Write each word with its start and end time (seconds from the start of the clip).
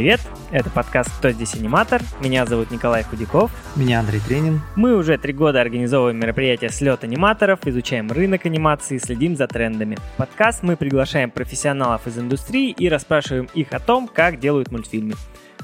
привет! 0.00 0.20
Это 0.50 0.70
подкаст 0.70 1.10
«Кто 1.18 1.30
здесь 1.30 1.54
аниматор?». 1.56 2.00
Меня 2.22 2.46
зовут 2.46 2.70
Николай 2.70 3.02
Худяков. 3.02 3.50
Меня 3.76 4.00
Андрей 4.00 4.22
Тренин. 4.26 4.62
Мы 4.74 4.96
уже 4.96 5.18
три 5.18 5.34
года 5.34 5.60
организовываем 5.60 6.18
мероприятия 6.18 6.70
«Слет 6.70 7.04
аниматоров», 7.04 7.66
изучаем 7.66 8.10
рынок 8.10 8.46
анимации, 8.46 8.96
следим 8.96 9.36
за 9.36 9.46
трендами. 9.46 9.98
В 10.14 10.16
подкаст 10.16 10.62
мы 10.62 10.78
приглашаем 10.78 11.30
профессионалов 11.30 12.06
из 12.06 12.18
индустрии 12.18 12.70
и 12.70 12.88
расспрашиваем 12.88 13.50
их 13.52 13.74
о 13.74 13.78
том, 13.78 14.08
как 14.08 14.40
делают 14.40 14.72
мультфильмы. 14.72 15.16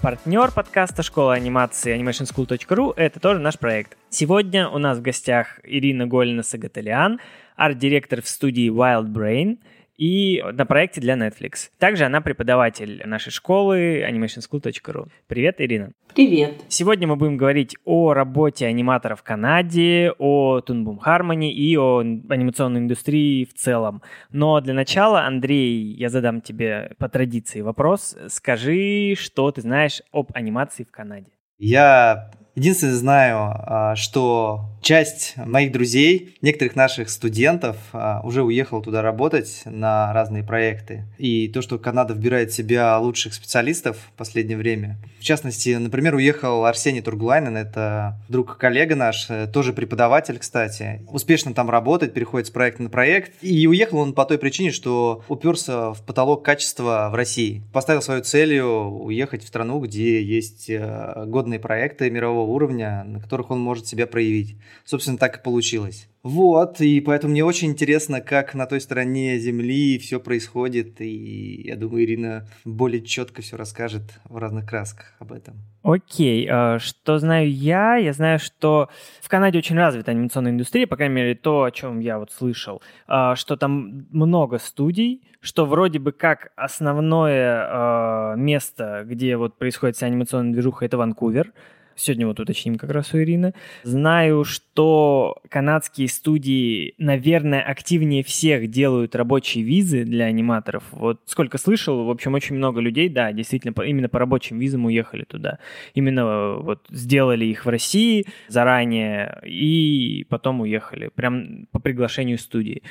Партнер 0.03 0.51
подкаста 0.51 1.03
«Школа 1.03 1.33
анимации 1.33 1.99
animationschool.ru»— 1.99 2.93
это 2.97 3.19
тоже 3.21 3.41
наш 3.41 3.59
проект. 3.59 3.97
Сегодня 4.11 4.69
у 4.69 4.77
нас 4.77 4.99
в 4.99 5.03
гостях 5.03 5.61
Ирина 5.65 6.07
Гольна-Сагаталиан, 6.07 7.21
арт-директор 7.57 8.21
в 8.21 8.29
студии 8.29 8.71
Wild 8.71 9.07
Brain— 9.07 9.61
и 9.97 10.43
на 10.53 10.67
проекте 10.67 11.01
для 11.01 11.15
Netflix. 11.15 11.71
Также 11.79 12.05
она 12.05 12.21
преподаватель 12.21 13.03
нашей 13.05 13.31
школы 13.31 14.05
animationschool.ru. 14.09 15.09
Привет, 15.27 15.61
Ирина. 15.61 15.93
Привет. 16.15 16.55
Сегодня 16.69 17.07
мы 17.07 17.17
будем 17.17 17.37
говорить 17.37 17.77
о 17.85 18.15
работе 18.15 18.67
аниматоров 18.67 19.21
в 19.21 19.23
Канаде, 19.23 20.13
о 20.19 20.61
Toon 20.61 20.85
Boom 20.85 20.99
Harmony 21.05 21.51
и 21.51 21.77
о 21.77 22.01
анимационной 22.01 22.81
индустрии 22.81 23.45
в 23.45 23.55
целом. 23.55 24.03
Но 24.31 24.61
для 24.61 24.75
начала, 24.75 25.25
Андрей, 25.25 25.95
я 25.95 26.09
задам 26.09 26.41
тебе 26.41 26.93
по 26.99 27.09
традиции 27.09 27.61
вопрос. 27.61 28.17
Скажи, 28.29 29.15
что 29.17 29.51
ты 29.51 29.61
знаешь 29.61 30.03
об 30.13 30.31
анимации 30.35 30.85
в 30.85 30.91
Канаде. 30.91 31.31
Я 31.59 32.31
единственное 32.57 32.95
знаю, 32.95 33.53
а, 33.55 33.95
что 33.97 34.65
часть 34.81 35.35
моих 35.37 35.73
друзей, 35.73 36.37
некоторых 36.43 36.77
наших 36.77 37.11
студентов 37.11 37.77
а, 37.93 38.21
уже 38.23 38.43
уехал 38.43 38.81
туда 38.83 39.03
работать 39.03 39.63
на 39.65 40.13
разные 40.13 40.43
проекты. 40.43 41.05
И 41.19 41.49
то, 41.49 41.61
что 41.61 41.79
Канада 41.79 42.15
вбирает 42.15 42.51
в 42.51 42.55
себя 42.55 42.97
лучших 42.99 43.35
специалистов 43.35 43.97
в 43.97 44.17
последнее 44.17 44.57
время. 44.57 44.97
В 45.19 45.25
частности, 45.25 45.71
например, 45.71 46.15
уехал 46.15 46.65
Арсений 46.65 47.03
Турглайнен, 47.03 47.57
это 47.57 48.17
друг-коллега 48.29 48.97
наш, 48.97 49.27
э, 49.29 49.47
тоже 49.49 49.73
преподаватель, 49.73 50.39
кстати. 50.39 51.03
Успешно 51.09 51.53
там 51.53 51.69
работает, 51.69 52.15
переходит 52.15 52.47
с 52.47 52.51
проекта 52.51 52.85
на 52.85 52.89
проект. 52.89 53.33
И 53.43 53.67
уехал 53.67 53.99
он 53.99 54.15
по 54.15 54.25
той 54.25 54.39
причине, 54.39 54.71
что 54.71 55.25
уперся 55.29 55.93
в 55.93 56.03
потолок 56.03 56.45
качества 56.45 57.09
в 57.11 57.15
России. 57.15 57.63
Поставил 57.73 58.03
свою 58.03 58.23
целью 58.23 58.67
уехать 58.67 59.45
в 59.45 59.49
страну, 59.49 59.81
где 59.81 60.23
есть 60.23 60.71
э, 60.71 61.25
годные 61.27 61.59
проекты 61.59 62.09
мирового 62.09 62.46
уровня, 62.47 63.05
на 63.05 63.21
которых 63.21 63.51
он 63.51 63.61
может 63.61 63.87
себя 63.87 64.07
проявить. 64.07 64.57
Собственно, 64.85 65.19
так 65.19 65.39
и 65.39 65.43
получилось. 65.43 66.09
Вот, 66.27 66.81
и 66.81 67.01
поэтому 67.01 67.31
мне 67.31 67.45
очень 67.45 67.69
интересно, 67.69 68.21
как 68.21 68.53
на 68.55 68.67
той 68.67 68.81
стороне 68.81 69.39
Земли 69.39 69.97
все 69.99 70.19
происходит, 70.19 71.01
и 71.01 71.63
я 71.65 71.77
думаю, 71.77 72.03
Ирина 72.03 72.49
более 72.65 73.01
четко 73.01 73.43
все 73.43 73.57
расскажет 73.57 74.03
в 74.25 74.37
разных 74.37 74.69
красках 74.69 75.15
об 75.21 75.31
этом. 75.31 75.55
Окей, 75.85 76.49
okay. 76.49 76.81
что 76.81 77.21
знаю 77.21 77.49
я? 77.49 77.95
Я 77.95 78.13
знаю, 78.13 78.41
что 78.41 78.89
в 79.23 79.29
Канаде 79.29 79.59
очень 79.59 79.77
развита 79.77 80.11
анимационная 80.11 80.51
индустрия, 80.51 80.89
по 80.89 80.97
крайней 80.97 81.15
мере, 81.15 81.37
то, 81.37 81.63
о 81.63 81.71
чем 81.71 82.01
я 82.01 82.19
вот 82.19 82.33
слышал, 82.33 82.83
а, 83.07 83.37
что 83.37 83.57
там 83.57 84.09
много 84.11 84.59
студий, 84.59 85.23
что 85.41 85.65
вроде 85.65 86.01
бы 86.01 86.11
как 86.11 86.51
основное 86.57 87.69
а, 87.69 88.35
место, 88.35 89.05
где 89.07 89.37
вот 89.37 89.59
происходит 89.59 89.95
вся 89.95 90.07
анимационная 90.07 90.53
движуха, 90.53 90.85
это 90.85 90.99
Ванкувер, 90.99 91.53
Сегодня 91.97 92.27
вот 92.27 92.39
уточним 92.39 92.77
как 92.77 92.91
раз 92.91 93.15
у 93.15 93.19
Ирины. 93.19 93.55
Знаю, 93.83 94.45
что 94.45 95.39
канадские 95.49 96.09
студии, 96.09 96.95
наверное, 96.99 97.63
активнее 97.63 98.23
всех 98.23 98.69
делают 98.69 99.17
рабочие 99.17 99.65
визы 99.65 100.05
для 100.05 100.27
аниматоров. 100.27 100.85
Вот 100.91 101.23
сколько 101.25 101.57
слышал, 101.57 102.05
в 102.05 102.11
общем, 102.11 102.35
очень 102.35 102.57
много 102.57 102.81
людей, 102.81 103.09
да, 103.09 103.33
действительно, 103.33 103.73
именно 103.83 104.11
по 104.11 104.19
рабочим 104.19 104.59
визам 104.59 104.85
уехали 104.85 105.25
туда. 105.25 105.59
Именно 105.95 106.57
вот 106.57 106.85
сделали 106.91 107.47
их 107.47 107.65
в 107.65 107.69
России 107.69 108.27
заранее 108.49 109.41
и 109.47 110.27
потом 110.29 110.61
уехали, 110.61 111.11
прям 111.15 111.67
по 111.73 111.79
приглашению 111.79 112.39
студии. 112.39 112.83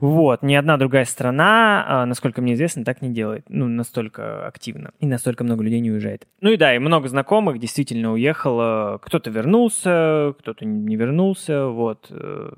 Вот, 0.00 0.42
ни 0.42 0.54
одна 0.54 0.76
другая 0.76 1.04
страна, 1.04 1.84
а, 1.86 2.06
насколько 2.06 2.42
мне 2.42 2.54
известно, 2.54 2.84
так 2.84 3.00
не 3.00 3.10
делает. 3.10 3.44
Ну, 3.48 3.68
настолько 3.68 4.46
активно. 4.46 4.90
И 4.98 5.06
настолько 5.06 5.44
много 5.44 5.62
людей 5.62 5.80
не 5.80 5.92
уезжает. 5.92 6.26
Ну 6.40 6.50
и 6.50 6.56
да, 6.56 6.74
и 6.74 6.78
много 6.78 7.08
знакомых 7.08 7.58
действительно 7.58 8.12
уехало. 8.12 8.98
Кто-то 9.02 9.30
вернулся, 9.30 10.34
кто-то 10.40 10.66
не 10.66 10.96
вернулся. 10.96 11.68
Вот. 11.68 12.10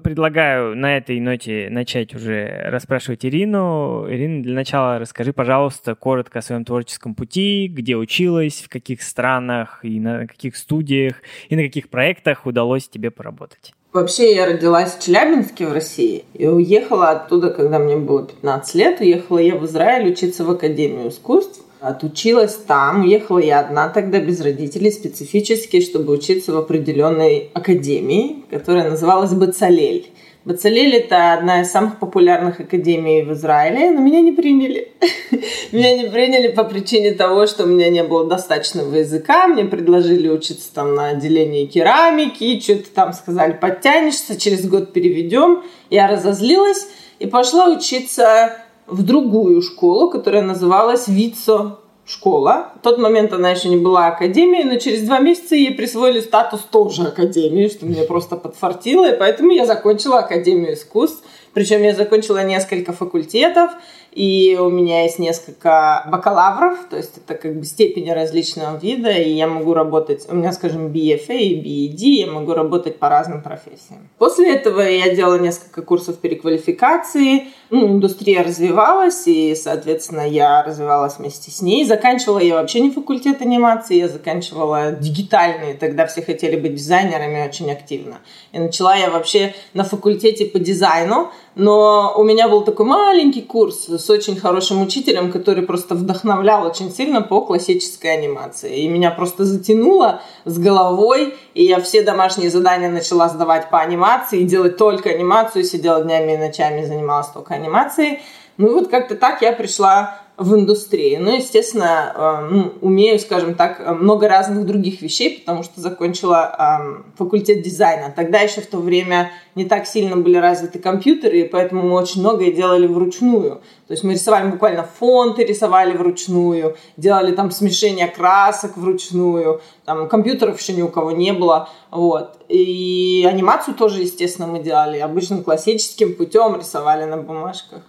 Предлагаю 0.02 0.74
на 0.76 0.96
этой 0.96 1.20
ноте 1.20 1.68
начать 1.70 2.14
уже 2.14 2.62
расспрашивать 2.66 3.24
Ирину. 3.26 4.06
Ирина, 4.08 4.42
для 4.42 4.54
начала 4.54 4.98
расскажи, 4.98 5.32
пожалуйста, 5.32 5.94
коротко 5.94 6.38
о 6.38 6.42
своем 6.42 6.64
творческом 6.64 7.14
пути, 7.14 7.68
где 7.68 7.96
училась, 7.96 8.62
в 8.62 8.68
каких 8.70 9.02
странах 9.02 9.80
и 9.82 10.00
на 10.00 10.26
каких 10.26 10.56
студиях, 10.56 11.16
и 11.48 11.54
на 11.54 11.62
каких 11.62 11.90
проектах 11.90 12.46
удалось 12.46 12.88
тебе 12.88 13.10
поработать. 13.10 13.75
Вообще 13.96 14.34
я 14.34 14.44
родилась 14.44 14.94
в 14.94 15.02
Челябинске 15.02 15.66
в 15.66 15.72
России 15.72 16.26
и 16.34 16.46
уехала 16.46 17.08
оттуда, 17.08 17.48
когда 17.48 17.78
мне 17.78 17.96
было 17.96 18.26
15 18.26 18.74
лет. 18.74 19.00
Уехала 19.00 19.38
я 19.38 19.56
в 19.56 19.64
Израиль 19.64 20.12
учиться 20.12 20.44
в 20.44 20.50
Академию 20.50 21.08
искусств. 21.08 21.62
Отучилась 21.80 22.56
там, 22.56 23.04
уехала 23.04 23.38
я 23.38 23.60
одна 23.60 23.88
тогда 23.88 24.20
без 24.20 24.42
родителей 24.42 24.90
специфически, 24.90 25.80
чтобы 25.80 26.12
учиться 26.12 26.52
в 26.52 26.58
определенной 26.58 27.48
академии, 27.54 28.44
которая 28.50 28.90
называлась 28.90 29.32
Бацалель. 29.32 30.10
Бацалель– 30.46 30.94
это 30.96 31.32
одна 31.32 31.62
из 31.62 31.72
самых 31.72 31.98
популярных 31.98 32.60
академий 32.60 33.22
в 33.24 33.32
Израиле, 33.32 33.90
но 33.90 34.00
меня 34.00 34.20
не 34.20 34.30
приняли. 34.30 34.92
меня 35.72 36.00
не 36.00 36.08
приняли 36.08 36.52
по 36.52 36.62
причине 36.62 37.14
того, 37.14 37.48
что 37.48 37.64
у 37.64 37.66
меня 37.66 37.90
не 37.90 38.04
было 38.04 38.28
достаточного 38.28 38.94
языка. 38.94 39.48
Мне 39.48 39.64
предложили 39.64 40.28
учиться 40.28 40.72
там 40.72 40.94
на 40.94 41.08
отделении 41.08 41.66
керамики, 41.66 42.60
что-то 42.60 42.88
там 42.94 43.12
сказали, 43.12 43.54
подтянешься, 43.54 44.38
через 44.38 44.68
год 44.68 44.92
переведем. 44.92 45.64
Я 45.90 46.06
разозлилась 46.06 46.86
и 47.18 47.26
пошла 47.26 47.68
учиться 47.68 48.56
в 48.86 49.02
другую 49.02 49.62
школу, 49.62 50.10
которая 50.10 50.42
называлась 50.42 51.08
Вицо 51.08 51.80
школа. 52.06 52.72
В 52.76 52.82
тот 52.82 52.98
момент 52.98 53.32
она 53.32 53.50
еще 53.50 53.68
не 53.68 53.76
была 53.76 54.06
академией, 54.06 54.64
но 54.64 54.78
через 54.78 55.02
два 55.02 55.18
месяца 55.18 55.56
ей 55.56 55.72
присвоили 55.72 56.20
статус 56.20 56.60
тоже 56.70 57.02
академии, 57.02 57.68
что 57.68 57.84
мне 57.84 58.04
просто 58.04 58.36
подфартило, 58.36 59.12
и 59.12 59.18
поэтому 59.18 59.50
я 59.50 59.66
закончила 59.66 60.20
Академию 60.20 60.74
искусств. 60.74 61.24
Причем 61.52 61.82
я 61.82 61.94
закончила 61.94 62.44
несколько 62.44 62.92
факультетов, 62.92 63.70
и 64.16 64.56
у 64.58 64.70
меня 64.70 65.02
есть 65.02 65.18
несколько 65.18 66.08
бакалавров, 66.10 66.78
то 66.88 66.96
есть 66.96 67.18
это 67.18 67.34
как 67.34 67.54
бы 67.54 67.66
степени 67.66 68.08
различного 68.08 68.78
вида, 68.78 69.10
и 69.10 69.30
я 69.32 69.46
могу 69.46 69.74
работать, 69.74 70.26
у 70.30 70.34
меня, 70.34 70.54
скажем, 70.54 70.86
BFA 70.86 71.36
и 71.36 71.60
BED, 71.60 72.00
я 72.24 72.26
могу 72.26 72.54
работать 72.54 72.98
по 72.98 73.10
разным 73.10 73.42
профессиям. 73.42 74.08
После 74.16 74.54
этого 74.54 74.80
я 74.80 75.14
делала 75.14 75.38
несколько 75.38 75.82
курсов 75.82 76.16
переквалификации, 76.16 77.48
ну, 77.68 77.88
индустрия 77.88 78.42
развивалась, 78.42 79.26
и, 79.26 79.54
соответственно, 79.54 80.26
я 80.26 80.62
развивалась 80.62 81.18
вместе 81.18 81.50
с 81.50 81.60
ней. 81.60 81.84
Заканчивала 81.84 82.38
я 82.38 82.54
вообще 82.54 82.80
не 82.80 82.90
факультет 82.90 83.42
анимации, 83.42 83.98
я 83.98 84.08
заканчивала 84.08 84.92
дигитальные, 84.92 85.74
тогда 85.74 86.06
все 86.06 86.22
хотели 86.22 86.58
быть 86.58 86.74
дизайнерами 86.74 87.46
очень 87.46 87.70
активно. 87.70 88.20
И 88.52 88.58
начала 88.58 88.96
я 88.96 89.10
вообще 89.10 89.54
на 89.74 89.84
факультете 89.84 90.46
по 90.46 90.58
дизайну, 90.58 91.30
но 91.56 92.12
у 92.14 92.22
меня 92.22 92.48
был 92.48 92.62
такой 92.64 92.84
маленький 92.84 93.40
курс 93.40 93.88
с 93.88 94.10
очень 94.10 94.36
хорошим 94.36 94.82
учителем, 94.82 95.32
который 95.32 95.64
просто 95.64 95.94
вдохновлял 95.94 96.66
очень 96.66 96.92
сильно 96.92 97.22
по 97.22 97.40
классической 97.40 98.12
анимации. 98.12 98.80
И 98.80 98.88
меня 98.88 99.10
просто 99.10 99.46
затянуло 99.46 100.20
с 100.44 100.58
головой, 100.58 101.34
и 101.54 101.64
я 101.64 101.80
все 101.80 102.02
домашние 102.02 102.50
задания 102.50 102.90
начала 102.90 103.30
сдавать 103.30 103.70
по 103.70 103.80
анимации, 103.80 104.42
делать 104.42 104.76
только 104.76 105.08
анимацию, 105.08 105.64
сидела 105.64 106.02
днями 106.02 106.32
и 106.32 106.36
ночами, 106.36 106.84
занималась 106.84 107.28
только 107.28 107.54
анимацией. 107.54 108.20
Ну 108.58 108.68
и 108.68 108.74
вот 108.74 108.88
как-то 108.88 109.16
так 109.16 109.40
я 109.40 109.52
пришла 109.52 110.20
в 110.36 110.54
индустрии. 110.54 111.16
Ну, 111.16 111.36
естественно, 111.36 112.74
умею, 112.80 113.18
скажем 113.18 113.54
так, 113.54 113.80
много 113.98 114.28
разных 114.28 114.66
других 114.66 115.00
вещей, 115.00 115.40
потому 115.40 115.62
что 115.62 115.80
закончила 115.80 116.54
э, 116.58 117.12
факультет 117.16 117.62
дизайна. 117.62 118.12
Тогда 118.14 118.40
еще 118.40 118.60
в 118.60 118.66
то 118.66 118.78
время 118.78 119.30
не 119.54 119.64
так 119.64 119.86
сильно 119.86 120.16
были 120.16 120.36
развиты 120.36 120.78
компьютеры, 120.78 121.40
и 121.40 121.48
поэтому 121.48 121.82
мы 121.84 121.94
очень 121.94 122.20
многое 122.20 122.52
делали 122.52 122.86
вручную. 122.86 123.62
То 123.86 123.92
есть 123.92 124.04
мы 124.04 124.12
рисовали 124.12 124.50
буквально 124.50 124.82
фонты, 124.82 125.44
рисовали 125.44 125.96
вручную, 125.96 126.76
делали 126.98 127.34
там 127.34 127.50
смешение 127.50 128.08
красок 128.08 128.76
вручную, 128.76 129.62
там 129.86 130.08
компьютеров 130.08 130.60
еще 130.60 130.74
ни 130.74 130.82
у 130.82 130.88
кого 130.88 131.12
не 131.12 131.32
было, 131.32 131.70
вот. 131.90 132.36
И 132.48 133.26
анимацию 133.26 133.74
тоже, 133.74 134.02
естественно, 134.02 134.46
мы 134.46 134.62
делали 134.62 134.98
обычным 134.98 135.42
классическим 135.42 136.14
путем, 136.14 136.56
рисовали 136.58 137.04
на 137.04 137.16
бумажках. 137.16 137.82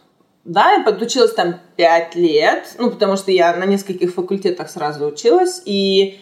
Да, 0.48 0.72
я 0.72 0.84
подучилась 0.84 1.34
там 1.34 1.60
пять 1.76 2.16
лет, 2.16 2.74
ну, 2.78 2.90
потому 2.90 3.18
что 3.18 3.32
я 3.32 3.54
на 3.58 3.66
нескольких 3.66 4.14
факультетах 4.14 4.70
сразу 4.70 5.06
училась, 5.06 5.62
и 5.66 6.22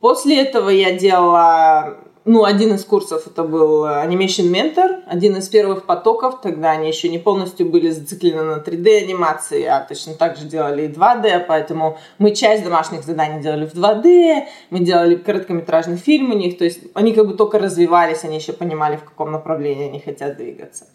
после 0.00 0.42
этого 0.42 0.68
я 0.68 0.92
делала 0.92 1.96
ну, 2.26 2.44
один 2.44 2.74
из 2.74 2.84
курсов 2.84 3.26
это 3.26 3.42
был 3.42 3.86
Animation 3.86 4.50
Mentor, 4.50 5.02
один 5.06 5.36
из 5.36 5.48
первых 5.48 5.84
потоков, 5.86 6.42
тогда 6.42 6.72
они 6.72 6.88
еще 6.88 7.08
не 7.08 7.18
полностью 7.18 7.66
были 7.66 7.88
зациклены 7.88 8.42
на 8.42 8.58
3D 8.58 9.04
анимации, 9.04 9.64
а 9.64 9.80
точно 9.80 10.12
так 10.12 10.36
же 10.36 10.44
делали 10.44 10.86
и 10.86 10.88
2D, 10.88 11.46
поэтому 11.48 11.98
мы 12.18 12.34
часть 12.34 12.64
домашних 12.64 13.02
заданий 13.02 13.42
делали 13.42 13.66
в 13.66 13.74
2D, 13.74 14.44
мы 14.68 14.80
делали 14.80 15.16
короткометражный 15.16 15.96
фильм 15.96 16.32
у 16.32 16.34
них, 16.34 16.58
то 16.58 16.64
есть 16.64 16.80
они 16.92 17.12
как 17.12 17.26
бы 17.26 17.34
только 17.34 17.58
развивались, 17.58 18.24
они 18.24 18.36
еще 18.36 18.52
понимали, 18.52 18.96
в 18.96 19.04
каком 19.04 19.32
направлении 19.32 19.88
они 19.88 20.00
хотят 20.00 20.36
двигаться. 20.36 20.86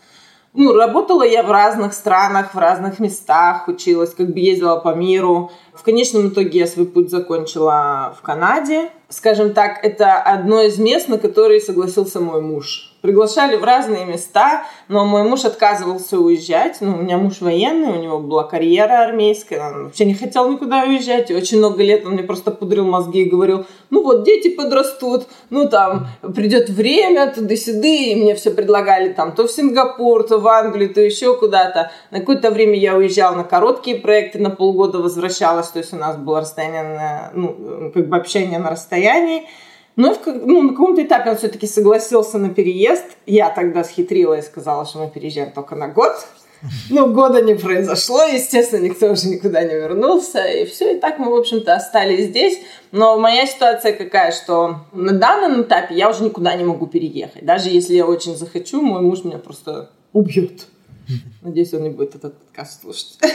Ну, 0.54 0.74
работала 0.74 1.24
я 1.24 1.44
в 1.44 1.52
разных 1.52 1.94
странах, 1.94 2.56
в 2.56 2.58
разных 2.58 3.00
местах, 3.00 3.68
училась, 3.68 4.16
как 4.16 4.34
бы 4.34 4.40
ездила 4.40 4.78
по 4.78 4.96
миру. 4.96 5.52
В 5.80 5.84
конечном 5.84 6.28
итоге 6.28 6.60
я 6.60 6.68
свой 6.68 6.86
путь 6.86 7.10
закончила 7.10 8.14
в 8.20 8.22
Канаде. 8.22 8.90
Скажем 9.08 9.54
так, 9.54 9.80
это 9.82 10.22
одно 10.22 10.62
из 10.62 10.78
мест, 10.78 11.08
на 11.08 11.18
которые 11.18 11.62
согласился 11.62 12.20
мой 12.20 12.42
муж 12.42 12.90
приглашали 13.02 13.56
в 13.56 13.64
разные 13.64 14.06
места, 14.06 14.64
но 14.88 15.06
мой 15.06 15.24
муж 15.24 15.46
отказывался 15.46 16.20
уезжать. 16.20 16.78
Ну, 16.82 16.96
у 16.96 16.98
меня 16.98 17.18
муж 17.18 17.42
военный, 17.42 17.90
у 17.90 18.02
него 18.02 18.20
была 18.20 18.44
карьера 18.44 19.04
армейская, 19.04 19.72
он 19.72 19.84
вообще 19.86 20.06
не 20.06 20.14
хотел 20.14 20.52
никуда 20.52 20.84
уезжать. 20.84 21.32
И 21.32 21.36
очень 21.36 21.60
много 21.60 21.84
лет 21.84 22.06
он 22.06 22.14
мне 22.14 22.24
просто 22.24 22.52
пудрил 22.52 22.86
мозги 22.86 23.24
и 23.24 23.30
говорил, 23.30 23.66
ну 23.90 24.04
вот 24.04 24.24
дети 24.24 24.50
подрастут, 24.50 25.28
ну 25.50 25.68
там 25.70 26.08
придет 26.36 26.70
время, 26.70 27.32
туда-сюда, 27.34 27.88
и 27.88 28.16
мне 28.16 28.36
все 28.36 28.52
предлагали 28.52 29.14
там 29.14 29.34
то 29.34 29.48
в 29.48 29.52
Сингапур, 29.52 30.24
то 30.24 30.38
в 30.40 30.48
Англию, 30.48 30.94
то 30.94 31.02
еще 31.02 31.36
куда-то. 31.36 31.92
На 32.12 32.20
какое-то 32.20 32.52
время 32.52 32.78
я 32.78 32.96
уезжала 32.96 33.36
на 33.36 33.44
короткие 33.44 33.98
проекты, 33.98 34.40
на 34.40 34.50
полгода 34.50 35.00
возвращалась, 35.00 35.69
то 35.70 35.80
есть 35.80 35.94
у 35.94 35.98
нас 35.98 36.18
было 36.18 36.42
расстояние, 36.42 36.84
на, 36.84 37.32
ну, 37.34 37.92
как 37.94 38.08
бы 38.08 38.18
общение 38.18 38.60
на 38.60 38.72
расстоянии. 38.72 39.48
Но 39.96 40.14
в, 40.14 40.26
ну, 40.26 40.62
на 40.64 40.70
каком-то 40.70 41.04
этапе 41.04 41.32
он 41.32 41.38
все-таки 41.38 41.68
согласился 41.68 42.38
на 42.38 42.50
переезд. 42.50 43.06
Я 43.26 43.50
тогда 43.50 43.84
схитрила 43.84 44.36
и 44.36 44.42
сказала, 44.42 44.86
что 44.86 45.00
мы 45.00 45.10
переезжаем 45.10 45.52
только 45.52 45.76
на 45.76 45.88
год. 45.88 46.14
Ну, 46.90 47.14
года 47.14 47.42
не 47.42 47.56
произошло, 47.56 48.24
естественно, 48.24 48.84
никто 48.84 49.12
уже 49.12 49.30
никуда 49.30 49.64
не 49.64 49.76
вернулся, 49.76 50.44
и 50.46 50.66
все, 50.66 50.96
и 50.96 51.00
так 51.00 51.18
мы, 51.18 51.32
в 51.32 51.36
общем-то, 51.36 51.74
остались 51.74 52.26
здесь. 52.26 52.60
Но 52.92 53.18
моя 53.18 53.46
ситуация 53.46 53.94
какая, 53.94 54.34
что 54.34 54.82
на 54.92 55.14
данном 55.14 55.62
этапе 55.62 55.96
я 55.96 56.10
уже 56.10 56.24
никуда 56.24 56.56
не 56.56 56.66
могу 56.66 56.88
переехать. 56.88 57.46
Даже 57.46 57.70
если 57.70 57.94
я 57.94 58.06
очень 58.06 58.36
захочу, 58.36 58.82
мой 58.82 59.02
муж 59.02 59.24
меня 59.24 59.38
просто 59.38 59.90
убьет. 60.12 60.66
Надеюсь, 61.42 61.74
он 61.74 61.84
не 61.84 61.90
будет 61.90 62.16
этот 62.16 62.38
подкаст 62.38 62.82
слушать. 62.82 63.18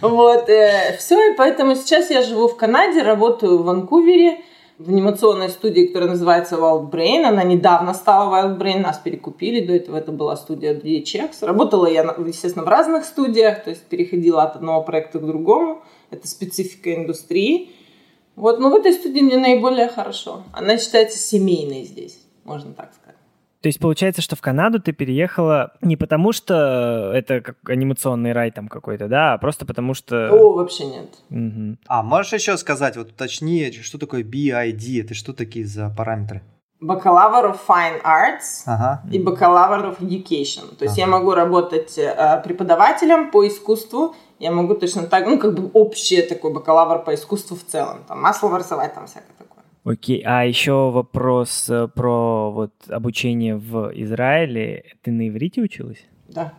Вот, 0.00 0.48
э, 0.48 0.96
все, 0.98 1.32
и 1.32 1.36
поэтому 1.36 1.74
сейчас 1.74 2.10
я 2.10 2.22
живу 2.22 2.48
в 2.48 2.56
Канаде, 2.56 3.02
работаю 3.02 3.58
в 3.58 3.64
Ванкувере, 3.64 4.40
в 4.78 4.88
анимационной 4.88 5.50
студии, 5.50 5.86
которая 5.86 6.10
называется 6.10 6.56
Wild 6.56 6.90
Brain. 6.90 7.24
Она 7.24 7.44
недавно 7.44 7.94
стала 7.94 8.34
Wild 8.34 8.58
Brain, 8.58 8.80
нас 8.80 8.98
перекупили. 8.98 9.64
До 9.64 9.72
этого 9.72 9.96
это 9.96 10.12
была 10.12 10.36
студия 10.36 10.74
DHX. 10.74 11.44
Работала 11.46 11.86
я, 11.86 12.02
естественно, 12.26 12.64
в 12.64 12.68
разных 12.68 13.04
студиях, 13.04 13.62
то 13.62 13.70
есть 13.70 13.82
переходила 13.84 14.42
от 14.42 14.56
одного 14.56 14.82
проекта 14.82 15.20
к 15.20 15.26
другому. 15.26 15.82
Это 16.10 16.26
специфика 16.26 16.94
индустрии. 16.94 17.70
Вот, 18.34 18.58
но 18.58 18.70
в 18.70 18.74
этой 18.74 18.92
студии 18.92 19.20
мне 19.20 19.36
наиболее 19.36 19.88
хорошо. 19.88 20.42
Она 20.52 20.76
считается 20.76 21.18
семейной 21.18 21.84
здесь, 21.84 22.18
можно 22.44 22.72
так 22.72 22.92
сказать. 22.94 23.14
То 23.64 23.68
есть 23.68 23.80
получается, 23.80 24.20
что 24.20 24.36
в 24.36 24.42
Канаду 24.42 24.78
ты 24.78 24.92
переехала 24.92 25.72
не 25.80 25.96
потому, 25.96 26.32
что 26.32 27.12
это 27.14 27.40
как 27.40 27.56
анимационный 27.66 28.34
рай 28.34 28.50
там 28.50 28.68
какой-то, 28.68 29.08
да, 29.08 29.32
а 29.32 29.38
просто 29.38 29.64
потому 29.64 29.94
что... 29.94 30.28
О, 30.30 30.52
вообще 30.52 30.84
нет. 30.84 31.08
Угу. 31.30 31.78
А 31.86 32.02
можешь 32.02 32.34
еще 32.34 32.58
сказать, 32.58 32.98
вот 32.98 33.16
точнее, 33.16 33.72
что 33.72 33.96
такое 33.96 34.22
BID? 34.22 35.02
Это 35.02 35.14
что 35.14 35.32
такие 35.32 35.64
за 35.64 35.88
параметры? 35.96 36.42
Бакалавр 36.80 37.52
of 37.52 37.58
Fine 37.66 38.02
Arts 38.02 38.64
ага. 38.66 39.02
и 39.10 39.18
бакалавр 39.18 39.86
of 39.86 40.00
Education. 40.00 40.76
То 40.76 40.84
есть 40.84 40.98
ага. 40.98 41.00
я 41.00 41.06
могу 41.06 41.32
работать 41.32 41.96
э, 41.96 42.42
преподавателем 42.44 43.30
по 43.30 43.48
искусству, 43.48 44.14
я 44.38 44.50
могу 44.50 44.74
точно 44.74 45.04
так, 45.04 45.26
ну, 45.26 45.38
как 45.38 45.54
бы 45.54 45.70
общее 45.72 46.20
такой 46.20 46.52
бакалавр 46.52 47.02
по 47.02 47.14
искусству 47.14 47.56
в 47.56 47.64
целом. 47.64 48.04
Там 48.06 48.20
масло 48.20 48.54
рисовать, 48.58 48.92
там 48.92 49.06
всякое 49.06 49.32
такое. 49.38 49.53
Окей, 49.84 50.22
а 50.24 50.44
еще 50.46 50.90
вопрос 50.90 51.68
э, 51.68 51.88
про 51.88 52.50
вот 52.50 52.72
обучение 52.88 53.56
в 53.56 53.92
Израиле. 53.94 54.84
Ты 55.02 55.12
на 55.12 55.28
иврите 55.28 55.60
училась? 55.60 56.06
Да. 56.26 56.54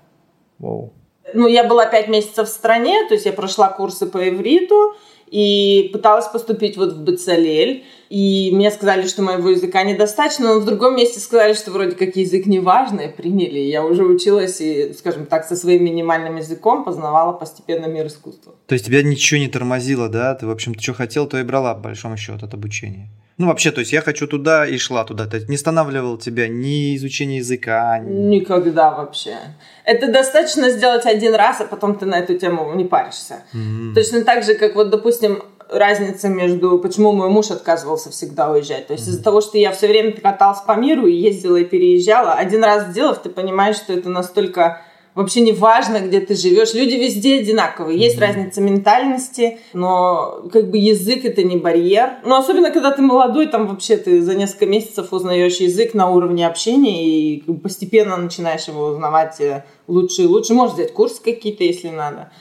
Вау. 0.59 0.93
Ну, 1.33 1.47
я 1.47 1.63
была 1.63 1.87
пять 1.87 2.07
месяцев 2.07 2.47
в 2.47 2.51
стране, 2.51 3.07
то 3.07 3.15
есть 3.15 3.25
я 3.25 3.33
прошла 3.33 3.69
курсы 3.69 4.05
по 4.05 4.29
ивриту 4.29 4.93
и 5.27 5.89
пыталась 5.91 6.27
поступить 6.27 6.77
вот 6.77 6.93
в 6.93 7.03
Бацалель. 7.03 7.83
И 8.09 8.51
мне 8.53 8.69
сказали, 8.69 9.07
что 9.07 9.23
моего 9.23 9.49
языка 9.49 9.83
недостаточно, 9.83 10.53
но 10.53 10.59
в 10.59 10.65
другом 10.65 10.95
месте 10.95 11.19
сказали, 11.19 11.53
что 11.53 11.71
вроде 11.71 11.95
как 11.95 12.15
язык 12.15 12.45
не 12.45 12.59
важный, 12.59 13.09
приняли. 13.09 13.59
Я 13.59 13.83
уже 13.83 14.03
училась 14.03 14.61
и, 14.61 14.93
скажем 14.93 15.25
так, 15.25 15.45
со 15.45 15.55
своим 15.55 15.83
минимальным 15.83 16.35
языком 16.37 16.83
познавала 16.83 17.33
постепенно 17.33 17.87
мир 17.87 18.07
искусства. 18.07 18.53
То 18.67 18.73
есть 18.73 18.85
тебя 18.85 19.01
ничего 19.01 19.39
не 19.39 19.47
тормозило, 19.47 20.07
да? 20.07 20.35
Ты, 20.35 20.45
в 20.45 20.51
общем, 20.51 20.79
что 20.79 20.93
хотел, 20.93 21.25
то 21.27 21.39
и 21.39 21.43
брала, 21.43 21.73
по 21.73 21.81
большому 21.81 22.15
счету, 22.15 22.45
от 22.45 22.53
обучения. 22.53 23.09
Ну, 23.37 23.47
вообще, 23.47 23.71
то 23.71 23.79
есть 23.79 23.91
я 23.91 24.01
хочу 24.01 24.27
туда 24.27 24.65
и 24.65 24.77
шла 24.77 25.03
туда. 25.03 25.27
То 25.27 25.35
есть 25.35 25.49
не 25.49 25.55
останавливал 25.55 26.17
тебя 26.17 26.47
ни 26.47 26.95
изучение 26.95 27.39
языка, 27.39 27.99
ни... 27.99 28.39
Никогда 28.39 28.91
вообще. 28.91 29.35
Это 29.83 30.09
достаточно 30.09 30.69
сделать 30.69 31.05
один 31.05 31.35
раз, 31.35 31.59
а 31.59 31.65
потом 31.65 31.95
ты 31.95 32.05
на 32.05 32.19
эту 32.19 32.37
тему 32.37 32.73
не 32.75 32.85
паришься. 32.85 33.43
Mm-hmm. 33.53 33.93
Точно 33.93 34.23
так 34.23 34.43
же, 34.43 34.55
как 34.55 34.75
вот, 34.75 34.89
допустим, 34.89 35.43
разница 35.69 36.29
между, 36.29 36.79
почему 36.79 37.11
мой 37.11 37.27
муж 37.27 37.51
отказывался 37.51 38.09
всегда 38.09 38.49
уезжать. 38.51 38.87
То 38.87 38.93
есть 38.93 39.05
mm-hmm. 39.05 39.11
из-за 39.11 39.23
того, 39.23 39.41
что 39.41 39.57
я 39.57 39.73
все 39.73 39.87
время 39.87 40.13
каталась 40.13 40.61
по 40.61 40.73
миру 40.77 41.05
и 41.05 41.13
ездила 41.13 41.57
и 41.57 41.65
переезжала, 41.65 42.33
один 42.33 42.63
раз 42.63 42.87
сделав, 42.87 43.21
ты 43.21 43.29
понимаешь, 43.29 43.75
что 43.75 43.91
это 43.91 44.09
настолько 44.09 44.81
вообще 45.15 45.41
не 45.41 45.53
важно, 45.53 45.99
где 46.01 46.19
ты 46.19 46.35
живешь. 46.35 46.73
Люди 46.73 46.95
везде 46.95 47.39
одинаковые. 47.39 47.97
Есть 47.97 48.17
mm-hmm. 48.17 48.21
разница 48.21 48.61
ментальности, 48.61 49.59
но 49.73 50.47
как 50.51 50.69
бы 50.69 50.77
язык 50.77 51.25
это 51.25 51.41
не 51.43 51.57
барьер. 51.57 52.17
Но 52.25 52.37
особенно, 52.37 52.71
когда 52.71 52.91
ты 52.91 53.01
молодой, 53.01 53.47
там 53.47 53.67
вообще 53.67 53.97
ты 53.97 54.21
за 54.21 54.35
несколько 54.35 54.65
месяцев 54.67 55.11
узнаешь 55.11 55.57
язык 55.57 55.93
на 55.93 56.09
уровне 56.09 56.45
общения 56.45 57.07
и 57.07 57.41
постепенно 57.53 58.17
начинаешь 58.17 58.67
его 58.67 58.87
узнавать 58.87 59.39
э, 59.39 59.63
лучше 59.87 60.23
и 60.23 60.27
лучше. 60.27 60.53
Можешь 60.53 60.75
взять 60.75 60.93
курсы 60.93 61.21
какие-то, 61.23 61.63
если 61.63 61.89
надо. 61.89 62.31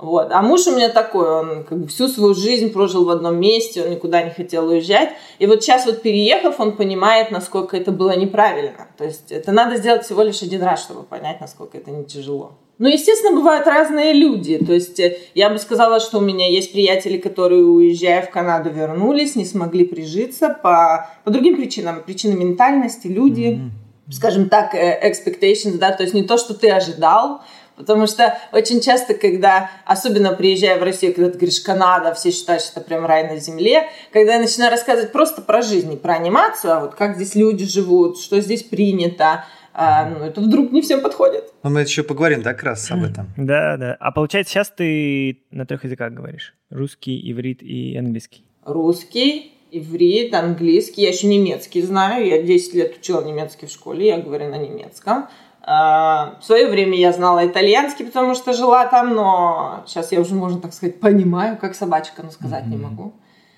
Вот. 0.00 0.32
А 0.32 0.40
муж 0.40 0.66
у 0.66 0.74
меня 0.74 0.88
такой, 0.88 1.28
он 1.28 1.64
как 1.64 1.78
бы 1.78 1.86
всю 1.86 2.08
свою 2.08 2.34
жизнь 2.34 2.72
прожил 2.72 3.04
в 3.04 3.10
одном 3.10 3.38
месте, 3.38 3.84
он 3.84 3.90
никуда 3.90 4.22
не 4.22 4.30
хотел 4.30 4.68
уезжать. 4.68 5.10
И 5.38 5.46
вот 5.46 5.62
сейчас 5.62 5.84
вот 5.84 6.00
переехав, 6.00 6.58
он 6.58 6.76
понимает, 6.76 7.30
насколько 7.30 7.76
это 7.76 7.92
было 7.92 8.16
неправильно. 8.16 8.88
То 8.96 9.04
есть 9.04 9.30
это 9.30 9.52
надо 9.52 9.76
сделать 9.76 10.04
всего 10.04 10.22
лишь 10.22 10.42
один 10.42 10.62
раз, 10.62 10.82
чтобы 10.82 11.02
понять, 11.02 11.40
насколько 11.40 11.76
это 11.76 11.90
не 11.90 12.04
тяжело. 12.04 12.52
Ну, 12.78 12.88
естественно, 12.88 13.36
бывают 13.36 13.66
разные 13.66 14.14
люди. 14.14 14.56
То 14.56 14.72
есть 14.72 14.98
э, 15.00 15.18
я 15.34 15.50
бы 15.50 15.58
сказала, 15.58 16.00
что 16.00 16.16
у 16.16 16.22
меня 16.22 16.50
есть 16.50 16.72
приятели, 16.72 17.18
которые, 17.18 17.62
уезжая 17.62 18.22
в 18.22 18.30
Канаду, 18.30 18.70
вернулись, 18.70 19.36
не 19.36 19.44
смогли 19.44 19.84
прижиться 19.84 20.48
по, 20.48 21.10
по 21.24 21.30
другим 21.30 21.56
причинам. 21.56 22.02
Причины 22.02 22.32
ментальности, 22.32 23.06
люди, 23.06 23.60
mm-hmm. 23.60 24.12
скажем 24.12 24.48
так, 24.48 24.74
э, 24.74 24.98
expectations, 25.06 25.76
да, 25.76 25.92
то 25.92 26.04
есть 26.04 26.14
не 26.14 26.22
то, 26.22 26.38
что 26.38 26.54
ты 26.54 26.70
ожидал, 26.70 27.42
Потому 27.80 28.06
что 28.06 28.36
очень 28.52 28.82
часто, 28.82 29.14
когда, 29.14 29.70
особенно 29.86 30.34
приезжая 30.34 30.78
в 30.78 30.82
Россию, 30.82 31.14
когда 31.14 31.30
ты 31.30 31.38
говоришь 31.38 31.60
Канада, 31.60 32.12
все 32.12 32.30
считают, 32.30 32.62
что 32.62 32.78
это 32.78 32.86
прям 32.86 33.06
рай 33.06 33.26
на 33.26 33.38
земле, 33.38 33.88
когда 34.12 34.34
я 34.34 34.38
начинаю 34.38 34.70
рассказывать 34.70 35.12
просто 35.12 35.40
про 35.40 35.62
жизнь, 35.62 35.88
не 35.88 35.96
про 35.96 36.14
анимацию, 36.14 36.74
а 36.74 36.80
вот 36.80 36.94
как 36.94 37.16
здесь 37.16 37.34
люди 37.34 37.64
живут, 37.64 38.20
что 38.20 38.38
здесь 38.42 38.62
принято, 38.62 39.46
а, 39.72 40.10
ну, 40.10 40.26
это 40.26 40.42
вдруг 40.42 40.72
не 40.72 40.82
всем 40.82 41.00
подходит. 41.00 41.54
Но 41.62 41.70
мы 41.70 41.80
еще 41.80 42.02
поговорим, 42.02 42.42
да, 42.42 42.52
как 42.52 42.64
раз 42.64 42.90
об 42.90 43.02
этом. 43.02 43.32
Да, 43.38 43.78
да. 43.78 43.96
А 43.98 44.12
получается, 44.12 44.52
сейчас 44.52 44.68
ты 44.68 45.42
на 45.50 45.64
трех 45.64 45.84
языках 45.84 46.12
говоришь? 46.12 46.54
Русский, 46.68 47.32
иврит 47.32 47.62
и 47.62 47.96
английский? 47.96 48.44
Русский, 48.66 49.54
иврит, 49.70 50.34
английский. 50.34 51.02
Я 51.02 51.08
еще 51.08 51.28
немецкий 51.28 51.80
знаю. 51.80 52.26
Я 52.26 52.42
10 52.42 52.74
лет 52.74 52.98
учила 52.98 53.24
немецкий 53.24 53.64
в 53.64 53.70
школе, 53.70 54.08
я 54.08 54.18
говорю 54.18 54.50
на 54.50 54.58
немецком. 54.58 55.28
А, 55.62 56.36
в 56.40 56.44
свое 56.44 56.68
время 56.68 56.96
я 56.96 57.12
знала 57.12 57.46
итальянский, 57.46 58.06
потому 58.06 58.34
что 58.34 58.52
жила 58.52 58.86
там, 58.86 59.14
но 59.14 59.82
сейчас 59.86 60.12
я 60.12 60.20
уже, 60.20 60.34
можно 60.34 60.60
так 60.60 60.72
сказать, 60.72 61.00
понимаю, 61.00 61.58
как 61.58 61.74
собачка, 61.74 62.22
но 62.22 62.30
сказать 62.30 62.64
mm-hmm. 62.64 62.68
не 62.68 62.76
могу. 62.76 63.12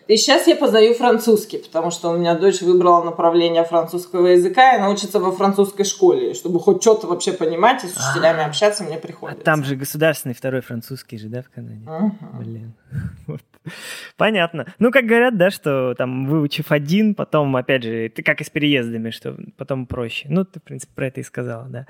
И 0.09 0.17
сейчас 0.17 0.47
я 0.49 0.57
познаю 0.57 0.95
французский, 0.95 1.59
потому 1.59 1.91
что 1.91 2.11
у 2.11 2.19
меня 2.19 2.35
дочь 2.35 2.61
выбрала 2.61 3.05
направление 3.05 3.65
французского 3.65 4.27
языка 4.27 4.73
и 4.73 4.77
она 4.79 4.91
учится 4.91 5.21
во 5.21 5.31
французской 5.31 5.85
школе. 5.85 6.35
Чтобы 6.35 6.59
хоть 6.59 6.83
что-то 6.83 7.07
вообще 7.07 7.33
понимать 7.33 7.85
и 7.85 7.87
с 7.87 7.93
учителями 7.93 8.43
а. 8.43 8.47
общаться, 8.47 8.83
мне 8.83 8.99
приходится. 8.99 9.41
А 9.41 9.45
там 9.45 9.65
же 9.65 9.77
государственный 9.77 10.35
второй 10.35 10.61
французский 10.61 11.19
же, 11.19 11.29
да, 11.29 11.43
в 11.43 11.51
Канаде? 11.51 11.87
Блин. 12.39 12.75
Понятно. 14.16 14.66
Ну, 14.78 14.90
как 14.90 15.07
говорят, 15.07 15.37
да, 15.37 15.50
что 15.50 15.95
там 15.95 16.26
выучив 16.26 16.73
один, 16.73 17.14
потом, 17.14 17.54
опять 17.57 17.83
же, 17.83 18.09
ты 18.09 18.23
как 18.23 18.40
и 18.40 18.45
с 18.45 18.50
переездами, 18.50 19.11
что 19.11 19.37
потом 19.57 19.87
проще. 19.87 20.26
Ну, 20.28 20.45
ты, 20.45 20.61
в 20.61 20.62
принципе, 20.62 20.92
про 20.95 21.07
это 21.07 21.21
и 21.21 21.25
сказала, 21.25 21.69
да. 21.69 21.87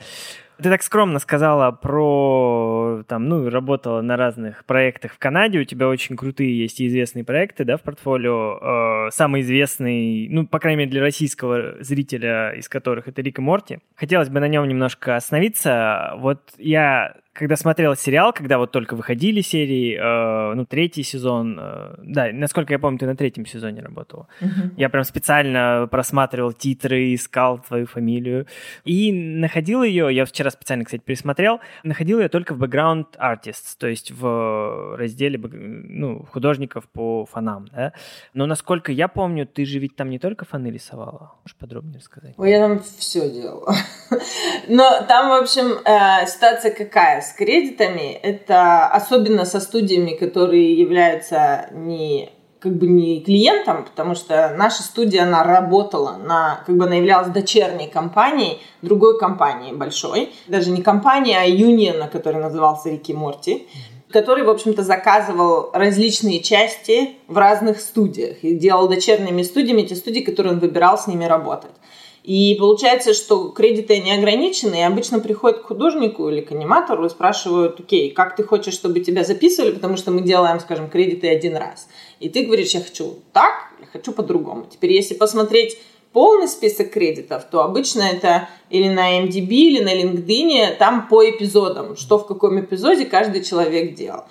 Ты 0.59 0.71
так 0.71 0.82
скромно 0.82 1.18
сказала 1.18 1.71
про, 1.73 3.02
там, 3.09 3.28
ну, 3.28 3.49
работала 3.50 4.00
на 4.00 4.16
разных 4.16 4.64
проектах 4.64 5.12
в 5.14 5.18
Канаде, 5.18 5.61
у 5.61 5.64
тебя 5.64 5.88
очень 5.88 6.16
крутые 6.16 6.56
есть 6.56 6.80
и 6.80 6.87
известные 6.87 7.25
проекты, 7.25 7.64
да, 7.64 7.76
в 7.76 7.82
портфолио. 7.82 9.06
Э, 9.06 9.11
самый 9.11 9.40
известный, 9.40 10.28
ну, 10.28 10.47
по 10.47 10.59
крайней 10.59 10.80
мере, 10.80 10.90
для 10.90 11.00
российского 11.00 11.82
зрителя, 11.82 12.52
из 12.52 12.68
которых 12.68 13.09
это 13.09 13.23
Рик 13.23 13.38
и 13.38 13.42
Морти. 13.42 13.78
Хотелось 13.97 14.28
бы 14.28 14.40
на 14.40 14.49
нем 14.49 14.68
немножко 14.68 15.16
остановиться. 15.16 16.14
Вот 16.18 16.52
я 16.59 17.14
когда 17.32 17.56
смотрел 17.56 17.97
сериал, 17.97 18.32
когда 18.32 18.59
вот 18.59 18.73
только 18.73 18.94
выходили 18.94 19.40
серии, 19.40 19.97
э, 19.99 20.54
ну, 20.54 20.66
третий 20.66 21.02
сезон, 21.02 21.59
э, 21.59 21.94
да, 22.02 22.28
насколько 22.30 22.75
я 22.75 22.78
помню, 22.78 22.99
ты 22.99 23.06
на 23.06 23.16
третьем 23.16 23.47
сезоне 23.47 23.80
работала. 23.80 24.28
Uh-huh. 24.40 24.71
Я 24.76 24.90
прям 24.90 25.04
специально 25.04 25.88
просматривал 25.90 26.52
титры, 26.52 27.14
искал 27.14 27.59
твою 27.59 27.87
фамилию. 27.87 28.47
И 28.85 29.12
находил 29.12 29.82
ее, 29.82 30.14
я 30.14 30.26
вчера 30.26 30.50
специально, 30.52 30.85
кстати, 30.85 31.02
пересмотрел, 31.04 31.61
находил 31.82 32.21
ее 32.21 32.28
только 32.28 32.54
в 32.54 32.62
Background 32.62 33.06
Artists, 33.18 33.75
то 33.78 33.87
есть 33.87 34.11
в 34.11 34.97
разделе 34.97 35.38
ну, 35.38 36.25
художников 36.30 36.88
по 36.88 37.26
фанам, 37.26 37.68
да. 37.73 37.92
Но 38.35 38.47
насколько 38.47 38.92
я 38.92 39.09
помню, 39.09 39.47
ты 39.47 39.64
же 39.64 39.78
ведь 39.78 39.97
там 39.97 40.11
не 40.11 40.18
только 40.18 40.44
фаны 40.44 40.68
рисовала. 40.68 41.32
Можешь 41.42 41.56
подробнее 41.56 41.99
рассказать? 41.99 42.35
Ой, 42.37 42.50
я 42.50 42.61
там 42.61 42.82
все 42.99 43.30
делала. 43.30 43.75
Но 44.68 45.04
там, 45.09 45.30
в 45.30 45.42
общем, 45.42 45.78
э, 45.85 46.26
ситуация 46.26 46.73
какая? 46.73 47.23
с 47.23 47.32
кредитами, 47.32 48.12
это 48.12 48.87
особенно 48.87 49.44
со 49.44 49.61
студиями, 49.61 50.14
которые 50.14 50.75
являются 50.75 51.68
не 51.73 52.30
как 52.62 52.76
бы 52.76 52.87
не 52.87 53.21
клиентом, 53.21 53.85
потому 53.85 54.14
что 54.14 54.54
наша 54.57 54.83
студия, 54.83 55.25
она 55.25 55.42
работала 55.42 56.16
на, 56.16 56.62
как 56.64 56.76
бы 56.76 56.85
она 56.85 56.95
являлась 56.95 57.28
дочерней 57.28 57.88
компанией 57.88 58.61
другой 58.83 59.19
компании 59.19 59.73
большой, 59.73 60.33
даже 60.47 60.71
не 60.71 60.81
компании, 60.81 61.35
а 61.35 61.45
юниона, 61.45 62.09
который 62.09 62.40
назывался 62.40 62.90
Рики 62.90 63.12
Морти, 63.12 63.66
который, 64.12 64.45
в 64.45 64.50
общем-то, 64.50 64.83
заказывал 64.83 65.71
различные 65.73 66.40
части 66.40 67.16
в 67.26 67.37
разных 67.37 67.81
студиях 67.81 68.45
и 68.45 68.54
делал 68.54 68.88
дочерними 68.88 69.42
студиями 69.42 69.83
те 69.83 69.97
студии, 69.97 70.21
которые 70.21 70.52
он 70.52 70.61
выбирал 70.61 70.99
с 70.99 71.07
ними 71.07 71.25
работать. 71.25 71.73
И 72.22 72.54
получается, 72.54 73.14
что 73.14 73.48
кредиты 73.48 73.98
не 73.98 74.12
ограничены, 74.12 74.76
и 74.76 74.82
обычно 74.82 75.18
приходят 75.18 75.60
к 75.60 75.66
художнику 75.66 76.28
или 76.28 76.40
к 76.40 76.52
аниматору 76.52 77.04
и 77.04 77.10
спрашивают, 77.10 77.80
окей, 77.80 78.12
как 78.12 78.36
ты 78.36 78.44
хочешь, 78.44 78.74
чтобы 78.74 79.00
тебя 79.00 79.24
записывали, 79.24 79.72
потому 79.72 79.96
что 79.96 80.12
мы 80.12 80.20
делаем, 80.20 80.60
скажем, 80.60 80.88
кредиты 80.88 81.28
один 81.28 81.56
раз. 81.56 81.88
И 82.20 82.28
ты 82.28 82.44
говоришь, 82.44 82.74
я 82.74 82.80
хочу 82.80 83.16
так, 83.32 83.72
я 83.80 83.86
хочу 83.86 84.12
по-другому. 84.12 84.66
Теперь, 84.70 84.92
если 84.92 85.14
посмотреть 85.14 85.78
полный 86.12 86.46
список 86.46 86.90
кредитов, 86.92 87.44
то 87.50 87.62
обычно 87.62 88.02
это 88.02 88.48
или 88.70 88.88
на 88.88 89.20
MDB, 89.20 89.48
или 89.48 89.82
на 89.82 89.92
LinkedIn, 89.92 90.76
там 90.76 91.08
по 91.08 91.28
эпизодам, 91.28 91.96
что 91.96 92.18
в 92.18 92.26
каком 92.26 92.60
эпизоде 92.60 93.04
каждый 93.04 93.42
человек 93.42 93.94
делал. 93.94 94.24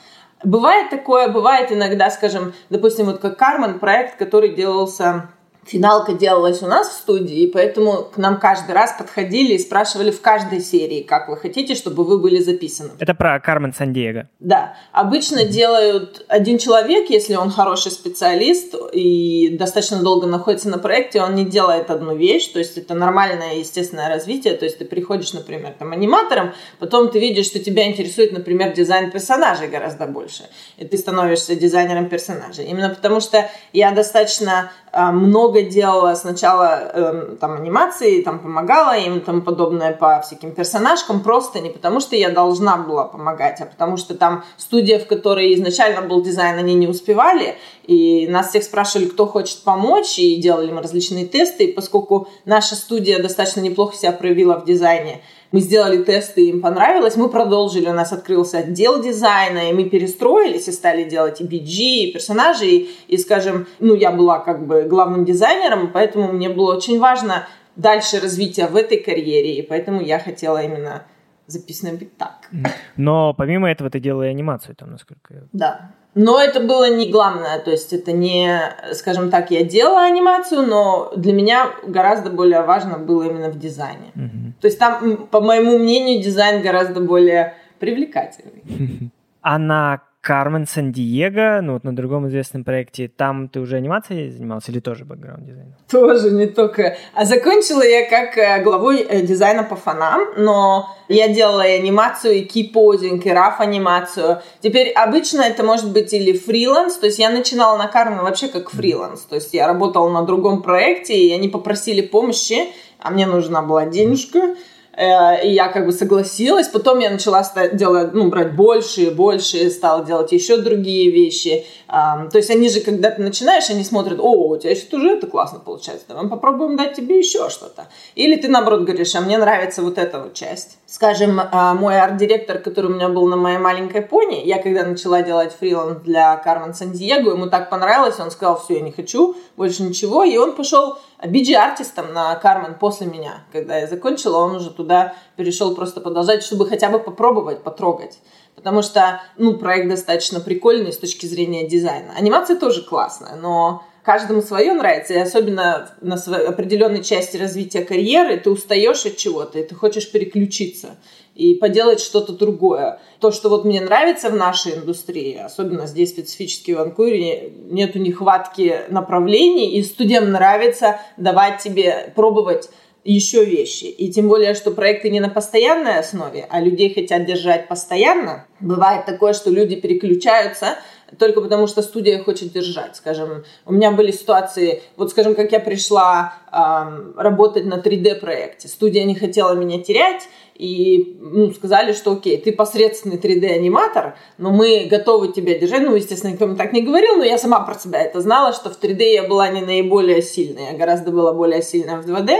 Бывает 0.43 0.89
такое, 0.89 1.27
бывает 1.27 1.71
иногда, 1.71 2.09
скажем, 2.09 2.53
допустим, 2.69 3.05
вот 3.07 3.19
как 3.19 3.37
Кармен, 3.37 3.79
проект, 3.79 4.17
который 4.17 4.55
делался 4.55 5.29
Финалка 5.65 6.13
делалась 6.13 6.63
у 6.63 6.67
нас 6.67 6.89
в 6.89 6.93
студии, 6.93 7.43
и 7.43 7.47
поэтому 7.47 8.03
к 8.03 8.17
нам 8.17 8.39
каждый 8.39 8.71
раз 8.71 8.95
подходили 8.97 9.53
и 9.53 9.59
спрашивали 9.59 10.09
в 10.09 10.19
каждой 10.19 10.59
серии, 10.59 11.01
как 11.01 11.29
вы 11.29 11.37
хотите, 11.37 11.75
чтобы 11.75 12.03
вы 12.03 12.17
были 12.17 12.39
записаны. 12.39 12.91
Это 12.99 13.13
про 13.13 13.39
Кармен 13.39 13.71
Сандиего. 13.71 14.27
Да. 14.39 14.75
Обычно 14.91 15.45
делают 15.45 16.25
один 16.27 16.57
человек, 16.57 17.09
если 17.11 17.35
он 17.35 17.51
хороший 17.51 17.91
специалист 17.91 18.73
и 18.91 19.55
достаточно 19.57 20.01
долго 20.01 20.25
находится 20.25 20.67
на 20.67 20.79
проекте, 20.79 21.21
он 21.21 21.35
не 21.35 21.45
делает 21.45 21.91
одну 21.91 22.15
вещь, 22.15 22.47
то 22.47 22.57
есть 22.57 22.77
это 22.77 22.95
нормальное 22.95 23.55
естественное 23.55 24.09
развитие, 24.09 24.55
то 24.55 24.65
есть 24.65 24.79
ты 24.79 24.85
приходишь, 24.85 25.33
например, 25.33 25.75
там 25.77 25.91
аниматором, 25.91 26.53
потом 26.79 27.09
ты 27.09 27.19
видишь, 27.19 27.45
что 27.45 27.59
тебя 27.59 27.87
интересует, 27.87 28.31
например, 28.31 28.73
дизайн 28.73 29.11
персонажей 29.11 29.67
гораздо 29.67 30.07
больше, 30.07 30.49
и 30.77 30.85
ты 30.85 30.97
становишься 30.97 31.55
дизайнером 31.55 32.09
персонажей. 32.09 32.65
Именно 32.65 32.89
потому 32.89 33.19
что 33.19 33.47
я 33.73 33.91
достаточно 33.91 34.71
много 34.93 35.61
делала 35.61 36.15
сначала 36.15 36.91
э, 36.93 37.35
там 37.39 37.53
анимации, 37.53 38.21
там 38.21 38.39
помогала 38.39 38.97
им 38.97 39.17
и 39.17 39.19
тому 39.21 39.41
подобное 39.41 39.93
по 39.93 40.19
всяким 40.21 40.51
персонажкам, 40.51 41.21
просто 41.21 41.61
не 41.61 41.69
потому 41.69 42.01
что 42.01 42.15
я 42.17 42.29
должна 42.29 42.77
была 42.77 43.05
помогать, 43.05 43.61
а 43.61 43.65
потому 43.65 43.95
что 43.95 44.15
там 44.15 44.43
студия, 44.57 44.99
в 44.99 45.07
которой 45.07 45.53
изначально 45.55 46.01
был 46.01 46.21
дизайн, 46.21 46.57
они 46.57 46.73
не 46.73 46.87
успевали, 46.87 47.55
и 47.85 48.27
нас 48.27 48.49
всех 48.49 48.63
спрашивали, 48.63 49.05
кто 49.05 49.27
хочет 49.27 49.63
помочь, 49.63 50.19
и 50.19 50.35
делали 50.35 50.71
мы 50.71 50.81
различные 50.81 51.25
тесты, 51.25 51.65
и 51.65 51.73
поскольку 51.73 52.27
наша 52.43 52.75
студия 52.75 53.21
достаточно 53.21 53.61
неплохо 53.61 53.95
себя 53.95 54.11
проявила 54.11 54.59
в 54.59 54.65
дизайне, 54.65 55.21
мы 55.51 55.59
сделали 55.59 56.03
тесты, 56.03 56.49
им 56.49 56.61
понравилось, 56.61 57.17
мы 57.17 57.29
продолжили, 57.29 57.89
у 57.89 57.93
нас 57.93 58.13
открылся 58.13 58.59
отдел 58.59 59.01
дизайна, 59.01 59.69
и 59.69 59.73
мы 59.73 59.89
перестроились 59.89 60.67
и 60.67 60.71
стали 60.71 61.03
делать 61.03 61.41
и 61.41 61.43
BG, 61.43 62.09
и 62.09 62.11
персонажей, 62.13 62.89
и, 63.07 63.17
скажем, 63.17 63.67
ну, 63.79 63.95
я 63.95 64.11
была 64.11 64.39
как 64.39 64.65
бы 64.65 64.83
главным 64.83 65.25
дизайнером, 65.25 65.91
поэтому 65.91 66.31
мне 66.31 66.49
было 66.49 66.75
очень 66.75 66.99
важно 66.99 67.47
дальше 67.75 68.19
развитие 68.19 68.67
в 68.67 68.75
этой 68.75 68.97
карьере, 68.97 69.55
и 69.55 69.61
поэтому 69.61 70.01
я 70.01 70.19
хотела 70.19 70.63
именно 70.63 71.03
записано 71.47 71.97
быть 71.97 72.17
так. 72.17 72.49
Но 72.95 73.33
помимо 73.33 73.69
этого 73.69 73.89
ты 73.89 73.99
делала 73.99 74.23
и 74.23 74.29
анимацию 74.29 74.75
там, 74.75 74.91
насколько 74.91 75.33
я... 75.33 75.41
Да. 75.51 75.91
Но 76.13 76.41
это 76.41 76.59
было 76.59 76.93
не 76.93 77.09
главное, 77.09 77.59
то 77.59 77.71
есть 77.71 77.93
это 77.93 78.11
не, 78.11 78.59
скажем 78.93 79.29
так, 79.29 79.49
я 79.49 79.63
делала 79.63 80.03
анимацию, 80.03 80.61
но 80.61 81.13
для 81.15 81.31
меня 81.31 81.69
гораздо 81.83 82.29
более 82.29 82.63
важно 82.63 82.97
было 82.97 83.23
именно 83.23 83.49
в 83.49 83.57
дизайне. 83.57 84.11
Угу. 84.15 84.53
То 84.59 84.67
есть 84.67 84.77
там, 84.77 85.27
по 85.27 85.39
моему 85.39 85.77
мнению, 85.77 86.21
дизайн 86.21 86.61
гораздо 86.61 86.99
более 86.99 87.55
привлекательный. 87.79 89.11
А 89.43 89.57
на 89.57 90.01
Кармен 90.21 90.67
Сан-Диего, 90.67 91.61
ну 91.63 91.73
вот 91.73 91.83
на 91.83 91.95
другом 91.95 92.27
известном 92.27 92.63
проекте, 92.63 93.07
там 93.07 93.49
ты 93.49 93.59
уже 93.59 93.77
анимацией 93.77 94.29
занимался 94.29 94.71
или 94.71 94.79
тоже 94.79 95.03
бэкграунд 95.03 95.43
дизайном? 95.43 95.73
Тоже, 95.89 96.29
не 96.29 96.45
только. 96.45 96.95
А 97.15 97.25
закончила 97.25 97.81
я 97.81 98.07
как 98.07 98.37
э, 98.37 98.61
главой 98.63 98.99
э, 98.99 99.21
дизайна 99.21 99.63
по 99.63 99.75
фанам, 99.75 100.21
но 100.37 100.95
я 101.07 101.27
делала 101.27 101.65
и 101.67 101.71
анимацию, 101.71 102.35
и 102.35 102.41
кипозинг, 102.43 103.25
и 103.25 103.31
раф 103.31 103.59
анимацию. 103.59 104.43
Теперь 104.59 104.91
обычно 104.91 105.41
это 105.41 105.63
может 105.63 105.91
быть 105.91 106.13
или 106.13 106.37
фриланс, 106.37 106.97
то 106.97 107.07
есть 107.07 107.17
я 107.17 107.31
начинала 107.31 107.75
на 107.75 107.87
Кармен 107.87 108.19
вообще 108.19 108.47
как 108.47 108.69
фриланс, 108.69 109.21
то 109.21 109.33
есть 109.33 109.55
я 109.55 109.65
работала 109.65 110.07
на 110.09 110.21
другом 110.21 110.61
проекте, 110.61 111.17
и 111.17 111.33
они 111.33 111.49
попросили 111.49 112.01
помощи, 112.01 112.67
а 112.99 113.09
мне 113.09 113.25
нужна 113.25 113.63
была 113.63 113.87
денежка, 113.87 114.55
и 115.01 115.49
я 115.49 115.69
как 115.69 115.87
бы 115.87 115.91
согласилась. 115.91 116.67
Потом 116.67 116.99
я 116.99 117.09
начала 117.09 117.43
делать, 117.73 118.13
ну, 118.13 118.29
брать 118.29 118.55
больше 118.55 119.01
и 119.01 119.09
больше, 119.09 119.69
стала 119.71 120.05
делать 120.05 120.31
еще 120.31 120.57
другие 120.57 121.09
вещи. 121.09 121.65
То 121.87 122.31
есть 122.35 122.51
они 122.51 122.69
же, 122.69 122.81
когда 122.81 123.09
ты 123.09 123.21
начинаешь, 123.21 123.69
они 123.69 123.83
смотрят, 123.83 124.19
о, 124.19 124.49
у 124.49 124.57
тебя 124.57 124.75
сейчас 124.75 124.93
уже 124.93 125.11
это 125.17 125.25
классно 125.27 125.59
получается, 125.59 126.05
давай 126.07 126.27
попробуем 126.29 126.77
дать 126.77 126.93
тебе 126.93 127.17
еще 127.17 127.49
что-то. 127.49 127.87
Или 128.15 128.35
ты, 128.35 128.47
наоборот, 128.47 128.81
говоришь, 128.81 129.15
а 129.15 129.21
мне 129.21 129.37
нравится 129.37 129.81
вот 129.81 129.97
эта 129.97 130.19
вот 130.19 130.35
часть. 130.35 130.77
Скажем, 130.91 131.39
а, 131.39 131.73
мой 131.73 131.97
арт-директор, 131.97 132.59
который 132.59 132.87
у 132.87 132.93
меня 132.93 133.07
был 133.07 133.25
на 133.25 133.37
моей 133.37 133.59
маленькой 133.59 134.01
пони, 134.01 134.45
я 134.45 134.61
когда 134.61 134.83
начала 134.83 135.21
делать 135.21 135.55
фриланс 135.57 136.01
для 136.01 136.35
Кармен 136.35 136.73
Сан-Диего, 136.73 137.29
ему 137.29 137.47
так 137.47 137.69
понравилось, 137.69 138.19
он 138.19 138.29
сказал, 138.29 138.59
все, 138.59 138.73
я 138.73 138.81
не 138.81 138.91
хочу 138.91 139.37
больше 139.55 139.83
ничего, 139.83 140.25
и 140.25 140.35
он 140.35 140.53
пошел 140.53 140.97
биджи-артистом 141.25 142.11
на 142.11 142.35
Кармен 142.35 142.75
после 142.77 143.07
меня. 143.07 143.45
Когда 143.53 143.77
я 143.77 143.87
закончила, 143.87 144.39
он 144.39 144.57
уже 144.57 144.69
туда 144.69 145.15
перешел 145.37 145.73
просто 145.75 146.01
продолжать, 146.01 146.43
чтобы 146.43 146.67
хотя 146.67 146.89
бы 146.89 146.99
попробовать, 146.99 147.63
потрогать. 147.63 148.19
Потому 148.57 148.81
что, 148.81 149.21
ну, 149.37 149.53
проект 149.53 149.87
достаточно 149.87 150.41
прикольный 150.41 150.91
с 150.91 150.97
точки 150.97 151.25
зрения 151.25 151.69
дизайна. 151.69 152.15
Анимация 152.17 152.57
тоже 152.57 152.81
классная, 152.81 153.37
но 153.37 153.85
каждому 154.03 154.41
свое 154.41 154.73
нравится, 154.73 155.13
и 155.13 155.17
особенно 155.17 155.89
на 156.01 156.17
своей 156.17 156.47
определенной 156.47 157.03
части 157.03 157.37
развития 157.37 157.83
карьеры 157.83 158.37
ты 158.37 158.49
устаешь 158.49 159.05
от 159.05 159.17
чего-то, 159.17 159.59
и 159.59 159.63
ты 159.63 159.75
хочешь 159.75 160.11
переключиться 160.11 160.97
и 161.35 161.55
поделать 161.55 162.01
что-то 162.01 162.33
другое. 162.33 162.99
То, 163.19 163.31
что 163.31 163.49
вот 163.49 163.65
мне 163.65 163.81
нравится 163.81 164.29
в 164.29 164.35
нашей 164.35 164.75
индустрии, 164.75 165.37
особенно 165.37 165.87
здесь 165.87 166.09
специфически 166.09 166.71
в 166.71 166.77
Ванкувере, 166.77 167.53
нету 167.69 167.99
нехватки 167.99 168.81
направлений, 168.89 169.77
и 169.77 169.83
студентам 169.83 170.31
нравится 170.33 170.99
давать 171.17 171.59
тебе 171.59 172.11
пробовать 172.15 172.69
еще 173.03 173.43
вещи. 173.45 173.85
И 173.85 174.11
тем 174.11 174.27
более, 174.27 174.53
что 174.53 174.71
проекты 174.71 175.09
не 175.09 175.19
на 175.19 175.29
постоянной 175.29 175.97
основе, 175.97 176.45
а 176.49 176.59
людей 176.59 176.93
хотят 176.93 177.25
держать 177.25 177.67
постоянно. 177.67 178.45
Бывает 178.59 179.05
такое, 179.05 179.33
что 179.33 179.49
люди 179.49 179.75
переключаются 179.75 180.75
только 181.19 181.41
потому, 181.41 181.67
что 181.67 181.81
студия 181.81 182.23
хочет 182.23 182.51
держать. 182.51 182.95
Скажем, 182.95 183.43
у 183.65 183.73
меня 183.73 183.91
были 183.91 184.11
ситуации, 184.11 184.81
вот 184.97 185.11
скажем, 185.11 185.35
как 185.35 185.51
я 185.51 185.59
пришла 185.59 186.33
эм, 186.51 187.13
работать 187.17 187.65
на 187.65 187.75
3D-проекте. 187.75 188.67
Студия 188.67 189.03
не 189.03 189.15
хотела 189.15 189.53
меня 189.53 189.81
терять, 189.81 190.23
и 190.55 191.17
ну, 191.19 191.51
сказали, 191.51 191.93
что 191.93 192.13
окей, 192.13 192.37
ты 192.37 192.51
посредственный 192.51 193.17
3D-аниматор, 193.17 194.15
но 194.37 194.51
мы 194.51 194.87
готовы 194.89 195.29
тебя 195.29 195.57
держать. 195.57 195.81
Ну, 195.81 195.95
естественно, 195.95 196.31
никто 196.31 196.45
мне 196.45 196.55
так 196.55 196.71
не 196.73 196.81
говорил, 196.81 197.15
но 197.15 197.23
я 197.23 197.37
сама 197.37 197.61
про 197.61 197.73
себя 197.75 197.99
это 197.99 198.21
знала, 198.21 198.53
что 198.53 198.69
в 198.69 198.79
3D 198.79 199.03
я 199.03 199.23
была 199.23 199.49
не 199.49 199.61
наиболее 199.61 200.21
сильная, 200.21 200.71
я 200.71 200.77
гораздо 200.77 201.11
была 201.11 201.33
более 201.33 201.63
сильная 201.63 202.01
в 202.01 202.05
2D, 202.05 202.37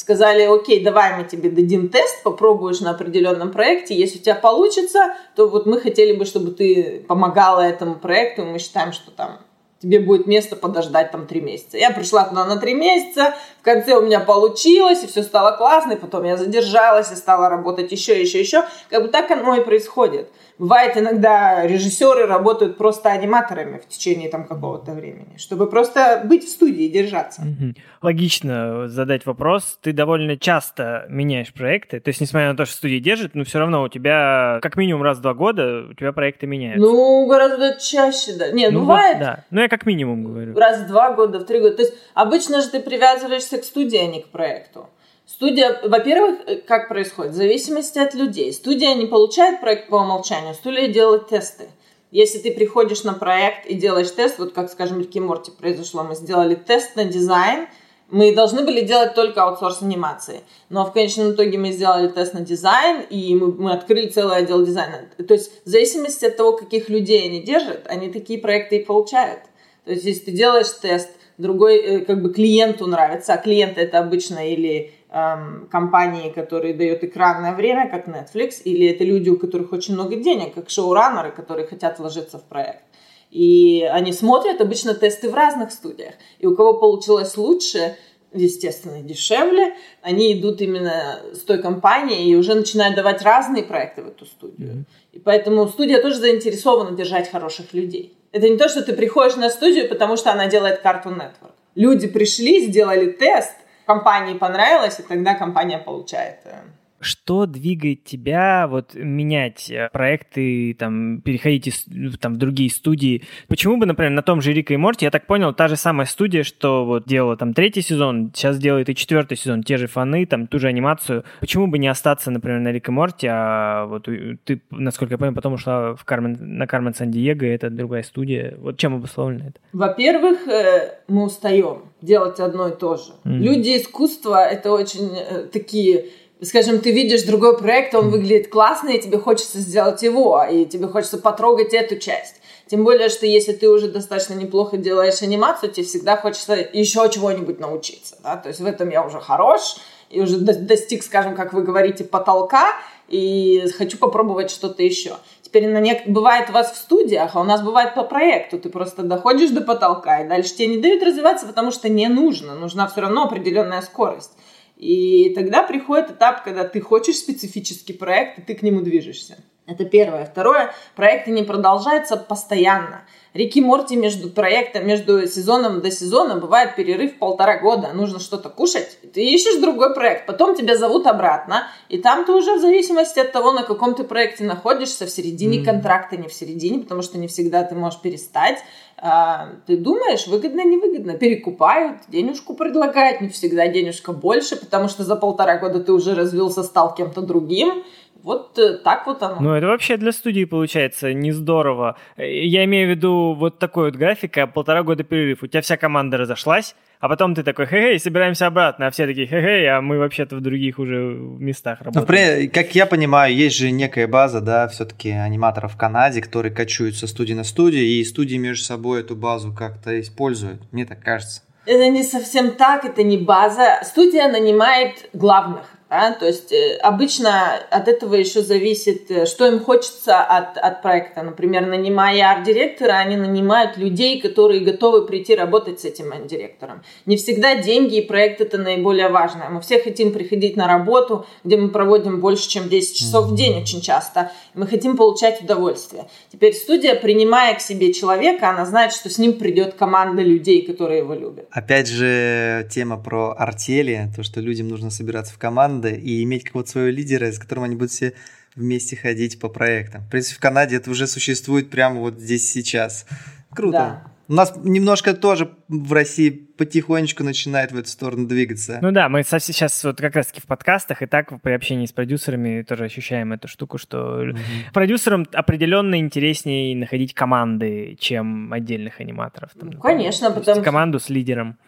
сказали, 0.00 0.42
окей, 0.44 0.82
давай 0.82 1.16
мы 1.16 1.24
тебе 1.24 1.50
дадим 1.50 1.88
тест, 1.88 2.22
попробуешь 2.22 2.80
на 2.80 2.90
определенном 2.90 3.52
проекте, 3.52 3.94
если 3.94 4.18
у 4.18 4.22
тебя 4.22 4.34
получится, 4.34 5.14
то 5.36 5.46
вот 5.46 5.66
мы 5.66 5.78
хотели 5.78 6.16
бы, 6.16 6.24
чтобы 6.24 6.50
ты 6.52 7.04
помогала 7.06 7.60
этому 7.60 7.94
проекту, 7.96 8.44
мы 8.44 8.58
считаем, 8.58 8.92
что 8.92 9.10
там 9.10 9.40
тебе 9.80 10.00
будет 10.00 10.26
место 10.26 10.56
подождать 10.56 11.10
там 11.10 11.26
три 11.26 11.40
месяца. 11.40 11.78
Я 11.78 11.90
пришла 11.90 12.24
туда 12.24 12.44
на 12.44 12.56
три 12.56 12.74
месяца, 12.74 13.34
в 13.60 13.64
конце 13.64 13.94
у 13.94 14.02
меня 14.02 14.20
получилось, 14.20 15.02
и 15.02 15.06
все 15.06 15.22
стало 15.22 15.56
классно, 15.56 15.92
и 15.92 15.96
потом 15.96 16.24
я 16.24 16.36
задержалась 16.36 17.10
и 17.12 17.14
стала 17.14 17.48
работать 17.48 17.90
еще, 17.92 18.20
еще, 18.20 18.40
еще. 18.40 18.64
Как 18.90 19.02
бы 19.02 19.08
так 19.08 19.30
оно 19.30 19.54
и 19.54 19.64
происходит. 19.64 20.30
Бывает 20.60 20.94
иногда 20.98 21.66
режиссеры 21.66 22.26
работают 22.26 22.76
просто 22.76 23.08
аниматорами 23.08 23.78
в 23.78 23.88
течение 23.88 24.28
там 24.28 24.46
какого-то 24.46 24.92
времени, 24.92 25.38
чтобы 25.38 25.66
просто 25.70 26.20
быть 26.26 26.44
в 26.44 26.50
студии 26.50 26.84
и 26.84 26.90
держаться. 26.90 27.40
Угу. 27.40 27.72
Логично 28.02 28.86
задать 28.86 29.24
вопрос. 29.24 29.78
Ты 29.80 29.94
довольно 29.94 30.36
часто 30.36 31.06
меняешь 31.08 31.50
проекты. 31.54 31.98
То 31.98 32.08
есть, 32.08 32.20
несмотря 32.20 32.50
на 32.50 32.58
то, 32.58 32.66
что 32.66 32.76
студия 32.76 33.00
держит, 33.00 33.34
но 33.34 33.44
все 33.44 33.58
равно 33.58 33.84
у 33.84 33.88
тебя 33.88 34.58
как 34.60 34.76
минимум 34.76 35.02
раз 35.02 35.16
в 35.16 35.22
два 35.22 35.32
года 35.32 35.86
у 35.92 35.94
тебя 35.94 36.12
проекты 36.12 36.46
меняются. 36.46 36.86
Ну, 36.86 37.26
гораздо 37.26 37.80
чаще, 37.80 38.34
да. 38.34 38.50
Не, 38.50 38.68
ну, 38.68 38.80
бывает. 38.80 39.16
Вот, 39.16 39.24
да. 39.24 39.44
Ну, 39.50 39.62
я 39.62 39.68
как 39.68 39.86
минимум 39.86 40.24
говорю. 40.24 40.54
Раз 40.58 40.82
в 40.82 40.88
два 40.88 41.14
года, 41.14 41.38
в 41.38 41.44
три 41.44 41.60
года. 41.60 41.76
То 41.76 41.82
есть, 41.84 41.94
обычно 42.12 42.60
же 42.60 42.68
ты 42.68 42.80
привязываешься 42.80 43.56
к 43.56 43.64
студии, 43.64 43.96
а 43.96 44.06
не 44.06 44.20
к 44.20 44.28
проекту. 44.28 44.90
Студия, 45.30 45.80
во-первых, 45.84 46.40
э, 46.46 46.56
как 46.56 46.88
происходит? 46.88 47.32
В 47.32 47.36
зависимости 47.36 48.00
от 48.00 48.14
людей. 48.14 48.52
Студия 48.52 48.94
не 48.94 49.06
получает 49.06 49.60
проект 49.60 49.88
по 49.88 49.96
умолчанию, 49.96 50.54
студия 50.54 50.88
делает 50.88 51.28
тесты. 51.28 51.68
Если 52.10 52.38
ты 52.40 52.52
приходишь 52.52 53.04
на 53.04 53.12
проект 53.12 53.64
и 53.66 53.74
делаешь 53.74 54.10
тест, 54.10 54.40
вот 54.40 54.52
как, 54.52 54.68
скажем, 54.72 54.98
в 54.98 55.00
Рике 55.02 55.20
Морти 55.20 55.52
произошло, 55.52 56.02
мы 56.02 56.16
сделали 56.16 56.56
тест 56.56 56.96
на 56.96 57.04
дизайн, 57.04 57.68
мы 58.10 58.34
должны 58.34 58.64
были 58.64 58.80
делать 58.80 59.14
только 59.14 59.44
аутсорс 59.44 59.82
анимации. 59.82 60.40
Но 60.68 60.84
в 60.84 60.92
конечном 60.92 61.30
итоге 61.30 61.58
мы 61.58 61.70
сделали 61.70 62.08
тест 62.08 62.34
на 62.34 62.40
дизайн, 62.40 63.02
и 63.08 63.32
мы, 63.36 63.52
мы 63.52 63.72
открыли 63.72 64.08
целый 64.08 64.38
отдел 64.38 64.66
дизайна. 64.66 65.08
То 65.16 65.34
есть 65.34 65.52
в 65.64 65.68
зависимости 65.68 66.24
от 66.24 66.36
того, 66.36 66.56
каких 66.56 66.88
людей 66.88 67.28
они 67.28 67.40
держат, 67.40 67.86
они 67.86 68.10
такие 68.10 68.40
проекты 68.40 68.78
и 68.78 68.84
получают. 68.84 69.42
То 69.84 69.92
есть 69.92 70.04
если 70.04 70.24
ты 70.24 70.32
делаешь 70.32 70.70
тест, 70.82 71.08
другой 71.38 71.78
э, 71.78 72.00
как 72.00 72.20
бы 72.20 72.32
клиенту 72.32 72.86
нравится, 72.86 73.34
а 73.34 73.38
клиент 73.38 73.78
это 73.78 74.00
обычно 74.00 74.46
или 74.52 74.92
эм, 75.10 75.68
компании, 75.70 76.30
которые 76.30 76.74
дают 76.74 77.04
экранное 77.04 77.54
время, 77.54 77.90
как 77.90 78.08
Netflix, 78.08 78.62
или 78.64 78.86
это 78.86 79.04
люди, 79.04 79.28
у 79.30 79.38
которых 79.38 79.72
очень 79.72 79.94
много 79.94 80.16
денег, 80.16 80.54
как 80.54 80.70
шоураннеры, 80.70 81.32
которые 81.32 81.66
хотят 81.66 81.98
вложиться 81.98 82.38
в 82.38 82.44
проект. 82.44 82.82
И 83.30 83.88
они 83.90 84.12
смотрят 84.12 84.60
обычно 84.60 84.94
тесты 84.94 85.30
в 85.30 85.34
разных 85.34 85.70
студиях. 85.70 86.14
И 86.40 86.46
у 86.46 86.56
кого 86.56 86.74
получилось 86.74 87.36
лучше, 87.36 87.96
естественно, 88.32 89.02
дешевле, 89.02 89.74
они 90.02 90.32
идут 90.38 90.60
именно 90.60 91.20
с 91.32 91.40
той 91.40 91.58
компанией 91.58 92.30
и 92.30 92.36
уже 92.36 92.54
начинают 92.54 92.96
давать 92.96 93.22
разные 93.22 93.62
проекты 93.62 94.02
в 94.02 94.08
эту 94.08 94.26
студию. 94.26 94.70
Mm-hmm. 94.70 94.84
И 95.12 95.18
поэтому 95.20 95.66
студия 95.68 96.00
тоже 96.02 96.16
заинтересована 96.16 96.96
держать 96.96 97.30
хороших 97.30 97.72
людей. 97.72 98.16
Это 98.32 98.48
не 98.48 98.56
то, 98.56 98.68
что 98.68 98.82
ты 98.82 98.92
приходишь 98.92 99.36
на 99.36 99.50
студию, 99.50 99.88
потому 99.88 100.16
что 100.16 100.32
она 100.32 100.46
делает 100.46 100.84
Cartoon 100.84 101.16
Network. 101.16 101.54
Люди 101.74 102.06
пришли, 102.06 102.66
сделали 102.66 103.10
тест, 103.10 103.54
компании 103.90 104.38
понравилось, 104.38 105.00
и 105.00 105.02
тогда 105.02 105.34
компания 105.34 105.78
получает 105.78 106.38
э, 106.44 106.54
что 107.00 107.46
двигает 107.46 108.04
тебя 108.04 108.66
вот 108.68 108.94
менять 108.94 109.70
э, 109.70 109.88
проекты, 109.92 110.74
там, 110.78 111.20
переходить 111.22 111.66
из, 111.68 111.86
там, 112.18 112.34
в 112.34 112.36
другие 112.36 112.70
студии? 112.70 113.24
Почему 113.48 113.78
бы, 113.78 113.86
например, 113.86 114.12
на 114.12 114.22
том 114.22 114.40
же 114.40 114.52
Рика 114.52 114.74
и 114.74 114.76
Морти, 114.76 115.04
я 115.06 115.10
так 115.10 115.26
понял, 115.26 115.54
та 115.54 115.68
же 115.68 115.76
самая 115.76 116.06
студия, 116.06 116.42
что 116.42 116.84
вот 116.84 117.04
делала 117.06 117.36
там 117.36 117.54
третий 117.54 117.82
сезон, 117.82 118.32
сейчас 118.34 118.58
делает 118.58 118.88
и 118.88 118.94
четвертый 118.94 119.36
сезон, 119.36 119.62
те 119.62 119.76
же 119.76 119.86
фаны, 119.86 120.26
там, 120.26 120.46
ту 120.46 120.58
же 120.58 120.68
анимацию. 120.68 121.24
Почему 121.40 121.66
бы 121.66 121.78
не 121.78 121.88
остаться, 121.88 122.30
например, 122.30 122.60
на 122.60 122.72
Рика 122.72 122.92
и 122.92 122.94
Морти, 122.94 123.28
а 123.30 123.86
вот 123.86 124.08
ты, 124.44 124.62
насколько 124.70 125.14
я 125.14 125.18
понял, 125.18 125.34
потом 125.34 125.54
ушла 125.54 125.94
в 125.94 126.04
Кармен, 126.04 126.36
на 126.40 126.66
Кармен 126.66 126.94
Сан-Диего, 126.94 127.44
это 127.44 127.70
другая 127.70 128.02
студия. 128.02 128.56
Вот 128.58 128.76
чем 128.76 128.94
обусловлено 128.94 129.48
это? 129.48 129.60
Во-первых, 129.72 130.46
э, 130.48 130.98
мы 131.08 131.24
устаем 131.24 131.82
делать 132.02 132.40
одно 132.40 132.68
и 132.68 132.76
то 132.76 132.96
же. 132.96 133.12
Mm-hmm. 133.24 133.38
Люди 133.38 133.76
искусства— 133.76 134.44
это 134.50 134.72
очень 134.72 135.10
э, 135.14 135.46
такие 135.52 136.06
скажем, 136.42 136.80
ты 136.80 136.90
видишь 136.90 137.22
другой 137.22 137.58
проект, 137.58 137.94
он 137.94 138.10
выглядит 138.10 138.48
классно, 138.48 138.90
и 138.90 139.00
тебе 139.00 139.18
хочется 139.18 139.58
сделать 139.58 140.02
его, 140.02 140.42
и 140.42 140.64
тебе 140.64 140.88
хочется 140.88 141.18
потрогать 141.18 141.74
эту 141.74 141.96
часть. 141.96 142.36
Тем 142.66 142.84
более, 142.84 143.08
что 143.08 143.26
если 143.26 143.52
ты 143.52 143.68
уже 143.68 143.88
достаточно 143.88 144.34
неплохо 144.34 144.76
делаешь 144.76 145.22
анимацию, 145.22 145.72
тебе 145.72 145.84
всегда 145.84 146.16
хочется 146.16 146.54
еще 146.54 147.08
чего-нибудь 147.12 147.58
научиться. 147.58 148.16
Да? 148.22 148.36
То 148.36 148.48
есть 148.48 148.60
в 148.60 148.66
этом 148.66 148.90
я 148.90 149.04
уже 149.04 149.20
хорош, 149.20 149.76
и 150.08 150.20
уже 150.20 150.38
достиг, 150.38 151.02
скажем, 151.02 151.34
как 151.34 151.52
вы 151.52 151.62
говорите, 151.62 152.04
потолка, 152.04 152.76
и 153.08 153.66
хочу 153.76 153.98
попробовать 153.98 154.50
что-то 154.50 154.82
еще. 154.82 155.16
Теперь 155.42 155.68
на 155.68 155.80
нек... 155.80 156.06
бывает 156.06 156.48
у 156.50 156.52
вас 156.52 156.70
в 156.70 156.76
студиях, 156.76 157.34
а 157.34 157.40
у 157.40 157.44
нас 157.44 157.60
бывает 157.60 157.94
по 157.96 158.04
проекту. 158.04 158.56
Ты 158.58 158.68
просто 158.68 159.02
доходишь 159.02 159.50
до 159.50 159.62
потолка, 159.62 160.20
и 160.20 160.28
дальше 160.28 160.54
тебе 160.54 160.68
не 160.68 160.78
дают 160.78 161.02
развиваться, 161.02 161.46
потому 161.46 161.72
что 161.72 161.88
не 161.88 162.06
нужно. 162.06 162.54
Нужна 162.54 162.86
все 162.86 163.00
равно 163.00 163.24
определенная 163.24 163.82
скорость. 163.82 164.30
И 164.80 165.34
тогда 165.34 165.62
приходит 165.62 166.12
этап, 166.12 166.42
когда 166.42 166.64
ты 166.64 166.80
хочешь 166.80 167.16
специфический 167.16 167.92
проект, 167.92 168.38
и 168.38 168.42
ты 168.42 168.54
к 168.54 168.62
нему 168.62 168.80
движешься. 168.80 169.36
Это 169.66 169.84
первое. 169.84 170.24
Второе, 170.24 170.72
проекты 170.96 171.32
не 171.32 171.42
продолжаются 171.42 172.16
постоянно. 172.16 173.02
Рики 173.32 173.60
Морти 173.60 173.96
между 173.96 174.28
проектом, 174.28 174.86
между 174.86 175.26
сезоном 175.28 175.80
до 175.80 175.90
сезона 175.90 176.36
бывает 176.36 176.74
перерыв 176.74 177.18
полтора 177.18 177.58
года. 177.58 177.92
Нужно 177.94 178.18
что-то 178.18 178.48
кушать, 178.48 178.98
ты 179.12 179.24
ищешь 179.24 179.60
другой 179.60 179.94
проект, 179.94 180.26
потом 180.26 180.56
тебя 180.56 180.76
зовут 180.76 181.06
обратно, 181.06 181.68
и 181.88 181.98
там 181.98 182.24
ты 182.24 182.32
уже 182.32 182.56
в 182.56 182.60
зависимости 182.60 183.20
от 183.20 183.30
того, 183.30 183.52
на 183.52 183.62
каком 183.62 183.94
ты 183.94 184.02
проекте 184.02 184.44
находишься, 184.44 185.06
в 185.06 185.10
середине 185.10 185.60
mm. 185.60 185.64
контракта, 185.64 186.16
не 186.16 186.26
в 186.26 186.32
середине, 186.32 186.80
потому 186.80 187.02
что 187.02 187.18
не 187.18 187.28
всегда 187.28 187.62
ты 187.62 187.76
можешь 187.76 188.00
перестать. 188.00 188.58
А, 189.02 189.50
ты 189.66 189.76
думаешь, 189.76 190.26
выгодно, 190.26 190.62
невыгодно, 190.62 191.14
перекупают, 191.14 191.98
денежку 192.08 192.54
предлагают, 192.54 193.20
не 193.20 193.28
всегда 193.28 193.66
денежка 193.68 194.12
больше, 194.12 194.56
потому 194.56 194.88
что 194.88 195.04
за 195.04 195.16
полтора 195.16 195.56
года 195.56 195.80
ты 195.82 195.92
уже 195.92 196.14
развился, 196.14 196.62
стал 196.62 196.94
кем-то 196.94 197.22
другим, 197.22 197.84
вот 198.22 198.58
э, 198.58 198.78
так 198.78 199.06
вот 199.06 199.22
оно. 199.22 199.40
Ну, 199.40 199.54
это 199.54 199.66
вообще 199.66 199.96
для 199.96 200.12
студии 200.12 200.44
получается 200.44 201.12
не 201.12 201.32
здорово. 201.32 201.96
Я 202.16 202.64
имею 202.64 202.88
в 202.88 202.90
виду 202.90 203.34
вот 203.34 203.58
такой 203.58 203.86
вот 203.86 203.96
график, 203.96 204.38
а 204.38 204.46
полтора 204.46 204.82
года 204.82 205.04
перерыв. 205.04 205.42
У 205.42 205.46
тебя 205.46 205.62
вся 205.62 205.76
команда 205.76 206.16
разошлась, 206.16 206.74
а 207.00 207.08
потом 207.08 207.34
ты 207.34 207.42
такой, 207.42 207.66
хе-хей, 207.66 207.98
собираемся 207.98 208.46
обратно, 208.46 208.86
а 208.86 208.90
все 208.90 209.06
такие, 209.06 209.26
хе-хей, 209.26 209.66
а 209.68 209.80
мы 209.80 209.98
вообще-то 209.98 210.36
в 210.36 210.40
других 210.40 210.78
уже 210.78 210.96
местах 210.96 211.78
ну, 211.80 211.86
работаем. 211.86 212.44
Ну, 212.44 212.50
как 212.52 212.74
я 212.74 212.86
понимаю, 212.86 213.34
есть 213.34 213.56
же 213.56 213.70
некая 213.70 214.06
база, 214.06 214.40
да, 214.40 214.68
все-таки 214.68 215.10
аниматоров 215.10 215.74
в 215.74 215.76
Канаде, 215.76 216.20
которые 216.20 216.52
качуют 216.52 216.96
со 216.96 217.06
студии 217.06 217.34
на 217.34 217.44
студию, 217.44 217.84
и 217.84 218.04
студии 218.04 218.36
между 218.36 218.64
собой 218.64 219.00
эту 219.00 219.16
базу 219.16 219.52
как-то 219.52 219.98
используют, 219.98 220.60
мне 220.72 220.84
так 220.84 221.02
кажется. 221.02 221.42
Это 221.66 221.88
не 221.88 222.02
совсем 222.02 222.52
так, 222.52 222.84
это 222.84 223.02
не 223.02 223.18
база. 223.18 223.80
Студия 223.84 224.28
нанимает 224.28 225.08
главных. 225.12 225.66
Да? 225.90 226.12
То 226.12 226.26
есть 226.26 226.52
э, 226.52 226.76
обычно 226.76 227.56
от 227.68 227.88
этого 227.88 228.14
еще 228.14 228.42
зависит, 228.42 229.10
э, 229.10 229.26
что 229.26 229.48
им 229.48 229.58
хочется 229.58 230.20
от, 230.22 230.56
от 230.56 230.82
проекта. 230.82 231.22
Например, 231.22 231.66
нанимая 231.66 232.30
арт-директора, 232.30 232.92
они 232.92 233.16
нанимают 233.16 233.76
людей, 233.76 234.20
которые 234.20 234.60
готовы 234.60 235.04
прийти 235.04 235.34
работать 235.34 235.80
с 235.80 235.84
этим 235.84 236.12
арт-директором. 236.12 236.82
Не 237.06 237.16
всегда 237.16 237.56
деньги 237.56 237.96
и 237.96 238.06
проект 238.06 238.40
это 238.40 238.56
наиболее 238.56 239.08
важное. 239.08 239.48
Мы 239.48 239.60
все 239.60 239.80
хотим 239.80 240.12
приходить 240.12 240.56
на 240.56 240.68
работу, 240.68 241.26
где 241.42 241.56
мы 241.56 241.70
проводим 241.70 242.20
больше, 242.20 242.48
чем 242.48 242.68
10 242.68 242.96
часов 242.96 243.26
в 243.26 243.34
день 243.34 243.60
очень 243.60 243.80
часто. 243.80 244.30
Мы 244.54 244.68
хотим 244.68 244.96
получать 244.96 245.42
удовольствие. 245.42 246.06
Теперь 246.30 246.54
студия, 246.54 246.94
принимая 246.94 247.56
к 247.56 247.60
себе 247.60 247.92
человека, 247.92 248.50
она 248.50 248.64
знает, 248.64 248.92
что 248.92 249.10
с 249.10 249.18
ним 249.18 249.32
придет 249.32 249.74
команда 249.74 250.22
людей, 250.22 250.62
которые 250.64 250.98
его 250.98 251.14
любят. 251.14 251.48
Опять 251.50 251.88
же, 251.88 252.68
тема 252.70 252.96
про 252.96 253.34
артели, 253.36 254.08
то, 254.14 254.22
что 254.22 254.40
людям 254.40 254.68
нужно 254.68 254.90
собираться 254.90 255.34
в 255.34 255.38
команду 255.38 255.79
команды 255.80 256.00
и 256.00 256.22
иметь 256.24 256.44
какого-то 256.44 256.70
своего 256.70 256.90
лидера, 256.90 257.30
с 257.30 257.38
которым 257.38 257.64
они 257.64 257.76
будут 257.76 257.90
все 257.90 258.12
вместе 258.54 258.96
ходить 258.96 259.38
по 259.38 259.48
проектам. 259.48 260.02
В 260.02 260.10
принципе, 260.10 260.36
в 260.36 260.40
Канаде 260.40 260.76
это 260.76 260.90
уже 260.90 261.06
существует 261.06 261.70
прямо 261.70 262.00
вот 262.00 262.18
здесь 262.18 262.50
сейчас. 262.50 263.06
Круто. 263.50 263.72
Да. 263.72 264.02
У 264.28 264.32
нас 264.32 264.52
немножко 264.62 265.12
тоже 265.12 265.50
в 265.68 265.92
России 265.92 266.30
потихонечку 266.30 267.24
начинает 267.24 267.72
в 267.72 267.76
эту 267.76 267.88
сторону 267.88 268.28
двигаться. 268.28 268.78
Ну 268.80 268.92
да, 268.92 269.08
мы 269.08 269.24
сейчас 269.24 269.82
вот 269.82 270.00
как 270.00 270.14
раз-таки 270.14 270.40
в 270.40 270.46
подкастах 270.46 271.02
и 271.02 271.06
так 271.06 271.42
при 271.42 271.52
общении 271.52 271.86
с 271.86 271.92
продюсерами 271.92 272.62
тоже 272.62 272.84
ощущаем 272.84 273.32
эту 273.32 273.48
штуку, 273.48 273.78
что 273.78 274.22
mm-hmm. 274.22 274.72
продюсерам 274.72 275.26
определенно 275.32 275.98
интереснее 275.98 276.76
находить 276.76 277.12
команды, 277.12 277.96
чем 277.98 278.52
отдельных 278.52 279.00
аниматоров. 279.00 279.50
Там, 279.58 279.70
ну, 279.70 279.80
конечно, 279.80 280.30
потому 280.30 280.54
что... 280.54 280.62
Команду 280.62 281.00
с 281.00 281.08
лидером. 281.08 281.58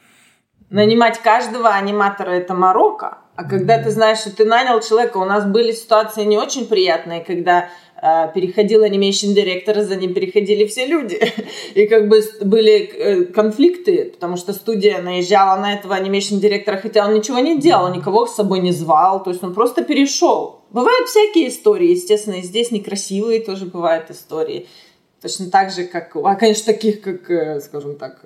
Нанимать 0.70 1.20
каждого 1.20 1.70
аниматора— 1.70 2.30
это 2.30 2.54
Марокко, 2.54 3.18
а 3.34 3.44
когда 3.44 3.82
ты 3.82 3.90
знаешь, 3.90 4.18
что 4.18 4.36
ты 4.36 4.44
нанял 4.44 4.80
человека, 4.80 5.16
у 5.16 5.24
нас 5.24 5.46
были 5.46 5.72
ситуации 5.72 6.24
не 6.24 6.36
очень 6.36 6.66
приятные, 6.66 7.24
когда 7.24 7.70
э, 8.02 8.30
переходил 8.34 8.82
animation 8.82 9.32
директор, 9.32 9.80
за 9.80 9.96
ним 9.96 10.12
переходили 10.12 10.66
все 10.66 10.84
люди. 10.84 11.18
И 11.74 11.86
как 11.86 12.08
бы 12.08 12.22
были 12.42 12.82
э, 12.82 13.24
конфликты, 13.24 14.12
потому 14.12 14.36
что 14.36 14.52
студия 14.52 15.00
наезжала 15.00 15.58
на 15.58 15.72
этого 15.72 15.94
animation 15.94 16.36
директора, 16.36 16.76
хотя 16.76 17.06
он 17.06 17.14
ничего 17.14 17.38
не 17.38 17.58
делал, 17.58 17.94
никого 17.94 18.26
с 18.26 18.34
собой 18.34 18.58
не 18.58 18.72
звал, 18.72 19.22
то 19.22 19.30
есть 19.30 19.42
он 19.42 19.54
просто 19.54 19.82
перешел. 19.82 20.60
Бывают 20.70 21.08
всякие 21.08 21.48
истории, 21.48 21.88
естественно, 21.88 22.34
и 22.34 22.42
здесь 22.42 22.70
некрасивые 22.70 23.40
тоже 23.40 23.64
бывают 23.64 24.10
истории. 24.10 24.68
Точно 25.22 25.50
так 25.50 25.70
же, 25.70 25.84
как, 25.84 26.14
а, 26.16 26.34
конечно, 26.34 26.70
таких, 26.70 27.00
как, 27.00 27.30
э, 27.30 27.60
скажем 27.60 27.96
так, 27.96 28.20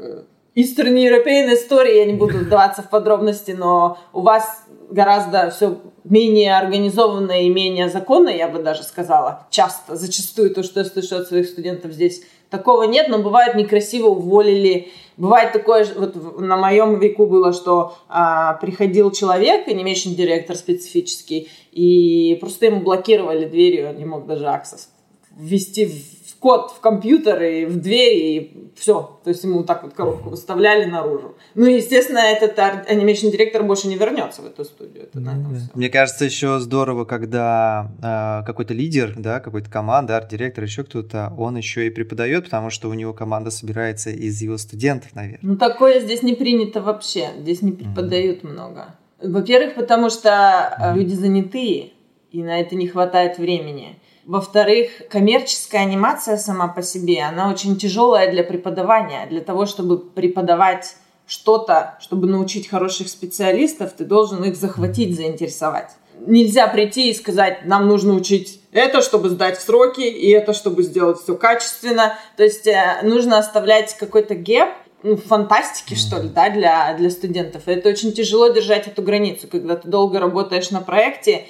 Eastern 0.57 0.95
European 0.95 1.53
истории, 1.55 1.99
я 1.99 2.07
не 2.07 2.15
буду 2.15 2.39
вдаваться 2.39 2.83
в 2.83 2.89
подробности, 2.89 3.51
но 3.51 3.99
у 4.13 4.23
вас 4.23 4.65
гораздо 4.91 5.51
все 5.51 5.79
менее 6.05 6.57
организованно 6.57 7.43
и 7.43 7.51
менее 7.51 7.91
законно, 7.91 8.31
я 8.31 8.49
бы 8.49 8.61
даже 8.61 8.83
сказала, 8.83 9.47
часто, 9.51 9.97
зачастую 9.97 10.55
то, 10.55 10.63
что 10.63 10.81
я 10.81 10.87
слышу 10.87 11.17
от 11.17 11.29
своих 11.29 11.47
студентов 11.47 11.93
здесь, 11.93 12.23
такого 12.49 12.85
нет, 12.85 13.09
но 13.09 13.19
бывает 13.19 13.55
некрасиво 13.55 14.09
уволили, 14.09 14.89
бывает 15.17 15.53
такое, 15.53 15.87
вот 15.95 16.41
на 16.41 16.57
моем 16.57 17.01
веку 17.01 17.27
было, 17.27 17.53
что 17.53 17.97
а, 18.09 18.55
приходил 18.55 19.11
человек, 19.11 19.69
animation 19.69 20.15
директор 20.15 20.57
специфический, 20.57 21.51
и 21.73 22.39
просто 22.41 22.67
ему 22.67 22.81
блокировали 22.81 23.45
дверью, 23.45 23.91
он 23.91 23.97
не 23.97 24.05
мог 24.05 24.27
даже 24.27 24.47
access 24.47 24.89
ввести 25.37 25.85
в 25.85 26.16
код 26.39 26.73
в 26.77 26.81
компьютер 26.81 27.43
и 27.43 27.65
в 27.65 27.81
дверь, 27.81 28.15
и 28.17 28.71
все. 28.77 29.19
То 29.25 29.31
есть 29.31 29.43
ему 29.45 29.65
так 29.65 29.83
вот 29.83 29.95
коробку 29.95 30.31
выставляли 30.31 30.85
наружу. 30.85 31.35
Ну, 31.55 31.67
естественно, 31.67 32.19
этот 32.19 32.59
animation 32.59 33.29
директор 33.29 33.63
больше 33.63 33.89
не 33.89 33.97
вернется 33.97 34.43
в 34.43 34.47
эту 34.47 34.65
студию. 34.65 35.05
Это, 35.05 35.21
наверное, 35.21 35.59
все. 35.59 35.71
Мне 35.75 35.89
кажется, 35.89 36.25
еще 36.25 36.59
здорово, 36.61 37.05
когда 37.05 37.91
э, 38.03 38.47
какой-то 38.47 38.75
лидер, 38.75 39.15
да, 39.17 39.41
какой-то 39.41 39.71
команда, 39.71 40.17
арт-директор, 40.17 40.65
еще 40.65 40.85
кто-то, 40.85 41.33
он 41.39 41.57
еще 41.57 41.87
и 41.87 41.91
преподает, 41.91 42.45
потому 42.45 42.71
что 42.71 42.89
у 42.89 42.95
него 42.95 43.13
команда 43.13 43.51
собирается 43.51 44.11
из 44.11 44.41
его 44.43 44.59
студентов, 44.59 45.15
наверное. 45.15 45.41
Ну, 45.43 45.57
такое 45.57 46.01
здесь 46.01 46.23
не 46.23 46.35
принято 46.35 46.81
вообще. 46.81 47.31
Здесь 47.39 47.63
не 47.63 47.73
преподают 47.73 48.43
mm-hmm. 48.43 48.53
много. 48.53 48.95
Во-первых, 49.23 49.75
потому 49.75 50.11
что 50.11 50.29
mm-hmm. 50.29 50.95
люди 50.95 51.15
занятые, 51.15 51.93
и 52.31 52.43
на 52.43 52.61
это 52.61 52.75
не 52.75 52.87
хватает 52.87 53.39
времени. 53.39 53.99
Во-вторых, 54.27 54.91
коммерческая 55.09 55.83
анимация 55.83 56.37
сама 56.37 56.67
по 56.67 56.83
себе, 56.83 57.23
она 57.23 57.49
очень 57.49 57.77
тяжелая 57.77 58.31
для 58.31 58.43
преподавания. 58.43 59.27
Для 59.31 59.41
того, 59.41 59.67
чтобы 59.67 59.99
преподавать 59.99 60.97
что-то, 61.29 61.97
чтобы 62.01 62.27
научить 62.27 62.69
хороших 62.69 63.09
специалистов, 63.09 63.93
ты 63.93 64.05
должен 64.05 64.43
их 64.43 64.57
захватить, 64.57 65.15
заинтересовать. 65.15 65.93
Нельзя 66.27 66.67
прийти 66.67 67.11
и 67.11 67.15
сказать, 67.15 67.67
нам 67.67 67.87
нужно 67.87 68.15
учить 68.15 68.61
это, 68.73 69.01
чтобы 69.01 69.31
сдать 69.31 69.59
в 69.59 69.63
сроки, 69.63 70.03
и 70.03 70.29
это, 70.31 70.53
чтобы 70.53 70.83
сделать 70.83 71.19
все 71.19 71.35
качественно. 71.37 72.19
То 72.37 72.43
есть 72.43 72.67
э, 72.67 72.99
нужно 73.03 73.39
оставлять 73.39 73.97
какой-то 73.97 74.35
гэп, 74.35 74.69
ну, 75.03 75.17
фантастики, 75.17 75.95
что 75.95 76.21
ли, 76.21 76.29
да, 76.29 76.51
для, 76.51 76.95
для 76.95 77.11
студентов. 77.11 77.63
И 77.67 77.71
это 77.71 77.89
очень 77.89 78.13
тяжело 78.13 78.49
держать 78.49 78.87
эту 78.87 79.03
границу, 79.03 79.47
когда 79.49 79.77
ты 79.77 79.89
долго 79.89 80.19
работаешь 80.19 80.71
на 80.71 80.81
проекте, 80.81 81.47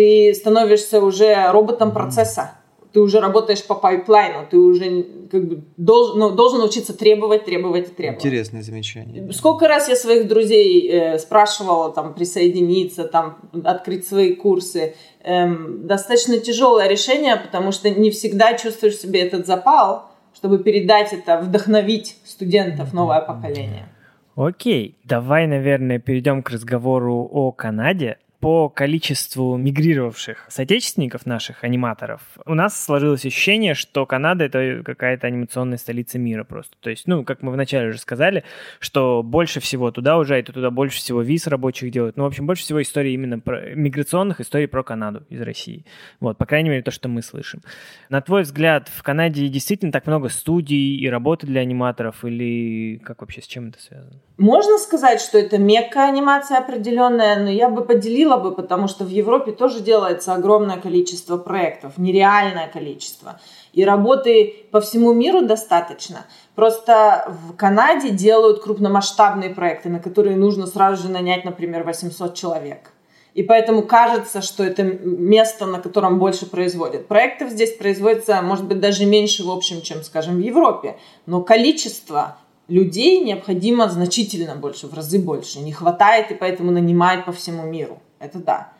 ты 0.00 0.32
становишься 0.34 1.02
уже 1.02 1.50
роботом 1.52 1.92
процесса. 1.92 2.52
Ты 2.94 3.00
уже 3.00 3.20
работаешь 3.20 3.62
по 3.62 3.74
пайплайну, 3.74 4.46
ты 4.50 4.56
уже 4.56 5.04
как 5.30 5.46
бы 5.46 5.62
должен, 5.76 6.18
ну, 6.18 6.30
должен 6.30 6.62
учиться 6.62 6.96
требовать, 6.96 7.44
требовать 7.44 7.88
и 7.88 7.94
требовать. 7.94 8.24
Интересное 8.24 8.62
замечание. 8.62 9.30
Сколько 9.32 9.68
раз 9.68 9.90
я 9.90 9.96
своих 9.96 10.26
друзей 10.26 10.88
э, 10.90 11.18
спрашивала 11.18 11.92
там 11.92 12.14
присоединиться, 12.14 13.04
там 13.04 13.36
открыть 13.62 14.08
свои 14.08 14.34
курсы. 14.34 14.94
Эм, 15.22 15.86
достаточно 15.86 16.38
тяжелое 16.38 16.88
решение, 16.88 17.36
потому 17.36 17.70
что 17.70 17.90
не 17.90 18.10
всегда 18.10 18.54
чувствуешь 18.54 18.96
себе 18.96 19.20
этот 19.20 19.46
запал, 19.46 20.10
чтобы 20.34 20.60
передать 20.60 21.12
это, 21.12 21.42
вдохновить 21.42 22.16
студентов, 22.24 22.94
новое 22.94 23.20
поколение. 23.20 23.86
Окей, 24.34 24.96
давай, 25.04 25.46
наверное, 25.46 25.98
перейдем 25.98 26.42
к 26.42 26.48
разговору 26.48 27.28
о 27.30 27.52
Канаде 27.52 28.16
по 28.40 28.70
количеству 28.70 29.56
мигрировавших 29.58 30.46
соотечественников 30.48 31.26
наших 31.26 31.62
аниматоров, 31.62 32.22
у 32.46 32.54
нас 32.54 32.82
сложилось 32.82 33.26
ощущение, 33.26 33.74
что 33.74 34.06
Канада— 34.06 34.44
это 34.46 34.82
какая-то 34.82 35.26
анимационная 35.26 35.76
столица 35.76 36.18
мира 36.18 36.44
просто. 36.44 36.76
То 36.80 36.88
есть, 36.88 37.06
ну, 37.06 37.22
как 37.22 37.42
мы 37.42 37.52
вначале 37.52 37.90
уже 37.90 37.98
сказали, 37.98 38.44
что 38.78 39.22
больше 39.22 39.60
всего 39.60 39.90
туда 39.90 40.16
уезжает, 40.16 40.48
и 40.48 40.52
туда 40.52 40.70
больше 40.70 40.98
всего 40.98 41.20
виз 41.20 41.46
рабочих 41.46 41.90
делают. 41.90 42.16
Ну, 42.16 42.24
в 42.24 42.26
общем, 42.26 42.46
больше 42.46 42.62
всего 42.62 42.80
историй 42.80 43.12
именно 43.12 43.38
про, 43.38 43.74
миграционных 43.74 44.40
историй 44.40 44.68
про 44.68 44.82
Канаду 44.82 45.22
из 45.28 45.40
России. 45.42 45.84
Вот, 46.18 46.38
по 46.38 46.46
крайней 46.46 46.70
мере, 46.70 46.82
то, 46.82 46.90
что 46.90 47.08
мы 47.08 47.22
слышим. 47.22 47.60
На 48.08 48.22
твой 48.22 48.42
взгляд, 48.42 48.88
в 48.88 49.02
Канаде 49.02 49.48
действительно 49.48 49.92
так 49.92 50.06
много 50.06 50.30
студий 50.30 50.96
и 50.96 51.08
работы 51.08 51.46
для 51.46 51.60
аниматоров, 51.60 52.24
или 52.24 52.98
как 53.04 53.20
вообще, 53.20 53.42
с 53.42 53.46
чем 53.46 53.68
это 53.68 53.80
связано? 53.82 54.18
Можно 54.40 54.78
сказать, 54.78 55.20
что 55.20 55.36
это 55.36 55.58
мекка 55.58 56.04
анимация 56.04 56.56
определенная, 56.56 57.38
но 57.38 57.50
я 57.50 57.68
бы 57.68 57.84
поделила 57.84 58.38
бы, 58.38 58.54
потому 58.54 58.88
что 58.88 59.04
в 59.04 59.10
Европе 59.10 59.52
тоже 59.52 59.80
делается 59.80 60.32
огромное 60.32 60.78
количество 60.78 61.36
проектов, 61.36 61.98
нереальное 61.98 62.66
количество. 62.66 63.38
И 63.74 63.84
работы 63.84 64.64
по 64.70 64.80
всему 64.80 65.12
миру 65.12 65.42
достаточно. 65.42 66.24
Просто 66.54 67.30
в 67.48 67.54
Канаде 67.54 68.08
делают 68.08 68.62
крупномасштабные 68.62 69.50
проекты, 69.50 69.90
на 69.90 70.00
которые 70.00 70.36
нужно 70.36 70.66
сразу 70.66 71.02
же 71.02 71.10
нанять, 71.10 71.44
например, 71.44 71.84
800 71.84 72.34
человек. 72.34 72.92
И 73.34 73.42
поэтому 73.42 73.82
кажется, 73.82 74.40
что 74.40 74.64
это 74.64 74.82
место, 74.82 75.66
на 75.66 75.80
котором 75.80 76.18
больше 76.18 76.46
производят. 76.46 77.08
Проектов 77.08 77.50
здесь 77.50 77.76
производится, 77.76 78.40
может 78.40 78.64
быть, 78.64 78.80
даже 78.80 79.04
меньше 79.04 79.44
в 79.44 79.50
общем, 79.50 79.82
чем, 79.82 80.02
скажем, 80.02 80.36
в 80.36 80.40
Европе. 80.40 80.96
Но 81.26 81.42
количество 81.42 82.38
людей 82.70 83.20
необходимо 83.20 83.88
значительно 83.88 84.54
больше, 84.54 84.86
в 84.86 84.94
разы 84.94 85.18
больше. 85.18 85.58
Не 85.58 85.72
хватает, 85.72 86.30
и 86.30 86.34
поэтому 86.34 86.70
нанимают 86.70 87.26
по 87.26 87.32
всему 87.32 87.64
миру. 87.64 88.00
Это 88.18 88.38
да. 88.38 88.72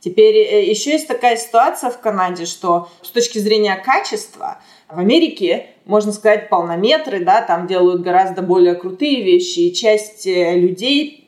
Теперь 0.00 0.36
э, 0.36 0.64
еще 0.64 0.90
есть 0.90 1.08
такая 1.08 1.36
ситуация 1.36 1.90
в 1.90 2.00
Канаде, 2.00 2.44
что 2.44 2.88
с 3.02 3.10
точки 3.10 3.38
зрения 3.38 3.76
качества 3.76 4.58
в 4.88 4.98
Америке, 4.98 5.68
можно 5.84 6.12
сказать, 6.12 6.48
полнометры, 6.48 7.24
да, 7.24 7.42
там 7.42 7.66
делают 7.66 8.02
гораздо 8.02 8.42
более 8.42 8.74
крутые 8.74 9.22
вещи, 9.22 9.60
и 9.60 9.74
часть 9.74 10.26
э, 10.26 10.56
людей 10.56 11.25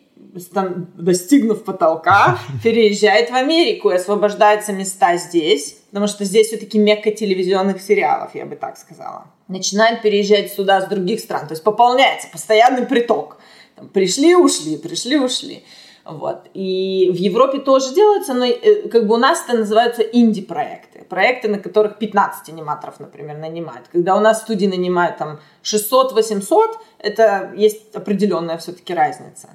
достигнув 0.97 1.65
потолка, 1.65 2.39
переезжает 2.63 3.31
в 3.31 3.35
Америку 3.35 3.91
и 3.91 3.95
освобождаются 3.95 4.73
места 4.73 5.17
здесь, 5.17 5.77
потому 5.91 6.07
что 6.07 6.25
здесь 6.25 6.49
все-таки 6.49 6.79
мекка 6.79 7.11
телевизионных 7.11 7.81
сериалов, 7.81 8.35
я 8.35 8.47
бы 8.47 8.57
так 8.57 8.77
сказала. 8.77 9.27
Начинают 9.49 10.03
переезжать 10.03 10.53
сюда 10.53 10.81
с 10.81 10.89
других 10.89 11.21
стран, 11.21 11.47
то 11.47 11.53
есть 11.53 11.63
пополняется 11.63 12.29
постоянный 12.33 12.87
приток. 12.87 13.39
Там, 13.77 13.89
пришли, 13.89 14.35
ушли, 14.35 14.77
пришли, 14.77 15.19
ушли. 15.19 15.65
Вот. 16.09 16.49
И 16.55 17.11
в 17.13 17.17
Европе 17.17 17.59
тоже 17.59 17.95
делается, 17.95 18.33
но 18.33 18.47
э, 18.47 18.89
как 18.89 19.07
бы 19.07 19.15
у 19.15 19.19
нас 19.19 19.45
это 19.47 19.59
называются 19.59 20.01
инди-проекты. 20.01 21.05
Проекты, 21.05 21.49
на 21.49 21.59
которых 21.59 21.99
15 21.99 22.49
аниматоров, 22.49 22.99
например, 22.99 23.37
нанимают. 23.37 23.89
Когда 23.93 24.17
у 24.17 24.21
нас 24.21 24.41
студии 24.41 24.67
нанимают 24.67 25.19
там 25.19 25.39
600-800, 25.63 26.77
это 26.99 27.53
есть 27.55 27.95
определенная 27.95 28.57
все-таки 28.57 28.95
разница. 28.95 29.51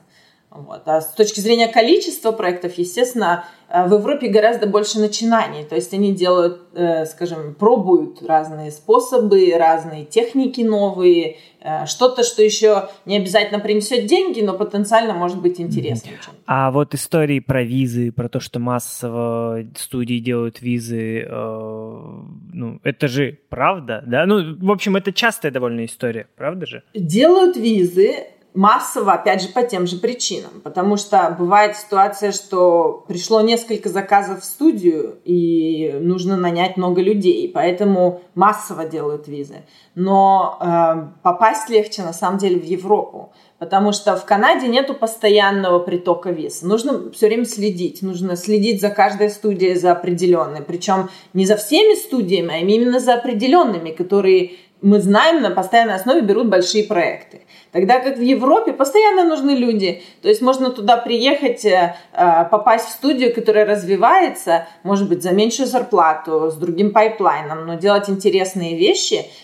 Вот. 0.56 0.84
А 0.86 1.02
с 1.02 1.12
точки 1.14 1.40
зрения 1.40 1.68
количества 1.68 2.32
проектов, 2.32 2.78
естественно, 2.78 3.46
э, 3.70 3.88
в 3.88 3.94
Европе 3.94 4.28
гораздо 4.28 4.68
больше 4.68 5.00
начинаний. 5.00 5.64
То 5.64 5.76
есть 5.76 5.94
они 5.94 6.14
делают, 6.14 6.62
э, 6.76 7.06
скажем, 7.08 7.56
пробуют 7.56 8.22
разные 8.22 8.70
способы, 8.72 9.52
разные 9.58 10.06
техники 10.06 10.62
новые, 10.62 11.38
э, 11.60 11.88
что-то, 11.88 12.24
что 12.24 12.44
еще 12.44 12.90
не 13.06 13.18
обязательно 13.18 13.60
принесет 13.60 14.06
деньги, 14.06 14.42
но 14.42 14.54
потенциально 14.54 15.16
может 15.16 15.42
быть 15.42 15.60
интересным. 15.60 16.14
А 16.46 16.70
вот 16.70 16.94
истории 16.94 17.40
про 17.40 17.64
визы, 17.64 18.12
про 18.12 18.30
то, 18.30 18.40
что 18.40 18.60
массово 18.60 19.64
студии 19.76 20.20
делают 20.20 20.62
визы, 20.62 21.28
ну, 21.30 22.80
это 22.84 23.08
же 23.08 23.40
правда, 23.50 24.04
да? 24.06 24.26
Ну, 24.28 24.56
в 24.60 24.72
общем, 24.72 24.96
это 24.96 25.12
частая 25.12 25.52
довольно 25.52 25.86
история, 25.86 26.28
правда 26.36 26.68
же? 26.68 26.84
Делают 26.94 27.58
визы, 27.58 28.28
массово, 28.54 29.14
опять 29.14 29.42
же, 29.42 29.50
по 29.50 29.64
тем 29.64 29.88
же 29.88 29.98
причинам. 29.98 30.62
Потому 30.64 30.98
что 30.98 31.36
бывает 31.38 31.76
ситуация, 31.76 32.32
что 32.32 33.04
пришло 33.08 33.42
несколько 33.42 33.90
заказов 33.90 34.42
в 34.42 34.46
студию, 34.46 35.18
и 35.26 35.98
нужно 36.00 36.38
нанять 36.38 36.78
много 36.78 37.02
людей, 37.02 37.50
поэтому 37.54 38.22
массово 38.36 38.86
делают 38.86 39.28
визы. 39.28 39.64
Но 39.96 40.58
э, 40.60 41.08
попасть 41.24 41.70
легче, 41.70 42.04
на 42.04 42.14
самом 42.14 42.38
деле, 42.38 42.60
в 42.60 42.66
Европу. 42.66 43.34
Потому 43.60 43.94
что 43.94 44.18
в 44.18 44.26
Канаде 44.26 44.68
нету 44.68 44.94
постоянного 44.94 45.80
притока 45.80 46.32
виз. 46.32 46.64
Нужно 46.64 47.12
все 47.12 47.28
время 47.28 47.46
следить. 47.46 48.02
Нужно 48.02 48.36
следить 48.36 48.82
за 48.82 48.90
каждой 48.90 49.30
студией, 49.30 49.76
за 49.76 49.94
определенной. 49.94 50.62
Причем 50.62 51.10
не 51.34 51.46
за 51.46 51.56
всеми 51.56 51.96
студиями, 51.96 52.54
а 52.54 52.58
именно 52.58 53.00
за 53.00 53.14
определенными, 53.14 53.92
которые 53.92 54.54
мы 54.82 55.00
знаем 55.00 55.42
на 55.42 55.50
постоянной 55.50 55.96
основе 55.96 56.22
берут 56.22 56.50
большие 56.50 56.84
проекты. 56.84 57.42
Тогда 57.74 58.00
как 58.00 58.18
в 58.18 58.22
Европе 58.22 58.72
постоянно 58.72 59.26
нужны 59.26 59.52
люди. 59.52 60.04
То 60.22 60.30
есть 60.30 60.42
можно 60.42 60.70
туда 60.70 60.96
приехать, 60.96 61.66
э, 61.66 61.96
э, 62.14 62.46
попасть 62.50 62.88
в 62.88 62.92
студию, 62.92 63.34
которая 63.34 63.66
развивается, 63.66 64.68
может 64.84 65.10
быть, 65.10 65.24
за 65.24 65.32
меньшую 65.32 65.68
зарплату, 65.68 66.52
с 66.52 66.56
другим 66.56 66.94
пайплайном, 66.94 67.66
но 67.66 67.74
делать 67.76 68.10
интересные 68.10 68.78
вещи– 68.78 69.26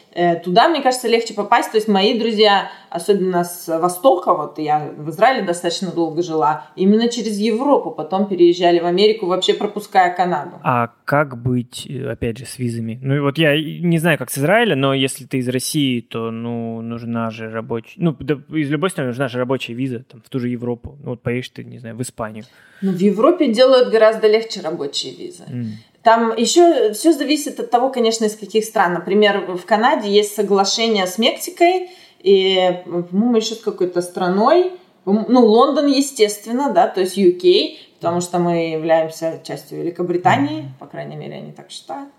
туда, 0.44 0.70
мне 0.70 0.82
кажется, 0.82 1.08
легче 1.08 1.34
попасть. 1.34 1.72
То 1.72 1.78
есть 1.78 1.88
мои 1.88 2.18
друзья, 2.18 2.70
особенно 2.90 3.44
с 3.44 3.68
Востока, 3.68 4.34
вот 4.34 4.60
я 4.60 4.92
в 4.98 5.10
Израиле 5.10 5.46
достаточно 5.46 5.92
долго 5.92 6.24
жила, 6.24 6.66
именно 6.76 7.10
через 7.10 7.38
Европу, 7.38 7.92
потом 7.92 8.28
переезжали 8.28 8.80
в 8.80 8.86
Америку, 8.86 9.28
вообще 9.28 9.54
пропуская 9.54 10.14
Канаду. 10.14 10.58
А 10.64 10.92
как 11.06 11.42
быть, 11.42 11.86
э, 11.90 12.10
опять 12.10 12.38
же, 12.38 12.46
с 12.46 12.60
визами? 12.60 13.00
Ну 13.02 13.22
вот 13.22 13.38
я 13.38 13.56
не 13.56 13.98
знаю, 14.00 14.18
как 14.18 14.30
с 14.30 14.38
Израиля, 14.38 14.76
но 14.76 14.94
если 14.94 15.26
ты 15.26 15.38
из 15.38 15.48
России, 15.50 16.02
то, 16.02 16.32
ну, 16.32 16.82
нужна 16.82 17.30
же 17.30 17.50
рабочая... 17.50 17.94
Ну, 17.98 18.16
да, 18.20 18.36
из 18.50 18.70
любой 18.70 18.90
страны 18.90 19.10
нужна 19.10 19.28
же 19.28 19.38
рабочая 19.38 19.74
виза, 19.74 20.04
там, 20.04 20.22
в 20.22 20.30
ту 20.30 20.40
же 20.40 20.50
Европу. 20.50 20.98
Ну, 21.04 21.12
вот 21.12 21.22
поедешь 21.22 21.50
ты, 21.50 21.64
не 21.64 21.80
знаю, 21.80 21.96
в 21.96 22.02
Испанию. 22.02 22.46
Ну, 22.82 22.92
в 22.92 23.00
Европе 23.00 23.52
делают 23.52 23.90
гораздо 23.90 24.28
легче 24.28 24.62
рабочие 24.62 25.14
визы. 25.14 25.44
Mm. 25.50 25.66
Там 26.04 26.36
еще 26.36 26.94
все 26.94 27.12
зависит 27.12 27.60
от 27.60 27.72
того, 27.72 27.90
конечно, 27.90 28.26
из 28.26 28.36
каких 28.36 28.64
стран. 28.64 28.94
Например, 28.94 29.56
в 29.56 29.66
Канаде 29.66 30.10
есть 30.10 30.34
соглашение 30.34 31.06
с 31.06 31.18
Мексикой 31.18 31.92
и, 32.20 32.82
по-моему, 32.86 33.36
еще 33.36 33.56
с 33.56 33.60
какой-то 33.60 34.02
страной. 34.02 34.74
Ну, 35.14 35.46
Лондон, 35.46 35.88
естественно, 35.88 36.72
да, 36.72 36.88
то 36.88 37.02
есть 37.02 37.18
UK, 37.18 37.78
потому 38.00 38.22
что 38.22 38.40
мы 38.40 38.70
являемся 38.72 39.42
частью 39.44 39.80
Великобритании, 39.80 40.72
по 40.80 40.86
крайней 40.86 41.18
мере, 41.18 41.36
они 41.36 41.52
так 41.52 41.70
считают. 41.70 42.10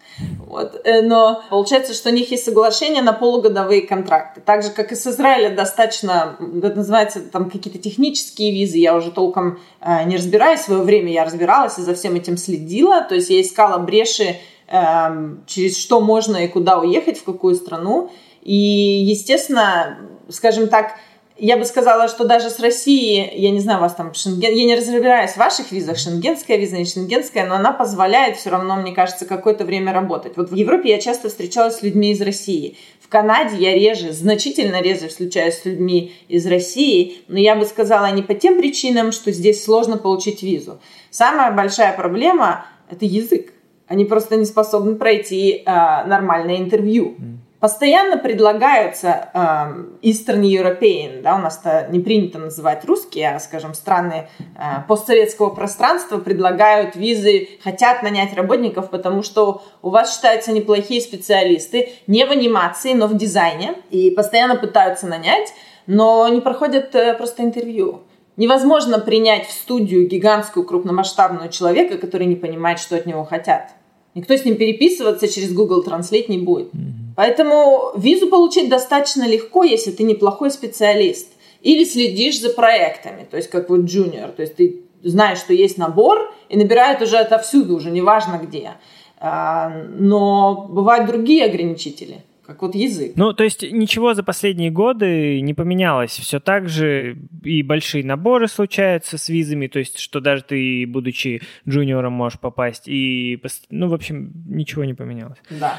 Вот. 0.46 0.79
Э, 0.85 1.00
но 1.00 1.42
получается, 1.48 1.94
что 1.94 2.11
у 2.11 2.12
них 2.12 2.31
есть 2.31 2.44
соглашение 2.44 3.03
на 3.03 3.14
полугодовые 3.14 3.83
контракты. 3.83 4.42
Так 4.42 4.62
же, 4.62 4.70
как 4.70 4.92
и 4.92 4.94
с 4.94 5.07
Израилем, 5.07 5.57
достаточно, 5.57 6.37
это 6.62 6.76
называется 6.76 7.20
там 7.20 7.50
какие-то 7.50 7.79
технические 7.79 8.53
визы, 8.53 8.76
я 8.76 8.94
уже 8.94 9.11
толком 9.11 9.59
э, 9.81 10.05
не 10.05 10.16
разбираюсь. 10.16 10.61
В 10.61 10.64
свое 10.64 10.83
время 10.83 11.12
я 11.12 11.24
разбиралась 11.24 11.79
и 11.79 11.83
за 11.83 11.94
всем 11.94 12.14
этим 12.14 12.37
следила. 12.37 13.00
То 13.00 13.14
есть 13.14 13.31
я 13.31 13.40
искала 13.40 13.79
бреши, 13.79 14.37
э, 14.68 15.37
через 15.46 15.79
что 15.79 16.03
можно 16.03 16.37
и 16.37 16.48
куда 16.48 16.79
уехать, 16.79 17.18
в 17.18 17.24
какую 17.24 17.55
страну. 17.55 18.11
И, 18.42 18.55
естественно, 18.55 19.98
скажем 20.29 20.68
так, 20.68 20.96
я 21.40 21.57
бы 21.57 21.64
сказала, 21.64 22.07
что 22.07 22.24
даже 22.24 22.50
с 22.50 22.61
Россией, 22.61 23.31
я 23.40 23.50
не 23.50 23.61
знаю, 23.61 23.79
у 23.79 23.83
вас 23.83 23.94
там 23.94 24.12
шенген, 24.14 24.55
я 24.55 24.64
не 24.64 24.76
разбираюсь 24.76 25.33
в 25.33 25.37
ваших 25.38 25.72
визах, 25.72 25.96
шенгенская 25.96 26.59
виза, 26.59 26.76
не 26.76 26.85
шенгенская, 26.85 27.46
но 27.46 27.55
она 27.55 27.72
позволяет 27.72 28.37
все 28.37 28.50
равно, 28.50 28.76
мне 28.76 28.92
кажется, 28.92 29.24
какое-то 29.24 29.64
время 29.64 29.92
работать. 29.92 30.37
Вот 30.37 30.50
в 30.50 30.55
Европе 30.55 30.90
я 30.90 31.00
часто 31.00 31.29
встречалась 31.29 31.79
с 31.79 31.83
людьми 31.83 32.12
из 32.12 32.20
России. 32.20 32.76
В 33.00 33.09
Канаде 33.09 33.57
я 33.57 33.74
реже, 33.74 34.12
значительно 34.12 34.83
реже 34.83 35.09
встречаюсь 35.09 35.55
с 35.55 35.64
людьми 35.64 36.12
из 36.29 36.46
России, 36.46 37.22
но 37.29 37.38
я 37.38 37.57
бы 37.57 37.64
сказала 37.64 38.11
не 38.12 38.22
по 38.22 38.35
тем 38.35 38.59
причинам, 38.59 39.11
что 39.11 39.33
здесь 39.33 39.64
сложно 39.64 39.96
получить 39.96 40.42
визу. 40.42 40.79
Самая 41.11 41.50
большая 41.53 41.96
проблема– 41.96 42.66
это 42.90 43.07
язык. 43.07 43.53
Они 43.88 44.05
просто 44.05 44.37
не 44.37 44.44
способны 44.44 44.94
пройти 44.94 45.62
э, 45.64 45.64
нормальное 45.64 46.59
интервью. 46.59 47.16
Mm. 47.18 47.39
Постоянно 47.61 48.16
предлагаются 48.16 49.29
э, 49.35 50.09
Eastern 50.09 50.40
European, 50.40 51.20
да, 51.20 51.37
у 51.37 51.40
нас-то 51.40 51.88
не 51.90 52.01
принято 52.01 52.38
называть 52.38 52.87
русские, 52.87 53.37
а, 53.37 53.38
скажем, 53.38 53.75
страны 53.75 54.29
э, 54.38 54.61
постсоветского 54.88 55.51
пространства 55.51 56.16
предлагают 56.16 56.96
визы, 56.96 57.49
хотят 57.62 58.03
нанять 58.03 58.35
работников, 58.35 58.88
потому 58.88 59.23
что 59.23 59.62
у 59.83 59.90
вас 59.90 60.14
считаются 60.14 60.53
неплохие 60.53 61.03
специалисты, 61.03 61.90
не 62.07 62.25
в 62.25 62.31
анимации, 62.31 62.94
но 62.94 63.07
в 63.07 63.14
дизайне, 63.14 63.75
и 63.90 64.11
постоянно 64.11 64.57
пытаются 64.57 65.07
нанять, 65.07 65.53
но 65.87 66.27
не 66.29 66.40
проходят 66.40 66.94
э, 66.94 67.12
просто 67.12 67.42
интервью. 67.42 68.05
Невозможно 68.38 68.99
принять 68.99 69.46
в 69.46 69.53
студию 69.53 70.09
гигантскую 70.09 70.64
крупномасштабную 70.64 71.51
человека, 71.51 71.99
который 71.99 72.27
не 72.27 72.37
понимает, 72.37 72.79
что 72.79 72.96
от 72.96 73.05
него 73.05 73.25
хотят. 73.25 73.73
Никто 74.14 74.35
с 74.35 74.46
ним 74.46 74.57
переписываться 74.57 75.29
через 75.29 75.53
Google 75.53 75.85
Translate 75.85 76.25
не 76.29 76.38
будет. 76.38 76.75
Mm-hmm. 76.75 77.00
Поэтому 77.16 77.92
визу 77.96 78.29
получить 78.29 78.68
достаточно 78.68 79.27
легко, 79.29 79.64
если 79.64 79.90
ты 79.90 80.03
неплохой 80.03 80.51
специалист. 80.51 81.29
Или 81.62 81.85
следишь 81.85 82.40
за 82.40 82.51
проектами, 82.51 83.27
то 83.31 83.37
есть 83.37 83.51
как 83.51 83.68
вот 83.68 83.81
junior. 83.81 84.33
То 84.33 84.42
есть 84.42 84.57
ты 84.57 84.81
знаешь, 85.03 85.38
что 85.38 85.53
есть 85.53 85.79
набор, 85.79 86.33
и 86.49 86.57
набирают 86.57 87.03
уже 87.03 87.18
отовсюду, 87.18 87.77
уже 87.77 87.90
неважно 87.90 88.40
где. 88.42 88.73
А, 89.18 89.68
но 89.68 90.66
бывают 90.70 91.07
другие 91.07 91.44
ограничители 91.44 92.23
как 92.51 92.62
вот 92.62 92.75
язык. 92.75 93.12
Ну, 93.14 93.33
то 93.33 93.44
есть 93.44 93.62
ничего 93.62 94.12
за 94.14 94.25
последние 94.25 94.70
годы 94.70 95.40
не 95.40 95.55
поменялось. 95.55 96.11
Все 96.11 96.40
так 96.40 96.68
же 96.68 97.16
и 97.44 97.62
большие 97.62 98.05
наборы 98.05 98.49
случаются 98.49 99.18
с 99.18 99.29
визами, 99.29 99.68
то 99.68 99.79
есть 99.79 100.01
что 100.01 100.18
даже 100.20 100.42
ты, 100.42 100.85
будучи 100.85 101.42
джуниором, 101.68 102.12
можешь 102.12 102.40
попасть. 102.40 102.88
И, 102.88 103.40
ну, 103.70 103.88
в 103.88 103.94
общем, 103.94 104.33
ничего 104.49 104.85
не 104.85 104.94
поменялось. 104.94 105.38
Да. 105.49 105.79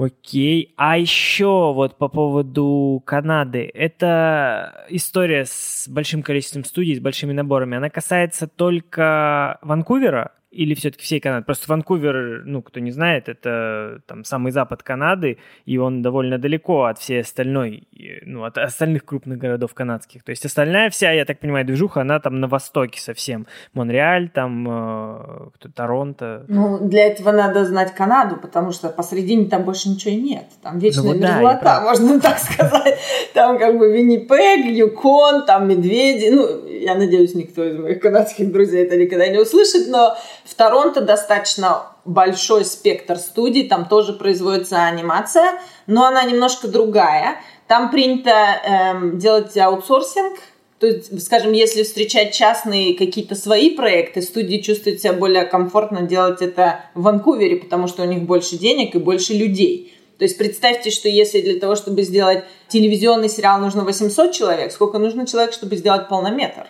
Окей. 0.00 0.72
А 0.78 0.96
еще 0.96 1.74
вот 1.74 1.98
по 1.98 2.08
поводу 2.08 3.02
Канады. 3.04 3.70
Это 3.74 4.86
история 4.88 5.44
с 5.44 5.86
большим 5.88 6.22
количеством 6.22 6.64
студий, 6.64 6.96
с 6.96 7.00
большими 7.00 7.34
наборами. 7.34 7.76
Она 7.76 7.90
касается 7.90 8.46
только 8.46 9.58
Ванкувера 9.60 10.32
или 10.50 10.74
все-таки 10.74 11.04
всей 11.04 11.20
Канады? 11.20 11.44
Просто 11.44 11.66
Ванкувер, 11.68 12.42
ну, 12.44 12.60
кто 12.62 12.80
не 12.80 12.90
знает, 12.90 13.28
это 13.28 14.02
там 14.06 14.24
самый 14.24 14.50
запад 14.50 14.82
Канады, 14.82 15.38
и 15.64 15.78
он 15.78 16.02
довольно 16.02 16.38
далеко 16.38 16.84
от 16.84 16.98
всей 16.98 17.20
остальной, 17.20 17.86
ну, 18.22 18.44
от 18.44 18.58
остальных 18.58 19.04
крупных 19.04 19.38
городов 19.38 19.74
канадских. 19.74 20.24
То 20.24 20.30
есть 20.30 20.44
остальная 20.44 20.90
вся, 20.90 21.12
я 21.12 21.24
так 21.24 21.38
понимаю, 21.38 21.64
движуха, 21.64 22.00
она 22.00 22.18
там 22.18 22.40
на 22.40 22.48
востоке 22.48 23.00
совсем. 23.00 23.46
Монреаль, 23.74 24.28
там 24.28 24.66
э, 24.68 25.50
кто, 25.54 25.68
Торонто. 25.68 26.44
Ну, 26.48 26.78
для 26.80 27.06
этого 27.06 27.30
надо 27.30 27.64
знать 27.64 27.94
Канаду, 27.94 28.36
потому 28.36 28.72
что 28.72 28.88
посредине 28.88 29.46
там 29.46 29.62
больше 29.64 29.88
ничего 29.88 30.14
и 30.14 30.16
нет. 30.16 30.46
Там 30.62 30.78
вечная 30.80 31.14
ну, 31.14 31.20
мерзлота, 31.20 31.60
да, 31.62 31.80
можно 31.82 32.20
так 32.20 32.38
сказать. 32.38 32.98
Там 33.34 33.58
как 33.58 33.78
бы 33.78 33.92
Виннипег, 33.92 34.66
Юкон, 34.66 35.46
там 35.46 35.68
медведи. 35.68 36.30
Ну, 36.30 36.66
я 36.66 36.96
надеюсь, 36.96 37.34
никто 37.34 37.64
из 37.64 37.78
моих 37.78 38.00
канадских 38.00 38.50
друзей 38.50 38.84
это 38.84 38.96
никогда 38.96 39.28
не 39.28 39.38
услышит, 39.38 39.88
но 39.88 40.16
в 40.44 40.54
Торонто 40.54 41.00
достаточно 41.00 41.86
большой 42.04 42.64
спектр 42.64 43.16
студий, 43.16 43.68
там 43.68 43.86
тоже 43.86 44.12
производится 44.12 44.84
анимация, 44.84 45.60
но 45.86 46.06
она 46.06 46.22
немножко 46.24 46.68
другая. 46.68 47.36
Там 47.66 47.90
принято 47.90 48.30
эм, 48.30 49.18
делать 49.18 49.56
аутсорсинг, 49.56 50.38
то 50.80 50.86
есть, 50.86 51.22
скажем, 51.22 51.52
если 51.52 51.82
встречать 51.82 52.32
частные 52.32 52.96
какие-то 52.96 53.34
свои 53.34 53.76
проекты, 53.76 54.22
студии 54.22 54.62
чувствуют 54.62 55.00
себя 55.00 55.12
более 55.12 55.44
комфортно 55.44 56.02
делать 56.02 56.40
это 56.40 56.80
в 56.94 57.02
Ванкувере, 57.02 57.56
потому 57.56 57.86
что 57.86 58.02
у 58.02 58.06
них 58.06 58.22
больше 58.22 58.56
денег 58.56 58.94
и 58.94 58.98
больше 58.98 59.34
людей. 59.34 59.94
То 60.18 60.24
есть 60.24 60.38
представьте, 60.38 60.90
что 60.90 61.08
если 61.08 61.42
для 61.42 61.60
того, 61.60 61.76
чтобы 61.76 62.02
сделать 62.02 62.44
телевизионный 62.68 63.28
сериал, 63.28 63.60
нужно 63.60 63.84
800 63.84 64.32
человек, 64.32 64.72
сколько 64.72 64.98
нужно 64.98 65.26
человек, 65.26 65.52
чтобы 65.52 65.76
сделать 65.76 66.08
полнометр? 66.08 66.66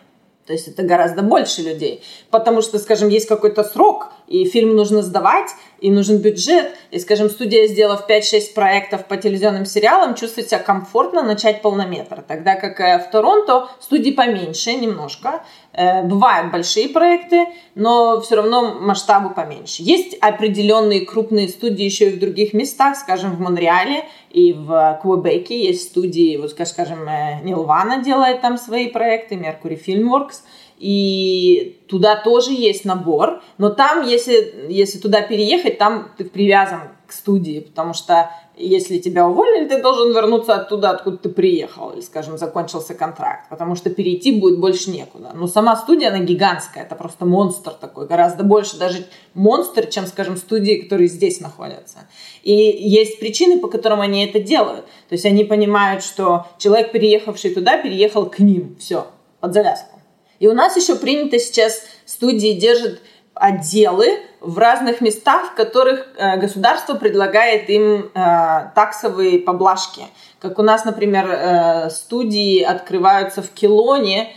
То 0.51 0.55
есть 0.55 0.67
это 0.67 0.83
гораздо 0.83 1.23
больше 1.23 1.63
людей. 1.63 2.03
Потому 2.29 2.61
что, 2.61 2.81
скажем, 2.81 3.09
есть 3.09 3.29
какой-то 3.29 3.63
срок, 3.63 4.09
и 4.27 4.45
фильм 4.47 4.75
нужно 4.75 5.01
сдавать, 5.01 5.51
и 5.79 5.93
нужен 5.93 6.19
бюджет. 6.19 6.75
И, 6.91 6.99
скажем, 6.99 7.31
студия, 7.31 7.69
сделав 7.69 8.11
5-6 8.11 8.53
проектов 8.53 9.07
по 9.07 9.17
телевизионным 9.17 9.65
сериалам, 9.65 10.17
чувствует 10.17 10.49
себя 10.49 10.59
комфортно 10.59 11.23
начать 11.23 11.63
полнометр. 11.63 12.25
Тогда 12.27 12.57
как 12.57 12.81
э, 12.81 12.99
в 12.99 13.13
Торонто 13.13 13.69
студии 13.79 14.11
поменьше 14.11 14.75
немножко. 14.75 15.45
Э, 15.73 16.03
бывают 16.03 16.51
большие 16.51 16.89
проекты, 16.89 17.47
но 17.77 18.21
все 18.21 18.37
равно 18.37 18.75
масштабы 18.81 19.33
поменьше. 19.33 19.83
Есть 19.85 20.17
определенные 20.21 21.07
крупные 21.07 21.49
студии 21.49 21.85
еще 21.85 22.11
и 22.11 22.17
в 22.17 22.19
других 22.19 22.55
местах, 22.55 22.97
скажем, 22.97 23.37
в 23.37 23.41
Монреале 23.41 24.05
и 24.31 24.53
в 24.53 24.99
Квебеке 25.01 25.67
есть 25.67 25.91
студии, 25.91 26.37
вот, 26.39 26.51
скажем, 26.51 27.09
э, 27.09 27.41
Нилвана 27.45 28.03
делает 28.03 28.41
там 28.41 28.59
свои 28.59 28.89
проекты, 28.89 29.37
Mercury 29.37 29.81
Filmworks, 29.81 30.43
и 30.79 31.79
туда 31.89 32.17
тоже 32.17 32.53
есть 32.53 32.85
набор, 32.85 33.41
но 33.59 33.71
там, 33.71 34.03
если, 34.03 34.67
если 34.69 34.99
туда 34.99 35.21
переехать, 35.21 35.79
там 35.79 36.09
ты 36.17 36.25
привязан 36.25 36.81
к 37.07 37.13
студии, 37.13 37.61
потому 37.61 37.93
что 37.93 38.31
если 38.61 38.99
тебя 38.99 39.27
уволили, 39.27 39.67
ты 39.67 39.81
должен 39.81 40.13
вернуться 40.13 40.55
оттуда, 40.55 40.91
откуда 40.91 41.17
ты 41.17 41.29
приехал, 41.29 41.91
или, 41.91 42.01
скажем, 42.01 42.39
закончился 42.39 42.95
контракт, 42.95 43.49
потому 43.49 43.75
что 43.75 43.91
перейти 43.91 44.33
будет 44.33 44.61
больше 44.61 44.91
некуда. 44.91 45.31
Но 45.35 45.47
сама 45.47 45.77
студия, 45.77 46.09
она 46.09 46.19
гигантская, 46.19 46.85
это 46.85 46.95
просто 46.95 47.25
монстр 47.25 47.73
такой, 47.73 48.07
гораздо 48.07 48.45
больше 48.45 48.79
даже 48.79 49.07
монстр, 49.35 49.87
чем, 49.87 50.07
скажем, 50.07 50.37
студии, 50.37 50.83
которые 50.83 51.09
здесь 51.09 51.41
находятся. 51.41 52.09
И 52.43 52.53
есть 52.53 53.19
причины, 53.19 53.59
по 53.59 53.69
которым 53.69 54.01
они 54.01 54.25
это 54.25 54.41
делают. 54.41 54.85
То 55.09 55.15
есть 55.15 55.25
они 55.25 55.45
понимают, 55.45 56.03
что 56.03 56.47
человек, 56.59 56.93
переехавший 56.93 57.55
туда, 57.55 57.79
переехал 57.79 58.27
к 58.27 58.39
ним, 58.39 58.77
все, 58.79 59.07
под 59.41 59.55
завязку. 59.55 60.01
И 60.39 60.49
у 60.49 60.55
нас 60.55 60.77
еще 60.77 60.97
принято 60.97 61.39
сейчас 61.39 61.83
студии 62.07 62.53
держат 62.53 63.01
отделы 63.35 64.19
в 64.41 64.59
разных 64.59 65.01
местах, 65.01 65.53
в 65.53 65.55
которых 65.55 66.07
э, 66.17 66.39
государство 66.39 66.95
предлагает 66.95 67.69
им 67.69 68.11
э, 68.15 68.71
таксовые 68.75 69.39
поблажки. 69.39 70.03
Как 70.39 70.59
у 70.59 70.63
нас, 70.63 70.85
например, 70.85 71.29
э, 71.31 71.91
студии 71.91 72.63
открываются 72.63 73.43
в 73.43 73.51
Килоне 73.51 74.33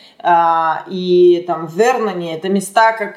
и 0.87 1.43
там 1.47 1.67
в 1.67 1.75
Верноне. 1.75 2.37
Это 2.37 2.47
места, 2.47 2.93
как, 2.93 3.15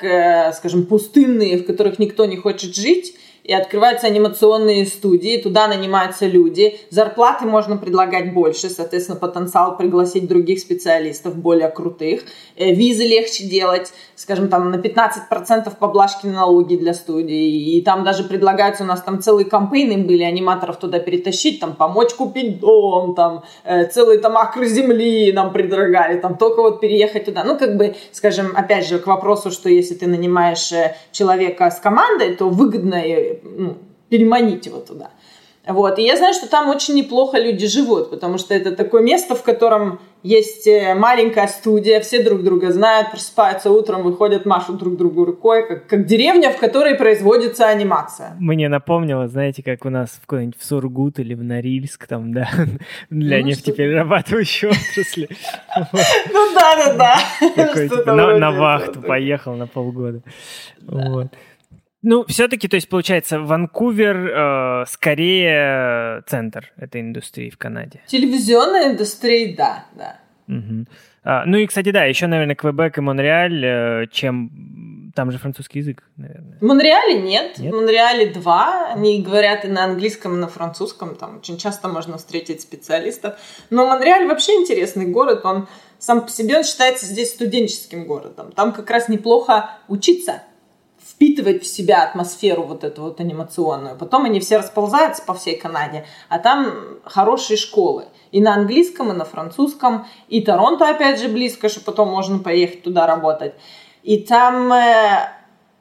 скажем, 0.57 0.87
пустынные, 0.87 1.59
в 1.59 1.65
которых 1.65 2.01
никто 2.01 2.25
не 2.25 2.37
хочет 2.37 2.75
жить 2.75 3.15
и 3.47 3.53
открываются 3.53 4.09
анимационные 4.09 4.87
студии, 4.87 5.41
туда 5.41 5.69
нанимаются 5.69 6.27
люди, 6.27 6.81
зарплаты 6.91 7.47
можно 7.47 7.77
предлагать 7.77 8.35
больше, 8.35 8.69
соответственно, 8.69 9.19
потенциал 9.19 9.77
пригласить 9.77 10.27
других 10.27 10.59
специалистов, 10.59 11.37
более 11.37 11.69
крутых, 11.69 12.23
э, 12.57 12.73
визы 12.73 13.05
легче 13.05 13.45
делать, 13.45 13.93
скажем, 14.17 14.49
там 14.49 14.73
на 14.73 14.77
15% 14.77 15.77
поблажки 15.79 16.27
на 16.27 16.33
налоги 16.33 16.75
для 16.75 16.93
студии, 16.93 17.77
и 17.77 17.83
там 17.83 18.03
даже 18.03 18.25
предлагаются, 18.25 18.83
у 18.83 18.87
нас 18.87 19.01
там 19.03 19.23
целые 19.23 19.45
кампейны 19.45 19.99
были, 20.05 20.25
аниматоров 20.25 20.79
туда 20.79 20.99
перетащить, 20.99 21.61
там 21.61 21.77
помочь 21.77 22.15
купить 22.15 22.59
дом, 22.59 23.15
там 23.15 23.45
э, 23.65 23.87
целые 23.87 24.19
там 24.19 24.37
акры 24.37 24.67
земли 24.67 25.31
нам 25.33 25.53
предлагали, 25.53 26.19
там 26.19 26.37
только 26.37 26.63
вот 26.63 26.81
переехать 26.81 27.27
туда. 27.27 27.45
Ну, 27.45 27.57
как 27.57 27.77
бы, 27.77 27.95
скажем, 28.11 28.53
опять 28.57 28.89
же, 28.89 28.99
к 28.99 29.07
вопросу, 29.07 29.53
что 29.53 29.69
если 29.69 29.95
ты 29.95 30.09
нанимаешь 30.09 30.73
э, 30.73 30.97
человека 31.13 31.71
с 31.71 31.79
командой, 31.79 32.35
то 32.35 32.49
выгодно 32.49 32.97
ну, 33.43 33.79
переманить 34.09 34.67
его 34.67 34.81
туда. 34.81 35.11
Вот. 35.67 35.99
И 35.99 36.03
я 36.03 36.17
знаю, 36.17 36.33
что 36.33 36.49
там 36.49 36.69
очень 36.69 36.95
неплохо 36.95 37.39
люди 37.39 37.67
живут, 37.67 38.11
потому 38.11 38.39
что 38.39 38.55
это 38.55 38.75
такое 38.77 39.03
место, 39.03 39.35
в 39.35 39.43
котором 39.43 39.99
есть 40.23 40.67
э, 40.69 40.95
маленькая 40.95 41.49
студия, 41.49 42.01
все 42.01 42.23
друг 42.23 42.45
друга 42.45 42.71
знают, 42.71 43.11
просыпаются 43.11 43.71
утром, 43.71 44.03
выходят, 44.03 44.47
машут 44.47 44.79
друг 44.79 44.97
другу 44.97 45.25
рукой, 45.25 45.67
как, 45.67 45.87
как 45.89 46.07
деревня, 46.07 46.53
в 46.53 46.59
которой 46.59 46.95
производится 46.95 47.67
анимация. 47.67 48.37
Мне 48.39 48.69
напомнило, 48.69 49.27
знаете, 49.27 49.65
как 49.65 49.85
у 49.85 49.91
нас 49.91 50.21
в, 50.27 50.33
в 50.33 50.65
Сургут 50.65 51.19
или 51.19 51.35
в 51.35 51.43
Норильск, 51.43 52.07
там, 52.07 52.33
да, 52.33 52.49
для 53.11 53.39
ну, 53.39 53.47
нефтеперерабатывающей 53.47 54.69
отрасли. 54.69 55.29
Ну 56.33 56.55
да, 56.55 56.97
да, 56.97 57.19
да. 58.05 58.39
На 58.39 58.51
вахту 58.53 59.03
поехал 59.03 59.55
на 59.55 59.67
полгода. 59.67 60.23
Ну, 62.09 62.25
все-таки, 62.29 62.69
то 62.69 62.77
есть, 62.77 62.89
получается, 62.89 63.41
Ванкувер 63.41 64.17
э, 64.17 64.85
скорее 64.87 66.23
центр 66.29 66.73
этой 66.77 67.01
индустрии 67.01 67.51
в 67.51 67.59
Канаде. 67.59 68.01
Телевизионная 68.07 68.93
индустрия, 68.93 69.57
да, 69.57 69.87
да. 69.97 70.21
Угу. 70.47 70.87
А, 71.25 71.45
ну 71.47 71.57
и, 71.57 71.67
кстати, 71.67 71.91
да, 71.91 72.05
еще, 72.05 72.29
наверное, 72.29 72.55
Квебек 72.55 72.97
и 72.97 73.01
Монреаль, 73.01 73.65
э, 73.65 74.07
чем 74.13 75.11
там 75.17 75.33
же 75.33 75.39
французский 75.39 75.81
язык, 75.81 76.05
наверное. 76.17 76.57
В 76.61 76.65
Монреале 76.65 77.21
нет. 77.23 77.59
нет. 77.59 77.73
В 77.73 77.77
Монреале 77.77 78.27
два. 78.27 78.93
Они 78.93 79.21
говорят 79.21 79.65
и 79.65 79.69
на 79.69 79.83
английском, 79.83 80.35
и 80.35 80.39
на 80.39 80.47
французском. 80.47 81.17
Там 81.17 81.39
очень 81.39 81.59
часто 81.59 81.89
можно 81.89 82.19
встретить 82.19 82.61
специалистов. 82.61 83.35
Но 83.71 83.85
Монреаль 83.85 84.29
вообще 84.29 84.53
интересный 84.53 85.07
город. 85.07 85.41
Он 85.45 85.67
сам 85.99 86.21
по 86.21 86.31
себе 86.31 86.59
он 86.59 86.63
считается 86.63 87.07
здесь 87.07 87.31
студенческим 87.31 88.07
городом. 88.07 88.53
Там 88.53 88.73
как 88.73 88.89
раз 88.91 89.09
неплохо 89.09 89.71
учиться 89.89 90.43
впитывать 91.17 91.63
в 91.63 91.67
себя 91.67 92.03
атмосферу 92.03 92.63
вот 92.63 92.85
эту 92.85 93.03
вот 93.03 93.21
анимационную. 93.21 93.97
Потом 93.97 94.27
они 94.27 94.39
все 94.39 94.59
расползаются 94.59 95.23
по 95.23 95.33
всей 95.33 95.57
Канаде, 95.57 96.05
а 96.29 96.39
там 96.39 96.75
хорошие 97.05 97.57
школы. 97.57 98.05
И 98.33 98.41
на 98.43 98.55
английском, 98.55 99.11
и 99.11 99.15
на 99.15 99.25
французском. 99.25 100.07
И 100.29 100.43
Торонто, 100.43 100.89
опять 100.89 101.19
же, 101.19 101.29
близко, 101.29 101.71
что 101.71 101.81
потом 101.81 102.11
можно 102.11 102.39
поехать 102.39 102.83
туда 102.83 103.07
работать. 103.07 103.55
И 104.03 104.19
там 104.19 104.71
э, 104.73 105.36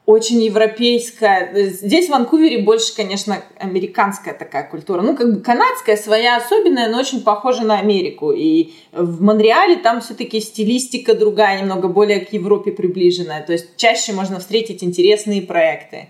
очень 0.06 0.42
европейская. 0.44 1.70
Здесь 1.70 2.08
в 2.08 2.12
Ванкувере 2.12 2.62
больше, 2.62 2.96
конечно, 2.96 3.44
американская 3.58 4.34
такая 4.34 4.70
культура. 4.70 5.02
Ну, 5.02 5.16
как 5.16 5.34
бы 5.34 5.42
канадская 5.42 5.98
своя 5.98 6.38
особенная, 6.38 6.90
но 6.90 7.00
очень 7.00 7.22
похожа 7.22 7.64
на 7.64 7.80
Америку. 7.80 8.32
И 8.32 8.74
в 8.92 9.22
Монреале 9.22 9.78
там 9.78 10.02
все-таки 10.02 10.40
стилистика 10.42 11.16
другая, 11.16 11.60
немного 11.60 11.88
более 11.88 12.20
к 12.20 12.34
Европе 12.34 12.72
приближенная. 12.72 13.44
То 13.44 13.54
есть 13.54 13.78
чаще 13.78 14.14
можно 14.14 14.40
встретить 14.40 14.84
интересные 14.84 15.42
проекты. 15.42 16.10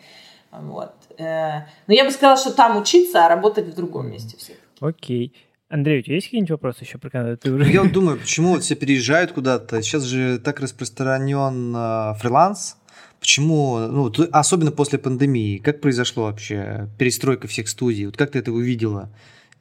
Вот. 0.51 0.91
Э, 1.17 1.61
но 1.87 1.93
я 1.93 2.03
бы 2.03 2.11
сказала, 2.11 2.37
что 2.37 2.51
там 2.51 2.77
учиться, 2.77 3.25
а 3.25 3.29
работать 3.29 3.67
в 3.67 3.75
другом 3.75 4.11
месте 4.11 4.35
все. 4.37 4.53
Окей. 4.81 5.33
Андрей, 5.69 5.99
у 5.99 6.03
тебя 6.03 6.15
есть 6.15 6.27
какие-нибудь 6.27 6.51
вопросы 6.51 6.83
еще 6.83 6.97
про 6.97 7.09
Канаду? 7.09 7.37
Ты 7.37 7.51
уже... 7.51 7.71
Я 7.71 7.83
думаю, 7.85 8.19
почему 8.19 8.49
вот 8.49 8.63
все 8.63 8.75
переезжают 8.75 9.31
куда-то. 9.31 9.81
Сейчас 9.81 10.03
же 10.03 10.37
так 10.37 10.59
распространен 10.59 11.73
э, 11.75 12.13
фриланс 12.19 12.77
Почему, 13.25 13.79
ну, 13.79 14.11
особенно 14.33 14.71
после 14.71 14.99
пандемии, 14.99 15.57
как 15.57 15.81
произошло 15.81 16.25
вообще 16.25 16.89
перестройка 16.99 17.47
всех 17.47 17.67
студий? 17.67 18.05
Вот 18.05 18.17
как 18.17 18.29
ты 18.29 18.37
это 18.37 18.51
увидела 18.51 19.09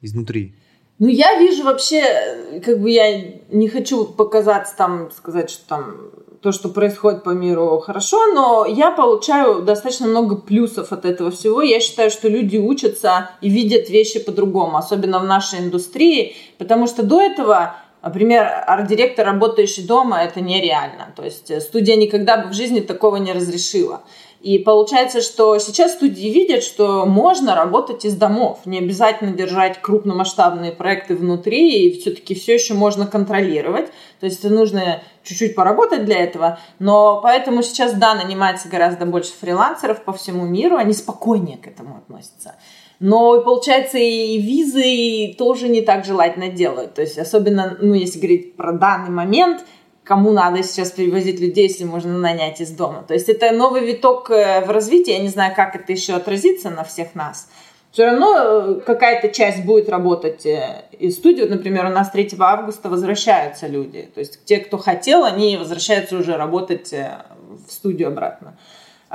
изнутри? 0.03 0.53
Ну, 0.99 1.07
я 1.07 1.39
вижу 1.39 1.63
вообще, 1.63 2.61
как 2.63 2.79
бы 2.79 2.91
я 2.91 3.23
не 3.49 3.67
хочу 3.67 4.05
показаться 4.05 4.77
там, 4.77 5.09
сказать, 5.09 5.49
что 5.49 5.67
там 5.67 5.95
то, 6.43 6.51
что 6.51 6.69
происходит 6.69 7.23
по 7.23 7.31
миру, 7.31 7.79
хорошо, 7.79 8.31
но 8.35 8.67
я 8.67 8.91
получаю 8.91 9.63
достаточно 9.63 10.05
много 10.05 10.35
плюсов 10.35 10.91
от 10.91 11.03
этого 11.03 11.31
всего. 11.31 11.63
Я 11.63 11.79
считаю, 11.79 12.11
что 12.11 12.29
люди 12.29 12.57
учатся 12.57 13.31
и 13.41 13.49
видят 13.49 13.89
вещи 13.89 14.19
по-другому, 14.19 14.77
особенно 14.77 15.17
в 15.17 15.25
нашей 15.25 15.57
индустрии, 15.61 16.35
потому 16.59 16.85
что 16.85 17.01
до 17.01 17.19
этого 17.19 17.77
Например, 18.05 18.47
арт-директор, 18.67 19.25
работающий 19.25 19.83
дома, 19.83 20.21
это 20.21 20.39
нереально. 20.39 21.11
То 21.15 21.23
есть 21.23 21.49
э, 21.49 21.59
студия 21.59 21.95
никогда 21.95 22.37
бы 22.37 22.49
в 22.49 22.53
жизни 22.53 22.79
такого 22.79 23.15
не 23.15 23.33
разрешила. 23.33 24.03
И 24.41 24.59
получается, 24.59 25.21
что 25.21 25.57
сейчас 25.57 25.93
студии 25.93 26.27
видят, 26.27 26.61
что 26.61 27.07
можно 27.07 27.55
работать 27.55 28.05
из 28.05 28.15
домов. 28.15 28.59
Не 28.65 28.77
обязательно 28.77 29.31
держать 29.31 29.81
крупномасштабные 29.81 30.71
проекты 30.71 31.15
внутри, 31.15 31.87
и 31.87 31.99
все-таки 31.99 32.35
все 32.35 32.53
еще 32.53 32.75
можно 32.75 33.07
контролировать. 33.07 33.87
То 34.19 34.27
есть 34.27 34.43
нужно 34.43 35.01
чуть-чуть 35.23 35.55
поработать 35.55 36.05
для 36.05 36.19
этого. 36.19 36.59
Но 36.77 37.21
поэтому 37.23 37.63
сейчас, 37.63 37.93
да, 37.93 38.13
нанимается 38.13 38.69
гораздо 38.69 39.07
больше 39.07 39.31
фрилансеров 39.31 40.03
по 40.03 40.13
всему 40.13 40.45
миру, 40.45 40.77
они 40.77 40.93
спокойнее 40.93 41.57
к 41.57 41.65
этому 41.65 41.97
относятся. 41.97 42.53
Но, 42.99 43.41
получается, 43.41 43.97
и 43.97 44.39
визы 44.39 45.35
тоже 45.37 45.67
не 45.67 45.81
так 45.81 46.05
желательно 46.05 46.49
делают. 46.49 46.93
То 46.93 47.01
есть, 47.01 47.17
особенно, 47.17 47.77
ну, 47.81 47.93
если 47.93 48.19
говорить 48.19 48.55
про 48.55 48.71
данный 48.71 49.09
момент, 49.09 49.65
кому 50.03 50.31
надо 50.31 50.63
сейчас 50.63 50.91
перевозить 50.91 51.39
людей, 51.39 51.67
если 51.67 51.83
можно 51.83 52.17
нанять 52.17 52.61
из 52.61 52.71
дома. 52.71 53.03
То 53.07 53.13
есть, 53.13 53.27
это 53.27 53.51
новый 53.51 53.85
виток 53.85 54.31
э, 54.31 54.63
в 54.65 54.69
развитии. 54.69 55.11
Я 55.11 55.19
не 55.19 55.29
знаю, 55.29 55.53
как 55.55 55.75
это 55.75 55.91
еще 55.91 56.13
отразится 56.13 56.69
на 56.69 56.83
всех 56.83 57.15
нас. 57.15 57.49
Все 57.91 58.05
равно 58.05 58.35
э, 58.37 58.81
какая-то 58.85 59.29
часть 59.29 59.65
будет 59.65 59.89
работать 59.89 60.45
э, 60.45 60.85
из 60.97 61.15
студии. 61.15 61.43
Например, 61.43 61.85
у 61.87 61.89
нас 61.89 62.11
3 62.11 62.31
августа 62.39 62.89
возвращаются 62.89 63.67
люди. 63.67 64.09
То 64.13 64.21
есть, 64.21 64.45
те, 64.45 64.59
кто 64.59 64.77
хотел, 64.77 65.25
они 65.25 65.57
возвращаются 65.57 66.15
уже 66.17 66.37
работать 66.37 66.93
в 66.93 67.71
студию 67.71 68.07
обратно. 68.07 68.57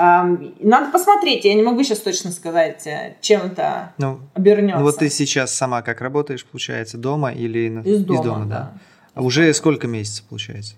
Надо 0.01 0.91
посмотреть, 0.93 1.45
я 1.45 1.53
не 1.53 1.63
могу 1.63 1.83
сейчас 1.83 1.99
точно 1.99 2.31
сказать, 2.31 2.87
э, 2.87 3.17
чем 3.21 3.43
это 3.43 3.93
ну, 3.99 4.21
обернется. 4.33 4.79
Ну 4.79 4.85
вот 4.85 4.97
ты 4.97 5.11
сейчас 5.11 5.53
сама 5.53 5.83
как 5.83 6.01
работаешь, 6.01 6.45
получается, 6.47 6.97
дома 6.97 7.33
или 7.33 7.83
из 7.85 8.05
дома, 8.05 8.19
из 8.19 8.25
дома 8.25 8.47
да. 8.47 8.47
да. 8.47 8.73
А 9.15 9.23
уже 9.23 9.53
сколько 9.53 9.87
месяцев 9.87 10.25
получается? 10.25 10.75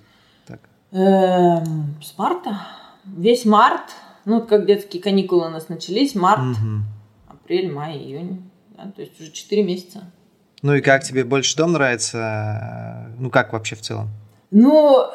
Так. 0.46 0.60
Эм, 0.90 1.94
с 2.02 2.18
марта. 2.18 2.66
Весь 3.04 3.44
март, 3.44 3.92
ну 4.24 4.44
как 4.44 4.66
детские 4.66 5.00
каникулы 5.00 5.46
у 5.46 5.50
нас 5.50 5.68
начались, 5.68 6.16
март, 6.16 6.42
угу. 6.42 6.82
апрель, 7.28 7.70
май, 7.70 7.98
июнь, 7.98 8.50
да, 8.76 8.90
то 8.90 9.02
есть 9.02 9.20
уже 9.20 9.30
4 9.30 9.62
месяца. 9.62 10.10
Ну 10.62 10.74
и 10.74 10.80
как 10.80 11.04
тебе 11.04 11.22
больше 11.22 11.56
дом 11.56 11.72
нравится? 11.72 13.08
Ну 13.18 13.30
как 13.30 13.52
вообще 13.52 13.76
в 13.76 13.82
целом? 13.82 14.08
Ну, 14.50 15.06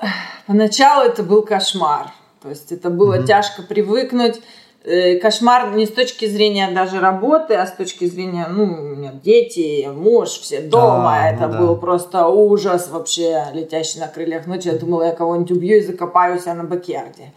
поначалу 0.45 1.05
это 1.05 1.23
был 1.23 1.43
кошмар. 1.43 2.11
То 2.47 2.51
есть 2.51 2.71
это 2.71 2.89
было 2.89 3.15
mm-hmm. 3.15 3.27
тяжко 3.27 3.61
привыкнуть. 3.61 4.39
Э, 4.85 5.17
кошмар 5.17 5.75
не 5.75 5.85
с 5.85 5.91
точки 5.91 6.27
зрения 6.27 6.71
даже 6.71 7.01
работы, 7.01 7.55
а 7.55 7.67
с 7.67 7.73
точки 7.73 8.05
зрения, 8.05 8.47
ну, 8.49 8.63
у 8.63 8.95
меня 8.95 9.11
дети, 9.21 9.85
муж, 9.93 10.29
все 10.29 10.61
дома. 10.61 11.25
А, 11.25 11.29
это 11.29 11.49
ну, 11.49 11.59
был 11.59 11.75
да. 11.75 11.81
просто 11.81 12.27
ужас 12.27 12.87
вообще, 12.89 13.43
летящий 13.53 13.99
на 13.99 14.07
крыльях 14.07 14.47
ночи. 14.47 14.69
Я 14.69 14.75
думала, 14.75 15.03
я 15.03 15.11
кого-нибудь 15.11 15.51
убью 15.51 15.77
и 15.77 15.81
закопаю 15.81 16.39
себя 16.39 16.53
на 16.53 16.63
бакерде. 16.63 17.33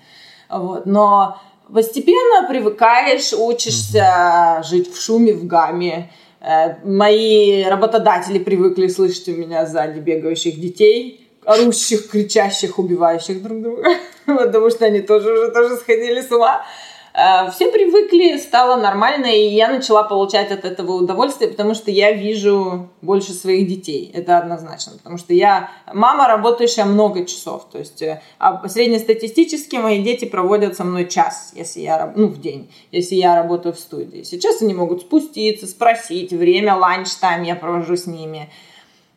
Вот. 0.49 0.87
Но 0.87 1.38
постепенно 1.75 2.46
привыкаешь, 2.49 3.33
учишься 3.33 4.61
mm-hmm. 4.61 4.62
жить 4.62 4.94
в 4.94 5.03
шуме, 5.03 5.33
в 5.33 5.44
гаме. 5.44 6.09
Э, 6.40 6.77
мои 6.85 7.64
работодатели 7.64 8.38
привыкли 8.38 8.87
слышать 8.87 9.29
у 9.29 9.33
меня 9.33 9.66
сзади 9.66 9.99
бегающих 9.99 10.61
детей 10.61 11.27
орущих, 11.44 12.09
кричащих, 12.11 12.79
убивающих 12.79 13.42
друг 13.42 13.62
друга, 13.62 13.88
потому 14.45 14.71
что 14.71 14.85
они 14.87 15.01
тоже 15.01 15.33
уже 15.33 15.51
тоже 15.51 15.77
сходили 15.77 16.21
с 16.21 16.31
ума. 16.31 16.64
Э, 17.12 17.51
все 17.51 17.71
привыкли, 17.71 18.38
стало 18.38 18.81
нормально, 18.81 19.27
и 19.27 19.49
я 19.49 19.69
начала 19.69 20.05
получать 20.05 20.53
от 20.53 20.64
этого 20.64 20.93
удовольствие, 20.93 21.51
потому 21.51 21.75
что 21.75 21.90
я 21.90 22.12
вижу 22.12 22.88
больше 23.03 23.33
своих 23.33 23.66
детей. 23.69 24.11
Это 24.14 24.38
однозначно. 24.38 24.93
Потому 24.93 25.19
что 25.19 25.35
я 25.35 25.70
мама, 25.93 26.28
работающая 26.28 26.85
много 26.85 27.24
часов. 27.24 27.68
То 27.70 27.78
есть 27.78 28.03
э, 28.03 28.22
а 28.39 28.68
среднестатистически 28.68 29.76
мои 29.76 30.03
дети 30.03 30.24
проводят 30.24 30.76
со 30.76 30.85
мной 30.85 31.09
час, 31.09 31.53
если 31.55 31.81
я, 31.81 32.12
ну, 32.14 32.28
в 32.28 32.41
день, 32.41 32.70
если 32.93 33.16
я 33.16 33.37
работаю 33.37 33.74
в 33.74 33.78
студии. 33.78 34.22
Сейчас 34.22 34.62
они 34.62 34.74
могут 34.74 35.03
спуститься, 35.03 35.66
спросить, 35.66 36.33
время 36.33 36.76
lunch 36.76 37.13
time 37.13 37.43
я 37.43 37.57
провожу 37.57 37.97
с 37.97 38.07
ними. 38.07 38.51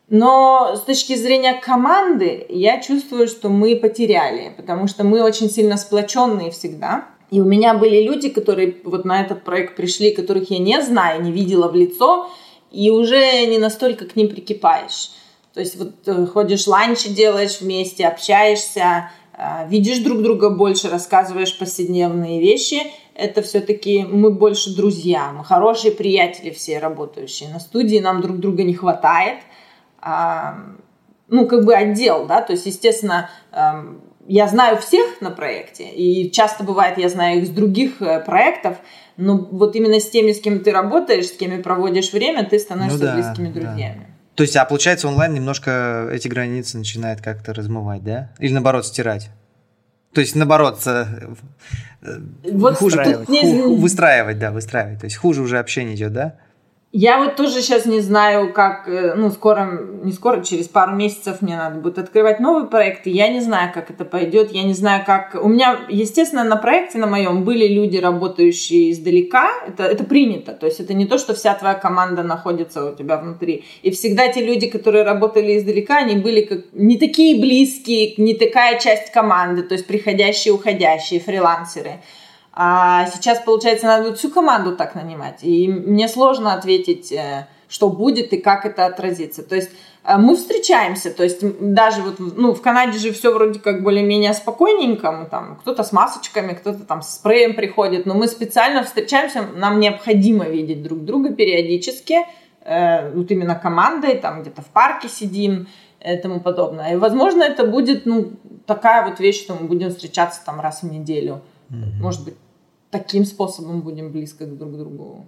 Но 0.08 0.74
с 0.76 0.80
точки 0.80 1.14
зрения 1.14 1.54
команды 1.54 2.46
я 2.48 2.80
чувствую, 2.80 3.26
что 3.26 3.48
мы 3.48 3.76
потеряли, 3.76 4.52
потому 4.56 4.86
что 4.86 5.02
мы 5.02 5.22
очень 5.22 5.50
сильно 5.50 5.76
сплоченные 5.76 6.50
всегда. 6.50 7.06
И 7.30 7.40
у 7.40 7.44
меня 7.44 7.74
были 7.74 8.02
люди, 8.02 8.28
которые 8.28 8.76
вот 8.84 9.04
на 9.04 9.22
этот 9.22 9.44
проект 9.44 9.76
пришли, 9.76 10.14
которых 10.14 10.50
я 10.50 10.58
не 10.58 10.80
знаю, 10.82 11.22
не 11.22 11.32
видела 11.32 11.68
в 11.68 11.74
лицо, 11.74 12.30
и 12.70 12.90
уже 12.90 13.46
не 13.46 13.58
настолько 13.58 14.04
к 14.04 14.14
ним 14.14 14.28
прикипаешь. 14.28 15.10
То 15.54 15.60
есть 15.60 15.76
вот 15.76 15.94
э, 16.06 16.26
ходишь 16.26 16.66
ланчи 16.66 17.08
делаешь 17.08 17.60
вместе, 17.60 18.06
общаешься, 18.06 19.10
э, 19.36 19.68
видишь 19.68 19.98
друг 20.00 20.20
друга 20.22 20.50
больше, 20.50 20.90
рассказываешь 20.90 21.56
повседневные 21.56 22.40
вещи. 22.40 22.82
Это 23.14 23.42
все-таки 23.42 24.04
мы 24.04 24.30
больше 24.32 24.74
друзья, 24.74 25.32
мы 25.32 25.44
хорошие 25.44 25.92
приятели 25.92 26.50
все 26.50 26.80
работающие. 26.80 27.48
На 27.48 27.60
студии 27.60 27.98
нам 27.98 28.20
друг 28.20 28.38
друга 28.38 28.64
не 28.64 28.74
хватает. 28.74 29.38
Ну, 31.28 31.48
как 31.48 31.64
бы 31.64 31.74
отдел, 31.74 32.26
да, 32.26 32.42
то 32.42 32.52
есть, 32.52 32.66
естественно, 32.66 33.30
я 34.26 34.48
знаю 34.48 34.78
всех 34.78 35.20
на 35.20 35.30
проекте, 35.30 35.88
и 35.88 36.30
часто 36.30 36.64
бывает, 36.64 36.98
я 36.98 37.08
знаю 37.08 37.40
их 37.40 37.46
с 37.46 37.50
других 37.50 38.00
э, 38.00 38.20
проектов, 38.20 38.76
но 39.16 39.36
вот 39.36 39.76
именно 39.76 40.00
с 40.00 40.08
теми, 40.08 40.32
с 40.32 40.40
кем 40.40 40.60
ты 40.60 40.70
работаешь, 40.70 41.26
с 41.26 41.32
кем 41.32 41.62
проводишь 41.62 42.12
время, 42.12 42.44
ты 42.44 42.58
становишься 42.58 42.98
ну, 42.98 43.04
да, 43.04 43.14
близкими 43.14 43.52
друзьями. 43.52 44.06
Да. 44.06 44.14
То 44.34 44.42
есть, 44.42 44.56
а 44.56 44.64
получается, 44.64 45.08
онлайн 45.08 45.34
немножко 45.34 46.08
эти 46.12 46.26
границы 46.26 46.78
начинает 46.78 47.20
как-то 47.20 47.54
размывать, 47.54 48.02
да? 48.02 48.32
Или 48.38 48.52
наоборот 48.52 48.86
стирать? 48.86 49.30
То 50.12 50.20
есть, 50.20 50.34
наоборот, 50.34 50.80
э, 50.86 51.04
вот 52.50 52.76
хуже 52.76 53.24
тут 53.26 53.78
выстраивать, 53.78 54.38
да, 54.38 54.50
выстраивать. 54.50 55.00
То 55.00 55.06
есть 55.06 55.16
хуже 55.16 55.42
уже 55.42 55.58
общение 55.58 55.94
идет, 55.94 56.12
да? 56.12 56.36
Я 56.96 57.18
вот 57.18 57.34
тоже 57.34 57.60
сейчас 57.60 57.86
не 57.86 57.98
знаю, 57.98 58.52
как, 58.52 58.86
э, 58.86 59.14
ну, 59.16 59.28
скоро, 59.32 59.80
не 60.04 60.12
скоро, 60.12 60.44
через 60.44 60.68
пару 60.68 60.94
месяцев 60.94 61.42
мне 61.42 61.56
надо 61.56 61.80
будет 61.80 61.98
открывать 61.98 62.38
новый 62.38 62.68
проект, 62.68 63.08
и 63.08 63.10
я 63.10 63.26
не 63.26 63.40
знаю, 63.40 63.72
как 63.74 63.90
это 63.90 64.04
пойдет, 64.04 64.52
я 64.52 64.62
не 64.62 64.74
знаю, 64.74 65.02
как... 65.04 65.36
У 65.42 65.48
меня, 65.48 65.80
естественно, 65.88 66.44
на 66.44 66.54
проекте 66.54 66.98
на 66.98 67.08
моем 67.08 67.42
были 67.42 67.66
люди, 67.66 67.96
работающие 67.96 68.92
издалека, 68.92 69.50
это, 69.66 69.82
это 69.82 70.04
принято, 70.04 70.52
то 70.52 70.66
есть 70.66 70.78
это 70.78 70.94
не 70.94 71.06
то, 71.06 71.18
что 71.18 71.34
вся 71.34 71.54
твоя 71.54 71.74
команда 71.74 72.22
находится 72.22 72.84
у 72.84 72.94
тебя 72.94 73.16
внутри. 73.16 73.64
И 73.82 73.90
всегда 73.90 74.28
те 74.28 74.46
люди, 74.46 74.68
которые 74.68 75.02
работали 75.02 75.58
издалека, 75.58 75.96
они 75.96 76.14
были 76.14 76.42
как 76.42 76.60
не 76.74 76.96
такие 76.96 77.40
близкие, 77.40 78.14
не 78.18 78.34
такая 78.34 78.78
часть 78.78 79.10
команды, 79.10 79.64
то 79.64 79.74
есть 79.74 79.88
приходящие, 79.88 80.54
уходящие, 80.54 81.18
фрилансеры. 81.18 81.94
А 82.56 83.06
сейчас, 83.06 83.40
получается, 83.40 83.86
надо 83.86 84.04
будет 84.04 84.18
всю 84.18 84.30
команду 84.30 84.76
так 84.76 84.94
нанимать. 84.94 85.40
И 85.42 85.66
мне 85.66 86.06
сложно 86.06 86.54
ответить, 86.54 87.10
э, 87.10 87.48
что 87.68 87.88
будет 87.88 88.32
и 88.32 88.36
как 88.36 88.64
это 88.64 88.86
отразится. 88.86 89.42
То 89.42 89.56
есть 89.56 89.70
э, 90.04 90.16
мы 90.16 90.36
встречаемся, 90.36 91.10
то 91.10 91.24
есть 91.24 91.40
даже 91.60 92.02
вот, 92.02 92.20
ну, 92.20 92.54
в 92.54 92.62
Канаде 92.62 92.96
же 92.98 93.12
все 93.12 93.34
вроде 93.34 93.58
как 93.58 93.82
более-менее 93.82 94.32
спокойненько, 94.34 95.10
мы 95.10 95.26
там, 95.26 95.56
кто-то 95.56 95.82
с 95.82 95.90
масочками, 95.90 96.52
кто-то 96.52 96.84
там 96.84 97.02
с 97.02 97.16
спреем 97.16 97.54
приходит, 97.54 98.06
но 98.06 98.14
мы 98.14 98.28
специально 98.28 98.84
встречаемся, 98.84 99.42
нам 99.56 99.80
необходимо 99.80 100.44
видеть 100.44 100.84
друг 100.84 101.04
друга 101.04 101.34
периодически, 101.34 102.18
э, 102.60 103.10
вот 103.10 103.32
именно 103.32 103.56
командой, 103.56 104.14
там 104.14 104.42
где-то 104.42 104.62
в 104.62 104.66
парке 104.66 105.08
сидим 105.08 105.66
и 106.00 106.16
тому 106.18 106.38
подобное. 106.38 106.92
И, 106.92 106.96
возможно, 106.96 107.42
это 107.42 107.66
будет, 107.66 108.06
ну, 108.06 108.30
такая 108.66 109.04
вот 109.08 109.18
вещь, 109.18 109.42
что 109.42 109.56
мы 109.56 109.66
будем 109.66 109.90
встречаться 109.90 110.40
там 110.46 110.60
раз 110.60 110.82
в 110.82 110.86
неделю. 110.86 111.42
Mm-hmm. 111.70 112.02
Может 112.02 112.24
быть, 112.24 112.34
таким 112.94 113.24
способом 113.24 113.80
будем 113.80 114.12
близко 114.12 114.46
друг 114.46 114.74
к 114.74 114.76
другу. 114.76 115.26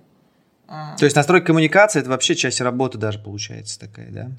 А. 0.68 0.96
То 0.96 1.04
есть 1.04 1.16
настройка 1.16 1.48
коммуникации 1.48 2.00
это 2.00 2.10
вообще 2.10 2.36
часть 2.36 2.60
работы 2.60 2.96
даже 2.96 3.18
получается 3.18 3.80
такая, 3.80 4.10
да? 4.10 4.30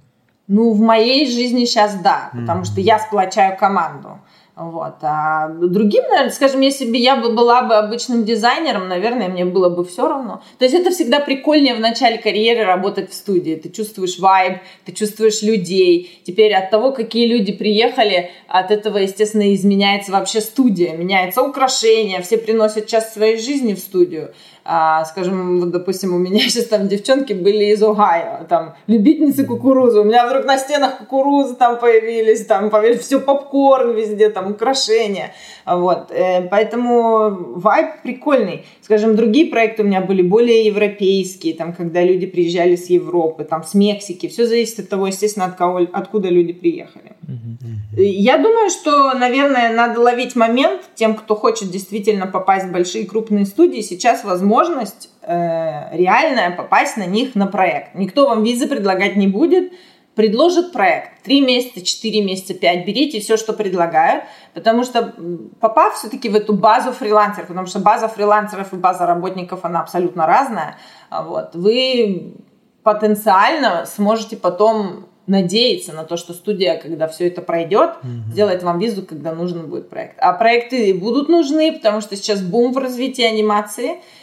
Ну, 0.48 0.72
в 0.74 0.80
моей 0.80 1.30
жизни 1.30 1.66
сейчас 1.66 2.00
да, 2.02 2.30
потому 2.32 2.62
mm-hmm. 2.62 2.66
что 2.66 2.80
я 2.80 3.00
сплочаю 3.00 3.58
команду. 3.58 4.20
Вот. 4.58 4.96
А 5.04 5.50
другим, 5.50 6.02
наверное, 6.10 6.32
скажем, 6.32 6.62
если 6.62 6.90
бы 6.90 6.98
я 6.98 7.16
была 7.18 7.62
бы 7.62 7.76
обычным 7.76 8.26
дизайнером, 8.26 8.88
наверное, 8.88 9.28
мне 9.28 9.46
было 9.46 9.70
бы 9.70 9.86
все 9.86 10.08
равно. 10.08 10.42
То 10.58 10.66
есть 10.66 10.74
это 10.74 10.90
всегда 10.90 11.20
прикольнее 11.20 11.76
в 11.76 11.80
начале 11.80 12.18
карьеры 12.18 12.64
работать 12.64 13.12
в 13.12 13.14
студии. 13.14 13.54
Ты 13.54 13.70
чувствуешь 13.70 14.18
вайб, 14.18 14.58
ты 14.84 14.94
чувствуешь 14.94 15.44
людей. 15.44 16.22
Теперь 16.26 16.56
от 16.56 16.72
того, 16.72 16.92
какие 16.92 17.28
люди 17.28 17.52
приехали, 17.52 18.32
от 18.48 18.72
этого, 18.72 18.98
естественно, 18.98 19.54
изменяется 19.54 20.12
вообще 20.12 20.42
студия. 20.42 20.98
Меняется 20.98 21.44
украшение, 21.44 22.24
все 22.24 22.40
приносят 22.40 22.88
часть 22.88 23.14
своей 23.14 23.38
жизни 23.38 23.76
в 23.76 23.80
студию 23.80 24.34
а, 24.70 25.06
скажем, 25.06 25.62
вот, 25.62 25.72
допустим, 25.72 26.14
у 26.14 26.18
меня 26.18 26.40
сейчас 26.50 26.66
там 26.66 26.90
девчонки 26.90 27.32
были 27.32 27.72
из 27.72 27.82
Огайо, 27.82 28.46
там, 28.50 28.76
любительницы 28.88 29.46
кукурузы, 29.46 30.02
у 30.02 30.04
меня 30.04 30.28
вдруг 30.28 30.46
на 30.46 30.58
стенах 30.58 30.98
кукурузы 30.98 31.56
там 31.56 31.80
появились, 31.80 32.46
там, 32.46 32.70
поверь, 32.70 33.00
все 33.00 33.22
попкорн 33.22 33.96
везде, 33.96 34.30
там, 34.30 34.52
украшения, 34.52 35.34
вот, 35.66 36.12
э, 36.12 36.42
поэтому 36.50 37.56
вайб 37.56 38.02
прикольный, 38.04 38.66
скажем, 38.82 39.16
другие 39.16 39.50
проекты 39.50 39.84
у 39.84 39.86
меня 39.86 40.02
были 40.02 40.22
более 40.22 40.66
европейские, 40.66 41.54
там, 41.54 41.72
когда 41.72 42.04
люди 42.04 42.26
приезжали 42.26 42.76
с 42.76 42.90
Европы, 42.90 43.46
там, 43.46 43.64
с 43.64 43.74
Мексики, 43.74 44.28
все 44.28 44.46
зависит 44.46 44.80
от 44.80 44.90
того, 44.90 45.08
естественно, 45.08 45.46
от 45.46 45.56
кого, 45.56 45.88
откуда 45.94 46.28
люди 46.28 46.52
приехали. 46.52 47.14
Я 47.96 48.38
думаю, 48.38 48.70
что, 48.70 49.14
наверное, 49.14 49.74
надо 49.74 50.02
ловить 50.02 50.36
момент 50.36 50.82
тем, 50.94 51.16
кто 51.16 51.36
хочет 51.36 51.72
действительно 51.72 52.28
попасть 52.28 52.68
в 52.68 52.72
большие 52.72 53.06
крупные 53.06 53.46
студии, 53.46 53.82
сейчас, 53.82 54.24
возможно, 54.24 54.57
возможность 54.58 55.10
э, 55.22 55.96
реальная 55.96 56.52
попасть 56.52 56.98
на 56.98 57.06
них 57.06 57.36
на 57.36 57.48
проект. 57.48 57.96
Никто 57.96 58.28
вам 58.28 58.44
визы 58.44 58.68
предлагать 58.68 59.16
не 59.16 59.28
будет, 59.28 59.72
предложит 60.16 60.72
проект. 60.72 61.22
Три 61.24 61.42
месяца, 61.42 61.86
четыре 61.86 62.24
месяца, 62.24 62.54
пять. 62.54 62.86
Берите 62.86 63.20
все, 63.20 63.38
что 63.38 63.54
предлагают, 63.54 64.24
потому 64.54 64.84
что 64.84 65.14
попав 65.60 65.96
все-таки 65.96 66.30
в 66.30 66.36
эту 66.36 66.54
базу 66.54 66.92
фрилансеров, 66.92 67.48
потому 67.48 67.68
что 67.68 67.80
база 67.80 68.08
фрилансеров 68.08 68.74
и 68.74 68.78
база 68.78 69.06
работников, 69.06 69.60
она 69.64 69.82
абсолютно 69.82 70.26
разная, 70.26 70.78
вот, 71.12 71.56
вы 71.56 72.34
потенциально 72.84 73.86
сможете 73.86 74.38
потом 74.38 75.06
надеяться 75.28 75.94
на 75.94 76.06
то, 76.06 76.16
что 76.16 76.34
студия, 76.34 76.78
когда 76.78 77.08
все 77.10 77.28
это 77.28 77.42
пройдет, 77.42 77.90
mm-hmm. 77.90 78.32
сделает 78.32 78.64
вам 78.64 78.80
визу, 78.80 79.06
когда 79.06 79.34
нужен 79.34 79.68
будет 79.68 79.90
проект. 79.90 80.16
А 80.20 80.32
проекты 80.32 80.94
будут 80.94 81.28
нужны, 81.28 81.74
потому 81.74 82.00
что 82.00 82.16
сейчас 82.16 82.42
бум 82.42 82.72
в 82.72 82.78
развитии 82.78 83.24
анимации– 83.24 83.98
а, 84.00 84.16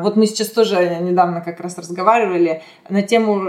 вот 0.00 0.16
мы 0.16 0.26
сейчас 0.26 0.48
тоже 0.48 0.98
недавно 1.02 1.42
как 1.42 1.60
раз 1.60 1.76
разговаривали 1.76 2.62
на 2.88 3.02
тему, 3.02 3.42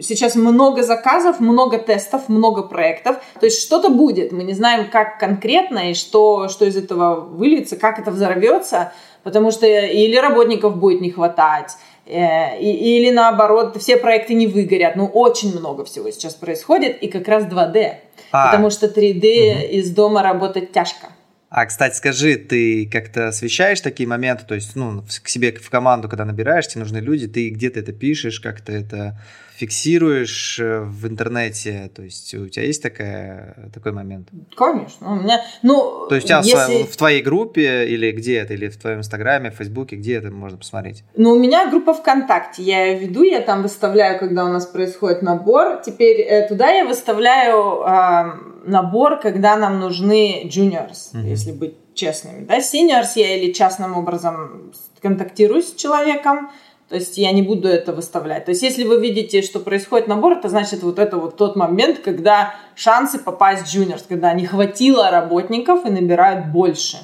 сейчас 0.00 0.34
много 0.34 0.82
заказов, 0.82 1.38
много 1.38 1.78
тестов, 1.78 2.28
много 2.28 2.62
проектов, 2.62 3.18
то 3.38 3.46
есть 3.46 3.60
что-то 3.60 3.88
будет, 3.88 4.32
мы 4.32 4.42
не 4.42 4.52
знаем, 4.52 4.90
как 4.90 5.20
конкретно 5.20 5.90
и 5.90 5.94
что, 5.94 6.48
что 6.48 6.64
из 6.64 6.76
этого 6.76 7.20
выльется, 7.20 7.76
как 7.76 8.00
это 8.00 8.10
взорвется, 8.10 8.92
потому 9.22 9.52
что 9.52 9.66
или 9.66 10.16
работников 10.16 10.76
будет 10.76 11.00
не 11.00 11.10
хватать, 11.10 11.76
э, 12.06 12.58
или 12.58 13.12
наоборот, 13.12 13.76
все 13.76 13.96
проекты 13.96 14.34
не 14.34 14.48
выгорят. 14.48 14.96
Ну, 14.96 15.06
очень 15.06 15.56
много 15.56 15.84
всего 15.84 16.10
сейчас 16.10 16.34
происходит, 16.34 17.00
и 17.00 17.06
как 17.06 17.28
раз 17.28 17.44
2D. 17.44 17.94
А. 18.32 18.46
Потому 18.46 18.70
что 18.70 18.86
3D 18.86 19.52
угу. 19.52 19.66
из 19.70 19.90
дома 19.90 20.22
работать 20.22 20.72
тяжко. 20.72 21.08
А, 21.56 21.66
кстати, 21.66 21.94
скажи, 21.94 22.34
ты 22.34 22.84
как-то 22.84 23.28
освещаешь 23.28 23.80
такие 23.80 24.08
моменты, 24.08 24.44
то 24.44 24.56
есть, 24.56 24.74
ну, 24.74 25.04
к 25.22 25.28
себе 25.28 25.52
в 25.52 25.70
команду, 25.70 26.08
когда 26.08 26.24
набираешь, 26.24 26.66
тебе 26.66 26.80
нужны 26.80 26.98
люди, 26.98 27.28
ты 27.28 27.48
где-то 27.50 27.78
это 27.78 27.92
пишешь, 27.92 28.40
как-то 28.40 28.72
это 28.72 29.22
фиксируешь 29.56 30.58
э, 30.58 30.80
в 30.80 31.06
интернете? 31.06 31.90
То 31.94 32.02
есть 32.02 32.34
у 32.34 32.48
тебя 32.48 32.66
есть 32.66 32.82
такая, 32.82 33.70
такой 33.72 33.92
момент? 33.92 34.28
Конечно. 34.56 35.12
У 35.12 35.16
меня, 35.16 35.40
ну, 35.62 36.06
То 36.08 36.14
есть 36.14 36.26
у 36.26 36.28
тебя 36.28 36.42
если... 36.42 36.84
в 36.84 36.96
твоей 36.96 37.22
группе 37.22 37.86
или 37.86 38.10
где 38.12 38.38
это, 38.38 38.54
или 38.54 38.68
в 38.68 38.76
твоем 38.76 38.98
инстаграме, 38.98 39.50
в 39.50 39.54
фейсбуке, 39.54 39.96
где 39.96 40.16
это 40.16 40.30
можно 40.30 40.58
посмотреть? 40.58 41.04
Ну, 41.16 41.32
у 41.32 41.38
меня 41.38 41.70
группа 41.70 41.94
ВКонтакте. 41.94 42.62
Я 42.62 42.86
ее 42.86 42.98
веду, 42.98 43.22
я 43.22 43.40
там 43.40 43.62
выставляю, 43.62 44.18
когда 44.18 44.44
у 44.44 44.48
нас 44.48 44.66
происходит 44.66 45.22
набор. 45.22 45.80
Теперь 45.84 46.20
э, 46.20 46.48
туда 46.48 46.70
я 46.70 46.84
выставляю 46.84 47.82
э, 47.82 48.68
набор, 48.68 49.20
когда 49.20 49.56
нам 49.56 49.78
нужны 49.78 50.42
juniors, 50.46 51.12
mm-hmm. 51.12 51.28
если 51.28 51.52
быть 51.52 51.74
честными. 51.94 52.44
Да, 52.44 52.58
seniors 52.58 53.12
я 53.14 53.36
или 53.36 53.52
частным 53.52 53.96
образом 53.96 54.72
контактирую 55.00 55.62
с 55.62 55.74
человеком, 55.74 56.50
то 56.88 56.96
есть 56.96 57.16
я 57.16 57.32
не 57.32 57.42
буду 57.42 57.68
это 57.68 57.92
выставлять. 57.92 58.44
То 58.44 58.50
есть 58.50 58.62
если 58.62 58.84
вы 58.84 59.00
видите, 59.00 59.42
что 59.42 59.58
происходит 59.58 60.06
набор, 60.06 60.34
это 60.34 60.48
значит 60.48 60.82
вот 60.82 60.98
это 60.98 61.16
вот 61.16 61.36
тот 61.36 61.56
момент, 61.56 62.00
когда 62.00 62.54
шансы 62.74 63.18
попасть 63.18 63.66
в 63.66 63.74
juniors, 63.74 64.04
когда 64.06 64.32
не 64.34 64.46
хватило 64.46 65.10
работников 65.10 65.86
и 65.86 65.90
набирают 65.90 66.48
больше. 66.48 66.98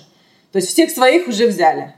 То 0.53 0.59
есть 0.59 0.69
всех 0.69 0.91
своих 0.91 1.29
уже 1.29 1.47
взяли. 1.47 1.95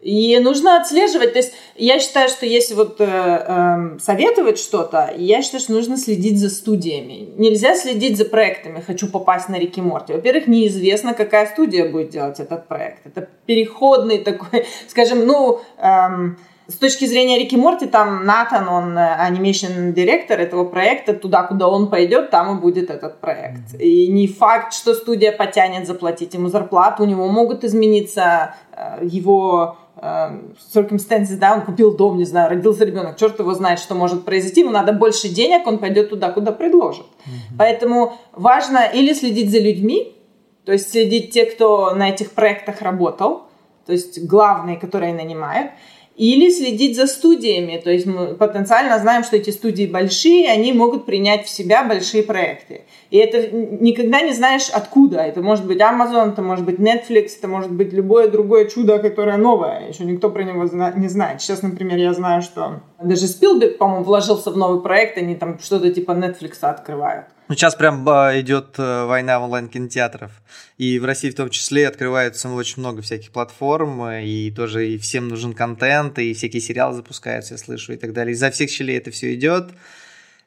И 0.00 0.38
нужно 0.38 0.80
отслеживать. 0.80 1.32
То 1.32 1.40
есть 1.40 1.52
я 1.74 1.98
считаю, 1.98 2.28
что 2.28 2.46
если 2.46 2.74
вот 2.74 3.00
э, 3.00 3.04
э, 3.04 3.98
советовать 3.98 4.56
что-то, 4.56 5.12
я 5.16 5.42
считаю, 5.42 5.60
что 5.60 5.72
нужно 5.72 5.96
следить 5.96 6.38
за 6.38 6.48
студиями. 6.48 7.30
Нельзя 7.36 7.74
следить 7.74 8.16
за 8.16 8.24
проектами. 8.24 8.80
Хочу 8.86 9.08
попасть 9.08 9.48
на 9.48 9.58
Рики 9.58 9.80
Морти. 9.80 10.12
Во-первых, 10.12 10.46
неизвестно, 10.46 11.12
какая 11.12 11.46
студия 11.46 11.90
будет 11.90 12.10
делать 12.10 12.38
этот 12.38 12.68
проект. 12.68 13.04
Это 13.04 13.28
переходный 13.46 14.18
такой, 14.18 14.64
скажем, 14.88 15.26
ну... 15.26 15.60
Эм, 15.78 16.38
с 16.68 16.74
точки 16.74 17.04
зрения 17.04 17.38
Рики 17.38 17.54
Морти, 17.54 17.86
там 17.86 18.24
Натан, 18.24 18.68
он 18.68 18.98
анимейшн 18.98 19.92
директор 19.92 20.40
этого 20.40 20.64
проекта, 20.64 21.14
туда, 21.14 21.44
куда 21.44 21.68
он 21.68 21.88
пойдет, 21.88 22.30
там 22.30 22.56
и 22.58 22.60
будет 22.60 22.90
этот 22.90 23.20
проект. 23.20 23.80
И 23.80 24.08
не 24.08 24.26
факт, 24.26 24.72
что 24.72 24.94
студия 24.94 25.30
потянет 25.30 25.86
заплатить 25.86 26.34
ему 26.34 26.48
зарплату, 26.48 27.04
у 27.04 27.06
него 27.06 27.28
могут 27.28 27.62
измениться 27.62 28.56
э, 28.72 28.98
его 29.02 29.76
э, 29.96 30.40
circumstances, 30.74 31.36
да, 31.36 31.54
он 31.54 31.60
купил 31.62 31.96
дом, 31.96 32.18
не 32.18 32.24
знаю, 32.24 32.50
родился 32.50 32.84
ребенок, 32.84 33.16
черт 33.16 33.38
его 33.38 33.54
знает, 33.54 33.78
что 33.78 33.94
может 33.94 34.24
произойти, 34.24 34.62
ему 34.62 34.72
надо 34.72 34.92
больше 34.92 35.28
денег, 35.28 35.66
он 35.68 35.78
пойдет 35.78 36.10
туда, 36.10 36.30
куда 36.32 36.50
предложат. 36.50 37.06
Mm-hmm. 37.06 37.56
Поэтому 37.58 38.14
важно 38.32 38.90
или 38.92 39.14
следить 39.14 39.52
за 39.52 39.60
людьми, 39.60 40.16
то 40.64 40.72
есть 40.72 40.90
следить 40.90 41.30
те, 41.30 41.44
кто 41.44 41.94
на 41.94 42.08
этих 42.08 42.32
проектах 42.32 42.82
работал, 42.82 43.44
то 43.86 43.92
есть 43.92 44.26
главные, 44.26 44.76
которые 44.76 45.14
нанимают, 45.14 45.70
или 46.16 46.50
следить 46.50 46.96
за 46.96 47.06
студиями. 47.06 47.80
То 47.82 47.90
есть 47.90 48.06
мы 48.06 48.34
потенциально 48.34 48.98
знаем, 48.98 49.22
что 49.22 49.36
эти 49.36 49.50
студии 49.50 49.86
большие, 49.86 50.50
они 50.50 50.72
могут 50.72 51.04
принять 51.04 51.44
в 51.44 51.50
себя 51.50 51.84
большие 51.84 52.22
проекты. 52.22 52.82
И 53.10 53.18
это 53.18 53.50
никогда 53.50 54.22
не 54.22 54.32
знаешь 54.32 54.70
откуда. 54.72 55.18
Это 55.18 55.42
может 55.42 55.66
быть 55.66 55.78
Amazon, 55.78 56.32
это 56.32 56.42
может 56.42 56.64
быть 56.64 56.78
Netflix, 56.78 57.32
это 57.38 57.48
может 57.48 57.70
быть 57.70 57.92
любое 57.92 58.28
другое 58.28 58.64
чудо, 58.64 58.98
которое 58.98 59.36
новое. 59.36 59.88
Еще 59.88 60.04
никто 60.04 60.30
про 60.30 60.42
него 60.42 60.64
не 60.96 61.08
знает. 61.08 61.42
Сейчас, 61.42 61.62
например, 61.62 61.98
я 61.98 62.14
знаю, 62.14 62.40
что 62.40 62.80
даже 63.02 63.26
Спилберг, 63.26 63.76
по-моему, 63.76 64.04
вложился 64.04 64.50
в 64.50 64.56
новый 64.56 64.80
проект, 64.80 65.18
они 65.18 65.34
там 65.34 65.58
что-то 65.58 65.90
типа 65.90 66.12
Netflix 66.12 66.58
открывают. 66.62 67.26
Ну, 67.48 67.54
сейчас 67.54 67.76
прям 67.76 68.08
а, 68.08 68.38
идет 68.40 68.74
э, 68.78 69.04
война 69.04 69.38
онлайн-кинотеатров. 69.38 70.32
И 70.78 70.98
в 70.98 71.04
России 71.04 71.30
в 71.30 71.36
том 71.36 71.48
числе 71.48 71.86
открываются 71.86 72.48
очень 72.48 72.80
много 72.80 73.02
всяких 73.02 73.30
платформ, 73.30 74.04
и 74.10 74.50
тоже 74.50 74.88
и 74.88 74.98
всем 74.98 75.28
нужен 75.28 75.52
контент, 75.52 76.18
и 76.18 76.34
всякие 76.34 76.60
сериалы 76.60 76.94
запускаются, 76.94 77.54
я 77.54 77.58
слышу, 77.58 77.92
и 77.92 77.96
так 77.96 78.12
далее. 78.12 78.32
Изо 78.32 78.50
всех 78.50 78.68
щелей 78.68 78.98
это 78.98 79.12
все 79.12 79.32
идет. 79.34 79.70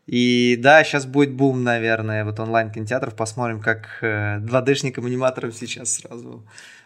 И 0.07 0.57
да, 0.59 0.83
сейчас 0.83 1.05
будет 1.05 1.31
бум, 1.31 1.63
наверное, 1.63 2.25
вот 2.25 2.37
онлайн-кинотеатров. 2.37 3.15
Посмотрим, 3.15 3.61
как 3.61 3.99
2D-шникам, 4.01 5.05
э, 5.07 5.51
сейчас 5.51 5.93
сразу 5.93 6.43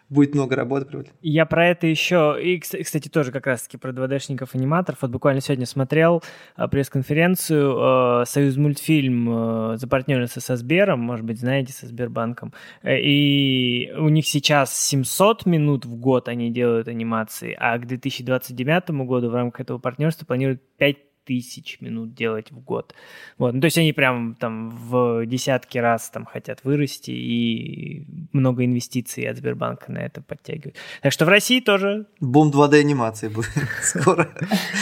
будет 0.09 0.35
много 0.35 0.55
работы. 0.55 1.11
Я 1.21 1.45
про 1.45 1.67
это 1.67 1.87
еще, 1.87 2.37
и, 2.41 2.59
кстати, 2.59 3.09
тоже 3.09 3.31
как 3.31 3.47
раз-таки 3.47 3.77
про 3.77 3.91
2D-шников 3.91 4.49
аниматоров. 4.53 5.01
Вот 5.01 5.11
буквально 5.11 5.41
сегодня 5.41 5.65
смотрел 5.65 6.23
э, 6.57 6.67
пресс-конференцию, 6.67 8.21
э, 8.21 8.25
Союз 8.25 8.57
мультфильм 8.57 9.77
запартнерился 9.77 10.41
со 10.41 10.55
Сбером, 10.55 10.99
может 10.99 11.25
быть, 11.25 11.39
знаете, 11.39 11.73
со 11.73 11.87
Сбербанком. 11.87 12.53
И 12.85 13.93
у 13.97 14.09
них 14.09 14.25
сейчас 14.27 14.77
700 14.77 15.45
минут 15.45 15.85
в 15.85 15.95
год 15.95 16.27
они 16.27 16.51
делают 16.51 16.87
анимации, 16.87 17.55
а 17.59 17.77
к 17.77 17.87
2029 17.87 18.89
году 19.05 19.29
в 19.29 19.35
рамках 19.35 19.61
этого 19.61 19.77
партнерства 19.77 20.25
планируют 20.25 20.61
5 20.77 20.97
тысяч 21.25 21.79
минут 21.81 22.13
делать 22.13 22.51
в 22.51 22.59
год. 22.59 22.93
Вот. 23.37 23.53
Ну, 23.53 23.61
то 23.61 23.65
есть 23.65 23.77
они 23.77 23.93
прям 23.93 24.35
там 24.35 24.69
в 24.69 25.25
десятки 25.25 25.77
раз 25.77 26.09
там 26.09 26.25
хотят 26.25 26.63
вырасти 26.63 27.11
и 27.11 28.05
много 28.31 28.65
инвестиций 28.65 29.23
от 29.23 29.37
Сбербанка 29.37 29.91
на 29.91 29.99
это 29.99 30.21
подтягивают. 30.21 30.75
Так 31.01 31.11
что 31.11 31.25
в 31.25 31.29
России 31.29 31.59
тоже... 31.59 32.07
Бум 32.19 32.51
2D 32.51 32.79
анимации 32.79 33.27
будет 33.27 33.49
скоро. 33.81 34.29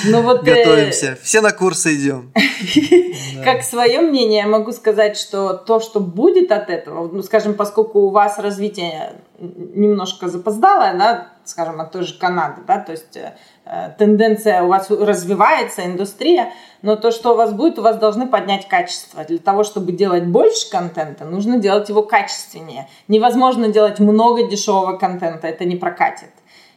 Ну 0.05 0.21
вот 0.21 0.47
э, 0.47 0.55
Готовимся. 0.55 1.17
Все 1.21 1.41
на 1.41 1.51
курсы 1.51 1.95
идем. 1.95 2.31
Как 3.43 3.63
свое 3.63 4.01
мнение 4.01 4.41
я 4.41 4.47
могу 4.47 4.71
сказать, 4.71 5.17
что 5.17 5.53
то, 5.53 5.79
что 5.79 5.99
будет 5.99 6.51
от 6.51 6.69
этого, 6.69 7.11
ну, 7.11 7.23
скажем, 7.23 7.53
поскольку 7.53 7.99
у 7.99 8.09
вас 8.09 8.39
развитие 8.39 9.13
немножко 9.39 10.27
запоздалое, 10.27 10.97
да, 10.97 11.33
скажем, 11.51 11.79
от 11.79 11.91
той 11.91 12.03
же 12.03 12.17
Канады, 12.17 12.61
да, 12.65 12.79
то 12.79 12.91
есть 12.91 13.15
э, 13.15 13.33
Э, 13.63 13.91
тенденция 13.97 14.63
у 14.63 14.67
вас 14.67 14.89
развивается, 14.89 15.85
индустрия, 15.85 16.51
но 16.81 16.95
то, 16.95 17.11
что 17.11 17.33
у 17.33 17.35
вас 17.35 17.53
будет, 17.53 17.77
у 17.77 17.83
вас 17.83 17.97
должны 17.97 18.27
поднять 18.27 18.67
качество. 18.67 19.23
Для 19.23 19.37
того, 19.37 19.63
чтобы 19.63 19.91
делать 19.91 20.25
больше 20.25 20.69
контента, 20.69 21.25
нужно 21.25 21.57
делать 21.57 21.87
его 21.87 22.01
качественнее. 22.01 22.89
Невозможно 23.07 23.67
делать 23.67 23.99
много 23.99 24.47
дешевого 24.47 24.97
контента, 24.97 25.47
это 25.47 25.63
не 25.63 25.75
прокатит. 25.75 26.31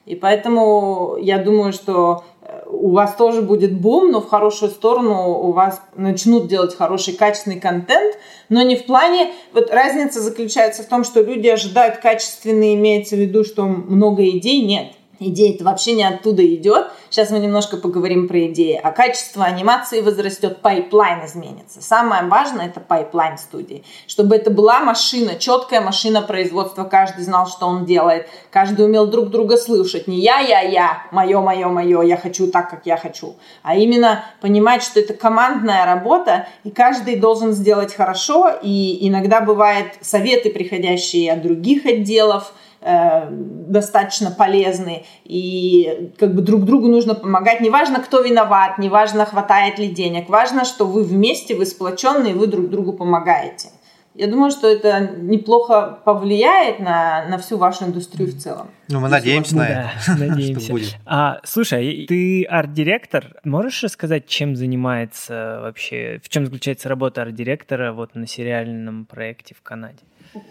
И 0.04 0.14
поэтому 0.14 1.16
я 1.18 1.38
думаю, 1.38 1.72
что 1.72 2.24
у 2.66 2.90
вас 2.90 3.14
тоже 3.14 3.42
будет 3.42 3.72
бум, 3.72 4.10
но 4.10 4.20
в 4.20 4.28
хорошую 4.28 4.70
сторону 4.70 5.38
у 5.38 5.52
вас 5.52 5.80
начнут 5.96 6.48
делать 6.48 6.76
хороший 6.76 7.14
качественный 7.14 7.60
контент, 7.60 8.16
но 8.48 8.62
не 8.62 8.76
в 8.76 8.84
плане... 8.84 9.32
Вот 9.52 9.70
разница 9.70 10.20
заключается 10.20 10.82
в 10.82 10.86
том, 10.86 11.04
что 11.04 11.22
люди 11.22 11.48
ожидают 11.48 11.98
качественный, 11.98 12.74
имеется 12.74 13.16
в 13.16 13.18
виду, 13.18 13.44
что 13.44 13.64
много 13.64 14.28
идей, 14.28 14.64
нет– 14.64 14.92
Идея 15.20 15.54
это 15.54 15.64
вообще 15.64 15.92
не 15.92 16.04
оттуда 16.04 16.44
идет. 16.54 16.86
Сейчас 17.08 17.30
мы 17.30 17.38
немножко 17.38 17.76
поговорим 17.76 18.26
про 18.26 18.46
идеи. 18.46 18.80
А 18.82 18.90
качество 18.90 19.44
анимации 19.44 20.00
возрастет, 20.00 20.60
пайплайн 20.60 21.24
изменится. 21.24 21.80
Самое 21.80 22.24
важное 22.24 22.66
это 22.66 22.80
пайплайн 22.80 23.38
студии. 23.38 23.84
Чтобы 24.08 24.34
это 24.34 24.50
была 24.50 24.80
машина, 24.80 25.36
четкая 25.36 25.80
машина 25.80 26.22
производства. 26.22 26.84
Каждый 26.84 27.22
знал, 27.24 27.46
что 27.46 27.66
он 27.66 27.84
делает. 27.84 28.26
Каждый 28.50 28.86
умел 28.86 29.06
друг 29.06 29.30
друга 29.30 29.56
слышать. 29.56 30.08
Не 30.08 30.18
я, 30.18 30.40
я, 30.40 30.60
я, 30.60 31.06
мое, 31.12 31.40
мое, 31.40 31.68
мое, 31.68 32.02
я 32.02 32.16
хочу 32.16 32.48
так, 32.48 32.68
как 32.68 32.86
я 32.86 32.96
хочу. 32.96 33.36
А 33.62 33.76
именно 33.76 34.24
понимать, 34.40 34.82
что 34.82 34.98
это 34.98 35.14
командная 35.14 35.86
работа, 35.86 36.48
и 36.64 36.70
каждый 36.70 37.16
должен 37.16 37.52
сделать 37.52 37.94
хорошо. 37.94 38.50
И 38.62 39.06
иногда 39.08 39.40
бывают 39.40 39.92
советы, 40.00 40.50
приходящие 40.50 41.32
от 41.32 41.42
других 41.42 41.86
отделов, 41.86 42.52
Э, 42.86 43.28
достаточно 43.30 44.30
полезны, 44.30 45.06
и 45.24 46.12
как 46.18 46.34
бы 46.34 46.42
друг 46.42 46.64
другу 46.64 46.86
нужно 46.88 47.14
помогать. 47.14 47.62
Неважно, 47.62 47.98
кто 48.00 48.20
виноват, 48.20 48.76
неважно, 48.76 49.24
хватает 49.24 49.78
ли 49.78 49.88
денег, 49.88 50.28
важно, 50.28 50.66
что 50.66 50.84
вы 50.84 51.02
вместе, 51.02 51.54
вы 51.54 51.64
сплоченные, 51.64 52.34
вы 52.34 52.46
друг 52.46 52.68
другу 52.68 52.92
помогаете. 52.92 53.68
Я 54.14 54.26
думаю, 54.26 54.50
что 54.50 54.68
это 54.68 55.00
неплохо 55.00 55.98
повлияет 56.04 56.78
на, 56.78 57.26
на 57.26 57.38
всю 57.38 57.56
вашу 57.56 57.86
индустрию 57.86 58.28
в 58.28 58.38
целом. 58.38 58.68
Ну, 58.88 59.00
мы 59.00 59.08
надеемся 59.08 59.56
на 59.56 59.66
это. 59.66 59.90
Надеемся. 60.18 60.98
А, 61.06 61.40
слушай, 61.42 62.04
ты 62.06 62.44
арт-директор. 62.44 63.40
Можешь 63.44 63.82
рассказать, 63.82 64.26
чем 64.26 64.56
занимается 64.56 65.60
вообще, 65.62 66.20
в 66.22 66.28
чем 66.28 66.44
заключается 66.44 66.90
работа 66.90 67.22
арт-директора 67.22 67.92
вот 67.92 68.14
на 68.14 68.26
сериальном 68.26 69.06
проекте 69.06 69.54
в 69.54 69.62
Канаде? 69.62 70.00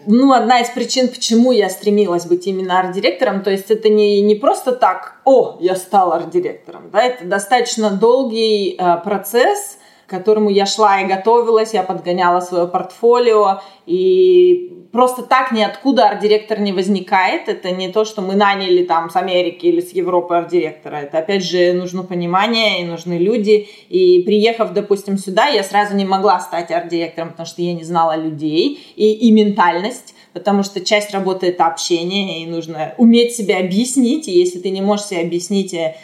Ну, 0.06 0.32
одна 0.32 0.60
из 0.60 0.70
причин, 0.70 1.08
почему 1.08 1.52
я 1.52 1.68
стремилась 1.68 2.26
быть 2.26 2.46
именно 2.46 2.78
арт-директором, 2.80 3.42
то 3.42 3.50
есть 3.50 3.70
это 3.70 3.88
не, 3.88 4.20
не 4.22 4.34
просто 4.34 4.72
так, 4.72 5.20
о, 5.24 5.56
я 5.60 5.76
стала 5.76 6.16
арт-директором, 6.16 6.90
да, 6.90 7.02
это 7.02 7.24
достаточно 7.24 7.90
долгий 7.90 8.76
э, 8.78 8.96
процесс, 9.04 9.78
которому 10.14 10.50
я 10.50 10.66
шла 10.66 11.00
и 11.00 11.06
готовилась, 11.06 11.74
я 11.74 11.82
подгоняла 11.82 12.40
свое 12.40 12.66
портфолио, 12.66 13.60
и 13.86 14.86
просто 14.92 15.22
так 15.22 15.50
ниоткуда 15.50 16.08
арт-директор 16.08 16.60
не 16.60 16.72
возникает. 16.72 17.48
Это 17.48 17.72
не 17.72 17.88
то, 17.88 18.04
что 18.04 18.22
мы 18.22 18.34
наняли 18.36 18.84
там 18.84 19.10
с 19.10 19.16
Америки 19.16 19.66
или 19.66 19.80
с 19.80 19.92
Европы 19.92 20.36
арт-директора. 20.36 20.96
Это, 20.96 21.18
опять 21.18 21.44
же, 21.44 21.72
нужно 21.72 22.04
понимание 22.04 22.80
и 22.80 22.84
нужны 22.84 23.14
люди. 23.14 23.68
И 23.88 24.22
приехав, 24.22 24.72
допустим, 24.72 25.18
сюда, 25.18 25.48
я 25.48 25.64
сразу 25.64 25.96
не 25.96 26.04
могла 26.04 26.38
стать 26.40 26.70
арт-директором, 26.70 27.30
потому 27.30 27.46
что 27.46 27.62
я 27.62 27.74
не 27.74 27.84
знала 27.84 28.16
людей 28.16 28.92
и, 28.96 29.12
и 29.12 29.32
ментальность 29.32 30.14
потому 30.34 30.64
что 30.64 30.84
часть 30.84 31.12
работы 31.12 31.46
это 31.46 31.66
общение, 31.66 32.42
и 32.42 32.46
нужно 32.46 32.92
уметь 32.98 33.34
себя 33.36 33.60
объяснить, 33.60 34.26
и 34.28 34.32
если 34.32 34.58
ты 34.58 34.70
не 34.70 34.82
можешь 34.82 35.06
себе 35.06 35.20
объяснить 35.20 35.72
э, 35.72 35.94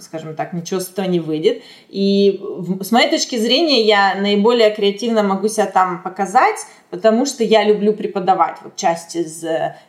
скажем 0.00 0.36
так, 0.36 0.52
ничего 0.52 0.78
с 0.78 0.90
этого 0.90 1.06
не 1.06 1.18
выйдет. 1.18 1.62
И 1.88 2.40
с 2.80 2.92
моей 2.92 3.10
точки 3.10 3.36
зрения 3.36 3.82
я 3.84 4.14
наиболее 4.14 4.70
креативно 4.70 5.24
могу 5.24 5.48
себя 5.48 5.66
там 5.66 6.02
показать, 6.02 6.56
потому 6.90 7.26
что 7.26 7.42
я 7.42 7.64
люблю 7.64 7.92
преподавать. 7.92 8.58
Вот 8.62 8.76
часть 8.76 9.16
из, 9.16 9.44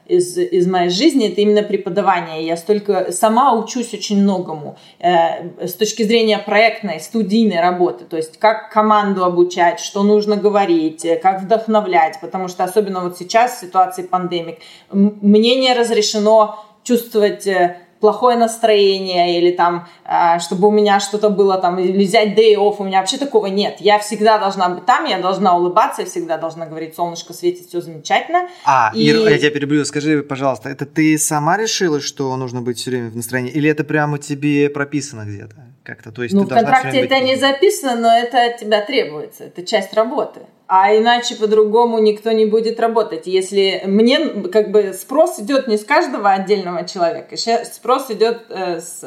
из, 0.07 0.37
из 0.37 0.67
моей 0.67 0.89
жизни 0.89 1.29
это 1.29 1.41
именно 1.41 1.61
преподавание. 1.61 2.45
Я 2.45 2.57
столько 2.57 3.11
сама 3.11 3.53
учусь 3.53 3.93
очень 3.93 4.23
многому 4.23 4.77
э, 4.99 5.67
с 5.67 5.73
точки 5.73 6.03
зрения 6.03 6.39
проектной, 6.39 6.99
студийной 6.99 7.61
работы. 7.61 8.05
То 8.05 8.17
есть 8.17 8.39
как 8.39 8.71
команду 8.71 9.23
обучать, 9.23 9.79
что 9.79 10.01
нужно 10.01 10.37
говорить, 10.37 11.05
как 11.21 11.43
вдохновлять. 11.43 12.19
Потому 12.19 12.47
что 12.47 12.63
особенно 12.63 13.01
вот 13.01 13.17
сейчас 13.17 13.57
в 13.57 13.59
ситуации 13.61 14.01
пандемик 14.01 14.57
мне 14.91 15.55
не 15.55 15.73
разрешено 15.73 16.65
чувствовать 16.83 17.45
э, 17.45 17.77
плохое 18.01 18.35
настроение 18.35 19.39
или 19.39 19.51
там, 19.51 19.87
э, 20.03 20.39
чтобы 20.39 20.67
у 20.67 20.71
меня 20.71 20.99
что-то 20.99 21.29
было 21.29 21.57
там, 21.57 21.79
или 21.79 22.05
взять 22.05 22.37
day 22.37 22.55
off, 22.55 22.75
у 22.79 22.83
меня 22.83 22.99
вообще 22.99 23.17
такого 23.17 23.45
нет. 23.45 23.77
Я 23.79 23.99
всегда 23.99 24.39
должна 24.39 24.69
быть 24.69 24.85
там, 24.85 25.05
я 25.05 25.19
должна 25.19 25.55
улыбаться, 25.55 26.01
я 26.01 26.07
всегда 26.07 26.37
должна 26.37 26.65
говорить, 26.65 26.95
солнышко 26.95 27.33
светит, 27.33 27.67
все 27.67 27.79
замечательно. 27.79 28.49
А, 28.65 28.91
и... 28.93 29.05
Ир, 29.05 29.29
я 29.29 29.37
тебя 29.37 29.51
перебью, 29.51 29.85
скажи, 29.85 30.23
пожалуйста, 30.23 30.69
это 30.69 30.85
ты 30.85 31.17
сама 31.17 31.57
решила, 31.57 32.01
что 32.01 32.35
нужно 32.35 32.61
быть 32.61 32.79
все 32.79 32.89
время 32.89 33.11
в 33.11 33.15
настроении, 33.15 33.51
или 33.51 33.69
это 33.69 33.83
прямо 33.83 34.17
тебе 34.17 34.69
прописано 34.69 35.23
где-то? 35.25 35.70
Как-то, 35.83 36.11
то 36.11 36.21
есть 36.21 36.35
ну, 36.35 36.43
в 36.43 36.47
контракте 36.47 37.01
это 37.01 37.19
не 37.19 37.35
записано, 37.35 37.95
но 37.95 38.15
это 38.15 38.43
от 38.43 38.57
тебя 38.57 38.81
требуется, 38.81 39.45
это 39.45 39.65
часть 39.65 39.93
работы. 39.93 40.41
А 40.67 40.95
иначе 40.95 41.35
по-другому 41.35 41.99
никто 41.99 42.31
не 42.31 42.45
будет 42.45 42.79
работать. 42.79 43.27
Если 43.27 43.81
мне 43.85 44.19
как 44.51 44.71
бы 44.71 44.93
спрос 44.93 45.39
идет 45.39 45.67
не 45.67 45.77
с 45.77 45.83
каждого 45.83 46.31
отдельного 46.31 46.87
человека, 46.87 47.35
спрос 47.65 48.09
идет 48.09 48.45
э, 48.49 48.79
с 48.79 49.03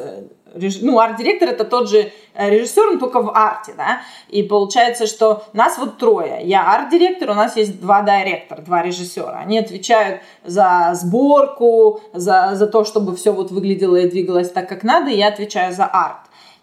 ну, 0.81 0.99
арт-директор 0.99 1.49
это 1.49 1.65
тот 1.65 1.89
же 1.89 2.11
э, 2.33 2.49
режиссер, 2.49 2.93
но 2.93 2.99
только 2.99 3.21
в 3.21 3.31
арте, 3.35 3.73
да, 3.75 4.01
и 4.29 4.43
получается, 4.43 5.05
что 5.07 5.43
нас 5.53 5.77
вот 5.77 5.97
трое, 5.97 6.39
я 6.43 6.73
арт-директор, 6.73 7.31
у 7.31 7.33
нас 7.33 7.57
есть 7.57 7.79
два 7.81 8.03
директора, 8.03 8.61
два 8.61 8.81
режиссера, 8.81 9.39
они 9.39 9.59
отвечают 9.59 10.21
за 10.43 10.91
сборку, 10.93 12.01
за, 12.13 12.51
за 12.53 12.67
то, 12.67 12.85
чтобы 12.85 13.15
все 13.15 13.31
вот 13.31 13.51
выглядело 13.51 13.95
и 13.97 14.09
двигалось 14.09 14.51
так, 14.51 14.69
как 14.69 14.83
надо, 14.83 15.11
и 15.11 15.17
я 15.17 15.27
отвечаю 15.27 15.73
за 15.73 15.85
арт. 15.85 16.17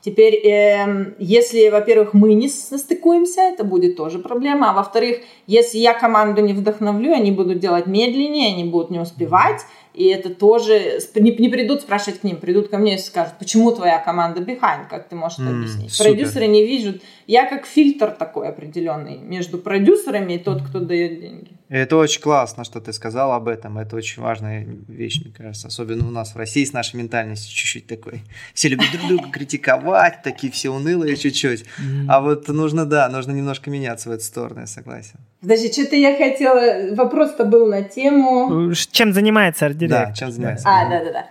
Теперь, 0.04 0.34
э, 0.34 1.14
если, 1.20 1.68
во-первых, 1.68 2.12
мы 2.12 2.34
не 2.34 2.48
состыкуемся, 2.48 3.40
это 3.42 3.62
будет 3.62 3.96
тоже 3.96 4.18
проблема. 4.18 4.70
А 4.70 4.74
во-вторых, 4.74 5.18
если 5.46 5.78
я 5.78 5.94
команду 5.94 6.42
не 6.42 6.52
вдохновлю, 6.52 7.12
они 7.12 7.30
будут 7.30 7.60
делать 7.60 7.86
медленнее, 7.86 8.52
они 8.52 8.64
будут 8.64 8.90
не 8.90 8.98
успевать. 8.98 9.60
И 9.94 10.06
это 10.06 10.30
тоже... 10.30 11.00
Не, 11.14 11.36
не 11.36 11.48
придут 11.48 11.82
спрашивать 11.82 12.20
к 12.20 12.24
ним, 12.24 12.38
придут 12.38 12.68
ко 12.68 12.78
мне 12.78 12.96
и 12.96 12.98
скажут, 12.98 13.34
почему 13.38 13.72
твоя 13.72 13.98
команда 13.98 14.40
behind, 14.40 14.88
как 14.88 15.08
ты 15.08 15.16
можешь 15.16 15.38
это 15.38 15.50
объяснить. 15.50 15.92
Супер. 15.92 16.12
Продюсеры 16.12 16.46
не 16.46 16.66
видят. 16.66 17.02
Я 17.26 17.46
как 17.46 17.66
фильтр 17.66 18.10
такой 18.10 18.48
определенный 18.48 19.18
между 19.18 19.58
продюсерами 19.58 20.34
и 20.34 20.38
тот, 20.38 20.62
кто 20.62 20.80
дает 20.80 21.20
деньги. 21.20 21.50
Это 21.68 21.96
очень 21.96 22.20
классно, 22.20 22.64
что 22.64 22.80
ты 22.80 22.92
сказал 22.92 23.32
об 23.32 23.48
этом. 23.48 23.78
Это 23.78 23.96
очень 23.96 24.22
важная 24.22 24.66
вещь, 24.88 25.22
мне 25.22 25.32
кажется. 25.32 25.68
Особенно 25.68 26.06
у 26.06 26.10
нас 26.10 26.34
в 26.34 26.36
России 26.36 26.64
с 26.64 26.72
нашей 26.72 26.96
ментальностью 26.96 27.54
чуть-чуть 27.54 27.86
такой. 27.86 28.22
Все 28.54 28.68
любят 28.68 28.86
друг 28.92 29.08
друга 29.08 29.30
критиковать, 29.30 30.22
такие 30.22 30.52
все 30.52 30.70
унылые 30.70 31.16
чуть-чуть. 31.16 31.64
А 32.08 32.20
вот 32.20 32.48
нужно, 32.48 32.86
да, 32.86 33.08
нужно 33.08 33.32
немножко 33.32 33.70
меняться 33.70 34.08
в 34.08 34.12
эту 34.12 34.24
сторону, 34.24 34.60
я 34.60 34.66
согласен. 34.66 35.18
Подожди, 35.42 35.72
что-то 35.72 35.96
я 35.96 36.16
хотела... 36.16 36.94
Вопрос-то 36.94 37.44
был 37.44 37.66
на 37.66 37.82
тему... 37.82 38.72
Чем 38.92 39.12
занимается 39.12 39.66
арт-директор? 39.66 40.06
Да, 40.06 40.14
чем 40.14 40.30
занимается. 40.30 40.68
А, 40.68 40.88
да-да-да. 40.88 41.26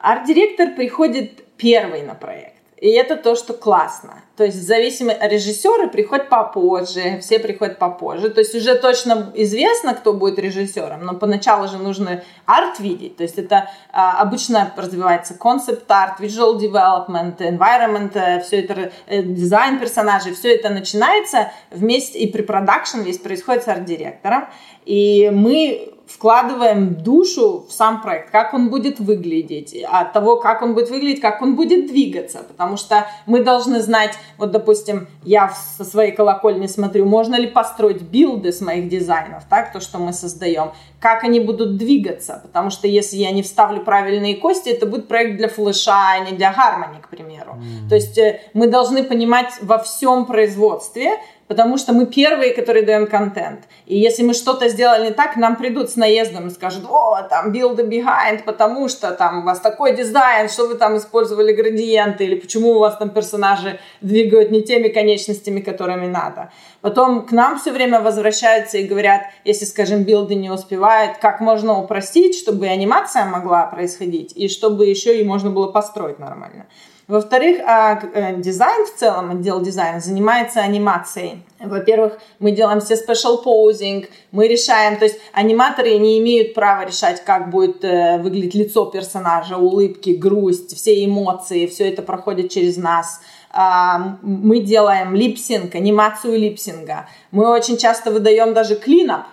Арт-директор 0.00 0.74
приходит 0.74 1.44
первый 1.56 2.02
на 2.02 2.14
проект. 2.14 2.53
И 2.84 2.90
это 2.90 3.16
то, 3.16 3.34
что 3.34 3.54
классно. 3.54 4.22
То 4.36 4.44
есть 4.44 4.62
зависимые 4.62 5.16
режиссеры 5.22 5.88
приходят 5.88 6.28
попозже, 6.28 7.18
все 7.22 7.38
приходят 7.38 7.78
попозже. 7.78 8.28
То 8.28 8.40
есть 8.40 8.54
уже 8.54 8.74
точно 8.74 9.32
известно, 9.34 9.94
кто 9.94 10.12
будет 10.12 10.38
режиссером, 10.38 11.02
но 11.02 11.14
поначалу 11.14 11.66
же 11.66 11.78
нужно 11.78 12.22
арт 12.44 12.80
видеть. 12.80 13.16
То 13.16 13.22
есть 13.22 13.38
это 13.38 13.70
а, 13.90 14.20
обычно 14.20 14.70
развивается 14.76 15.32
концепт-арт, 15.32 16.20
visual 16.20 16.58
development, 16.58 17.38
environment, 17.38 18.10
э, 18.16 18.42
все 18.42 18.60
это, 18.60 18.92
э, 19.06 19.22
дизайн 19.22 19.80
персонажей, 19.80 20.34
все 20.34 20.54
это 20.54 20.68
начинается 20.68 21.52
вместе, 21.70 22.18
и 22.18 22.30
pre-production 22.30 23.00
весь 23.00 23.16
происходит 23.16 23.64
с 23.64 23.68
арт-директором. 23.68 24.44
И 24.84 25.30
мы 25.32 25.93
вкладываем 26.14 26.94
душу 26.94 27.66
в 27.68 27.72
сам 27.72 28.00
проект, 28.00 28.30
как 28.30 28.54
он 28.54 28.70
будет 28.70 29.00
выглядеть, 29.00 29.74
от 29.90 30.12
того, 30.12 30.36
как 30.36 30.62
он 30.62 30.74
будет 30.74 30.88
выглядеть, 30.88 31.20
как 31.20 31.42
он 31.42 31.56
будет 31.56 31.88
двигаться, 31.88 32.44
потому 32.46 32.76
что 32.76 33.08
мы 33.26 33.42
должны 33.42 33.80
знать, 33.80 34.12
вот, 34.38 34.52
допустим, 34.52 35.08
я 35.24 35.52
со 35.76 35.84
своей 35.84 36.12
колокольни 36.12 36.68
смотрю, 36.68 37.04
можно 37.04 37.34
ли 37.34 37.48
построить 37.48 38.02
билды 38.02 38.52
с 38.52 38.60
моих 38.60 38.88
дизайнов, 38.88 39.42
так, 39.50 39.72
то, 39.72 39.80
что 39.80 39.98
мы 39.98 40.12
создаем, 40.12 40.70
как 41.00 41.24
они 41.24 41.40
будут 41.40 41.76
двигаться, 41.76 42.40
потому 42.44 42.70
что 42.70 42.86
если 42.86 43.16
я 43.16 43.32
не 43.32 43.42
вставлю 43.42 43.82
правильные 43.82 44.36
кости, 44.36 44.68
это 44.68 44.86
будет 44.86 45.08
проект 45.08 45.36
для 45.36 45.48
флеша, 45.48 46.12
а 46.12 46.18
не 46.20 46.36
для 46.36 46.52
гармонии, 46.52 47.00
к 47.00 47.08
примеру. 47.08 47.56
Mm. 47.56 47.88
То 47.88 47.94
есть 47.96 48.16
э, 48.18 48.40
мы 48.54 48.68
должны 48.68 49.02
понимать 49.02 49.52
во 49.62 49.78
всем 49.78 50.26
производстве, 50.26 51.18
потому 51.48 51.78
что 51.78 51.92
мы 51.92 52.06
первые, 52.06 52.54
которые 52.54 52.84
даем 52.84 53.06
контент. 53.06 53.60
И 53.86 53.98
если 53.98 54.22
мы 54.22 54.34
что-то 54.34 54.68
сделали 54.68 55.06
не 55.06 55.10
так, 55.12 55.36
нам 55.36 55.56
придут 55.56 55.90
с 55.90 55.96
наездом 55.96 56.48
и 56.48 56.50
скажут, 56.50 56.84
о, 56.88 57.22
там 57.22 57.52
build 57.52 57.80
a 57.80 57.84
behind, 57.84 58.44
потому 58.44 58.88
что 58.88 59.10
там 59.12 59.40
у 59.40 59.42
вас 59.42 59.60
такой 59.60 59.96
дизайн, 59.96 60.48
что 60.48 60.66
вы 60.66 60.74
там 60.74 60.96
использовали 60.96 61.52
градиенты, 61.52 62.24
или 62.24 62.34
почему 62.36 62.72
у 62.72 62.78
вас 62.78 62.96
там 62.96 63.10
персонажи 63.10 63.78
двигают 64.00 64.50
не 64.50 64.62
теми 64.62 64.88
конечностями, 64.88 65.60
которыми 65.60 66.06
надо. 66.06 66.50
Потом 66.80 67.26
к 67.26 67.32
нам 67.32 67.58
все 67.58 67.72
время 67.72 68.00
возвращаются 68.00 68.78
и 68.78 68.86
говорят, 68.86 69.22
если, 69.44 69.64
скажем, 69.64 70.04
билды 70.04 70.34
не 70.34 70.50
успевают, 70.50 71.18
как 71.18 71.40
можно 71.40 71.78
упростить, 71.78 72.36
чтобы 72.36 72.66
анимация 72.66 73.24
могла 73.24 73.66
происходить, 73.66 74.32
и 74.36 74.48
чтобы 74.48 74.86
еще 74.86 75.20
и 75.20 75.24
можно 75.24 75.50
было 75.50 75.70
построить 75.70 76.18
нормально. 76.18 76.66
Во-вторых, 77.06 77.60
а, 77.66 78.00
э, 78.14 78.36
дизайн 78.40 78.86
в 78.86 78.98
целом, 78.98 79.30
отдел 79.30 79.60
дизайна 79.60 80.00
занимается 80.00 80.60
анимацией. 80.60 81.42
Во-первых, 81.60 82.18
мы 82.38 82.52
делаем 82.52 82.80
все 82.80 82.94
special 82.94 83.44
posing, 83.44 84.08
мы 84.32 84.48
решаем, 84.48 84.96
то 84.96 85.04
есть 85.04 85.18
аниматоры 85.34 85.98
не 85.98 86.18
имеют 86.18 86.54
права 86.54 86.86
решать, 86.86 87.22
как 87.22 87.50
будет 87.50 87.84
э, 87.84 88.18
выглядеть 88.18 88.54
лицо 88.54 88.86
персонажа, 88.86 89.58
улыбки, 89.58 90.10
грусть, 90.10 90.74
все 90.74 91.04
эмоции, 91.04 91.66
все 91.66 91.90
это 91.90 92.00
проходит 92.00 92.50
через 92.50 92.78
нас. 92.78 93.20
Мы 93.56 94.60
делаем 94.60 95.14
lip 95.14 95.37
sync, 95.37 95.76
анимацию 95.76 96.36
lip 96.36 96.60
sync 96.60 96.92
а. 96.92 97.08
Мы 97.30 97.48
очень 97.48 97.76
часто 97.76 98.10
выдаем 98.10 98.52
даже 98.52 98.74
cleanup, 98.74 99.28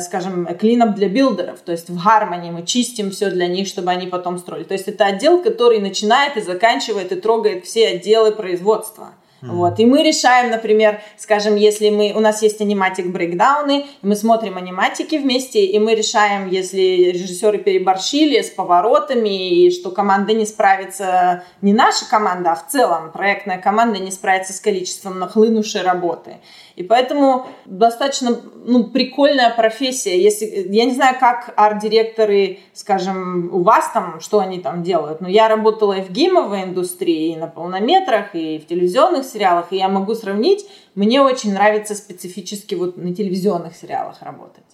скажем, 0.00 0.46
cleanup 0.56 0.94
для 0.94 1.08
билдеров, 1.08 1.58
то 1.58 1.72
есть 1.72 1.90
в 1.90 2.04
Harmony 2.04 2.52
мы 2.52 2.64
чистим 2.64 3.10
все 3.10 3.30
для 3.30 3.48
них, 3.48 3.66
чтобы 3.66 3.90
они 3.90 4.06
потом 4.06 4.38
строили. 4.38 4.62
То 4.62 4.74
есть 4.74 4.86
это 4.86 5.06
отдел, 5.06 5.42
который 5.42 5.80
начинает 5.80 6.36
и 6.36 6.40
заканчивает 6.40 7.10
и 7.10 7.16
трогает 7.16 7.64
все 7.64 7.88
отделы 7.88 8.30
производства. 8.30 9.14
Вот. 9.46 9.78
И 9.78 9.86
мы 9.86 10.02
решаем, 10.02 10.50
например, 10.50 11.00
скажем, 11.16 11.56
если 11.56 11.90
мы, 11.90 12.12
у 12.14 12.20
нас 12.20 12.42
есть 12.42 12.60
аниматик 12.60 13.06
брейкдауны, 13.06 13.86
мы 14.02 14.16
смотрим 14.16 14.56
аниматики 14.56 15.16
вместе, 15.16 15.64
и 15.64 15.78
мы 15.78 15.94
решаем, 15.94 16.48
если 16.48 17.10
режиссеры 17.12 17.58
переборщили 17.58 18.40
с 18.40 18.50
поворотами, 18.50 19.66
и 19.66 19.70
что 19.70 19.90
команда 19.90 20.32
не 20.32 20.46
справится, 20.46 21.44
не 21.60 21.72
наша 21.72 22.08
команда, 22.08 22.52
а 22.52 22.56
в 22.56 22.66
целом 22.68 23.12
проектная 23.12 23.58
команда 23.58 23.98
не 23.98 24.10
справится 24.10 24.52
с 24.52 24.60
количеством 24.60 25.18
нахлынувшей 25.18 25.82
работы. 25.82 26.36
И 26.76 26.82
поэтому 26.82 27.46
достаточно 27.66 28.40
ну, 28.64 28.84
прикольная 28.84 29.50
профессия. 29.50 30.20
Если, 30.20 30.66
я 30.70 30.84
не 30.84 30.94
знаю, 30.94 31.16
как 31.20 31.52
арт-директоры, 31.56 32.58
скажем, 32.72 33.54
у 33.54 33.62
вас 33.62 33.90
там, 33.92 34.20
что 34.20 34.40
они 34.40 34.60
там 34.60 34.82
делают, 34.82 35.20
но 35.20 35.28
я 35.28 35.48
работала 35.48 35.92
и 35.92 36.02
в 36.02 36.10
геймовой 36.10 36.64
индустрии, 36.64 37.32
и 37.32 37.36
на 37.36 37.46
полнометрах, 37.46 38.34
и 38.34 38.58
в 38.58 38.66
телевизионных 38.66 39.24
сериалах, 39.24 39.72
и 39.72 39.76
я 39.76 39.88
могу 39.88 40.14
сравнить. 40.14 40.66
Мне 40.94 41.20
очень 41.20 41.54
нравится 41.54 41.94
специфически 41.94 42.74
вот 42.74 42.96
на 42.96 43.14
телевизионных 43.14 43.76
сериалах 43.76 44.20
работать 44.22 44.64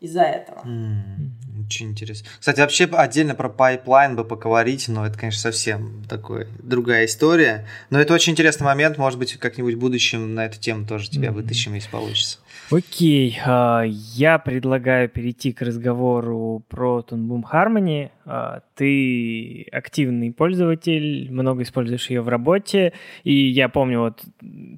из-за 0.00 0.22
этого. 0.22 0.62
Mm. 0.64 1.41
Очень 1.66 1.90
интересно. 1.90 2.28
Кстати, 2.38 2.60
вообще 2.60 2.84
отдельно 2.84 3.34
про 3.34 3.48
пайплайн 3.48 4.16
бы 4.16 4.24
поговорить, 4.24 4.88
но 4.88 5.06
это, 5.06 5.18
конечно, 5.18 5.40
совсем 5.40 6.02
такой 6.08 6.46
другая 6.62 7.06
история. 7.06 7.66
Но 7.90 8.00
это 8.00 8.14
очень 8.14 8.32
интересный 8.32 8.64
момент, 8.64 8.98
может 8.98 9.18
быть, 9.18 9.34
как-нибудь 9.34 9.74
в 9.74 9.78
будущем 9.78 10.34
на 10.34 10.46
эту 10.46 10.58
тему 10.58 10.86
тоже 10.86 11.10
тебя 11.10 11.28
mm-hmm. 11.28 11.32
вытащим, 11.32 11.74
если 11.74 11.90
получится. 11.90 12.38
Окей, 12.70 13.38
а, 13.44 13.82
я 13.82 14.38
предлагаю 14.38 15.08
перейти 15.08 15.52
к 15.52 15.62
разговору 15.62 16.62
про 16.68 17.04
Tune 17.06 17.26
Boom 17.26 17.42
Harmony. 17.50 18.10
А, 18.24 18.62
ты 18.74 19.66
активный 19.72 20.32
пользователь, 20.32 21.30
много 21.30 21.62
используешь 21.62 22.08
ее 22.08 22.22
в 22.22 22.28
работе, 22.28 22.92
и 23.24 23.34
я 23.34 23.68
помню, 23.68 24.00
вот 24.00 24.22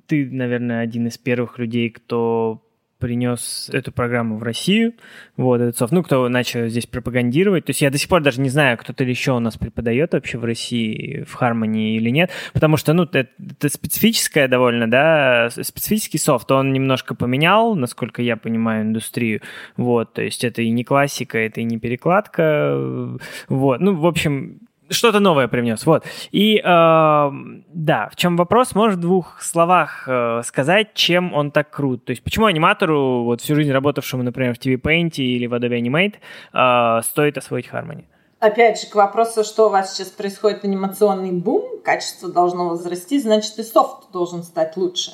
ты, 0.07 0.29
наверное, 0.31 0.81
один 0.81 1.07
из 1.07 1.19
первых 1.19 1.59
людей, 1.59 1.91
кто 1.91 2.64
принес 3.05 3.69
эту 3.71 3.93
программу 3.93 4.39
в 4.39 4.43
Россию, 4.43 4.95
вот, 5.37 5.61
этот 5.61 5.77
софт, 5.77 5.93
ну, 5.93 6.03
кто 6.03 6.27
начал 6.31 6.69
здесь 6.69 6.87
пропагандировать. 6.87 7.67
То 7.67 7.71
есть 7.71 7.83
я 7.83 7.91
до 7.91 7.99
сих 7.99 8.09
пор 8.09 8.23
даже 8.23 8.41
не 8.41 8.49
знаю, 8.49 8.79
кто-то 8.79 9.05
еще 9.05 9.33
у 9.33 9.41
нас 9.41 9.59
преподает 9.59 10.15
вообще 10.15 10.39
в 10.39 10.45
России 10.47 11.23
в 11.29 11.39
Harmony 11.39 11.97
или 11.97 12.09
нет, 12.09 12.31
потому 12.55 12.79
что, 12.79 12.95
ну, 12.95 13.03
это, 13.03 13.29
это 13.39 13.69
специфическое 13.69 14.49
довольно, 14.49 14.91
да, 14.91 15.51
специфический 15.51 16.17
софт, 16.17 16.51
он 16.51 16.73
немножко 16.73 17.15
поменял, 17.15 17.75
насколько 17.75 18.23
я 18.23 18.39
понимаю, 18.39 18.85
индустрию, 18.85 19.43
вот, 19.77 20.15
то 20.15 20.23
есть 20.23 20.43
это 20.43 20.63
и 20.63 20.71
не 20.71 20.83
классика, 20.83 21.37
это 21.37 21.61
и 21.61 21.65
не 21.65 21.79
перекладка, 21.79 23.19
вот, 23.51 23.81
ну, 23.81 23.95
в 23.97 24.07
общем, 24.07 24.61
что-то 24.91 25.21
новое 25.21 25.49
привнес, 25.49 25.87
вот. 25.87 26.05
И 26.31 26.59
э, 26.59 26.63
да, 26.65 28.09
в 28.11 28.17
чем 28.17 28.37
вопрос? 28.37 28.75
Можешь 28.75 28.97
в 28.97 29.01
двух 29.01 29.43
словах 29.43 30.05
э, 30.07 30.43
сказать, 30.45 30.95
чем 30.95 31.33
он 31.33 31.51
так 31.51 31.71
крут? 31.71 32.05
То 32.05 32.11
есть 32.11 32.23
почему 32.23 32.47
аниматору, 32.47 33.25
вот 33.25 33.41
всю 33.41 33.55
жизнь 33.55 33.73
работавшему, 33.73 34.23
например, 34.23 34.55
в 34.55 34.59
TV 34.59 34.81
Paint 34.81 35.17
или 35.17 35.47
в 35.47 35.55
Adobe 35.55 35.81
Animate, 35.81 36.15
э, 36.53 37.03
стоит 37.03 37.39
освоить 37.39 37.69
Harmony? 37.69 38.05
Опять 38.41 38.81
же, 38.81 38.89
к 38.89 38.95
вопросу, 38.95 39.43
что 39.43 39.69
у 39.69 39.71
вас 39.71 39.95
сейчас 39.95 40.09
происходит 40.09 40.65
анимационный 40.65 41.33
бум, 41.33 41.81
качество 41.83 42.31
должно 42.31 42.69
возрасти, 42.69 43.19
значит 43.19 43.59
и 43.59 43.63
софт 43.63 44.11
должен 44.13 44.43
стать 44.43 44.77
лучше. 44.77 45.13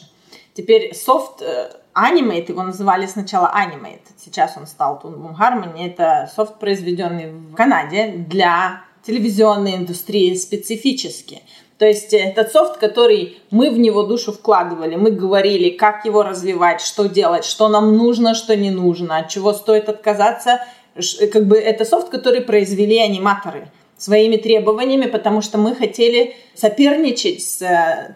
Теперь 0.55 0.95
софт 0.95 1.41
э, 1.43 1.71
Animate, 1.95 2.49
его 2.49 2.63
называли 2.65 3.07
сначала 3.07 3.53
Animate, 3.55 4.01
сейчас 4.17 4.57
он 4.57 4.67
стал 4.67 5.01
Toon 5.03 5.17
Boom 5.17 5.37
Harmony, 5.39 5.87
это 5.87 6.29
софт, 6.35 6.59
произведенный 6.59 7.31
в 7.31 7.55
Канаде 7.55 8.13
для 8.17 8.83
телевизионной 9.11 9.77
индустрии 9.77 10.35
специфически. 10.35 11.43
То 11.79 11.87
есть 11.87 12.13
этот 12.13 12.53
софт, 12.53 12.77
который 12.77 13.39
мы 13.51 13.71
в 13.71 13.79
него 13.79 14.03
душу 14.03 14.33
вкладывали, 14.33 14.97
мы 14.97 15.11
говорили, 15.11 15.71
как 15.71 16.05
его 16.05 16.23
развивать, 16.23 16.81
что 16.81 17.09
делать, 17.09 17.45
что 17.45 17.69
нам 17.69 17.97
нужно, 17.97 18.35
что 18.35 18.55
не 18.55 18.71
нужно, 18.71 19.19
от 19.19 19.29
чего 19.31 19.53
стоит 19.53 19.89
отказаться. 19.89 20.61
Как 21.33 21.47
бы 21.47 21.57
это 21.59 21.85
софт, 21.85 22.11
который 22.11 22.43
произвели 22.43 22.99
аниматоры 22.99 23.69
своими 23.97 24.37
требованиями, 24.37 25.07
потому 25.07 25.43
что 25.43 25.59
мы 25.59 25.75
хотели 25.75 26.35
соперничать 26.55 27.43
с 27.43 27.63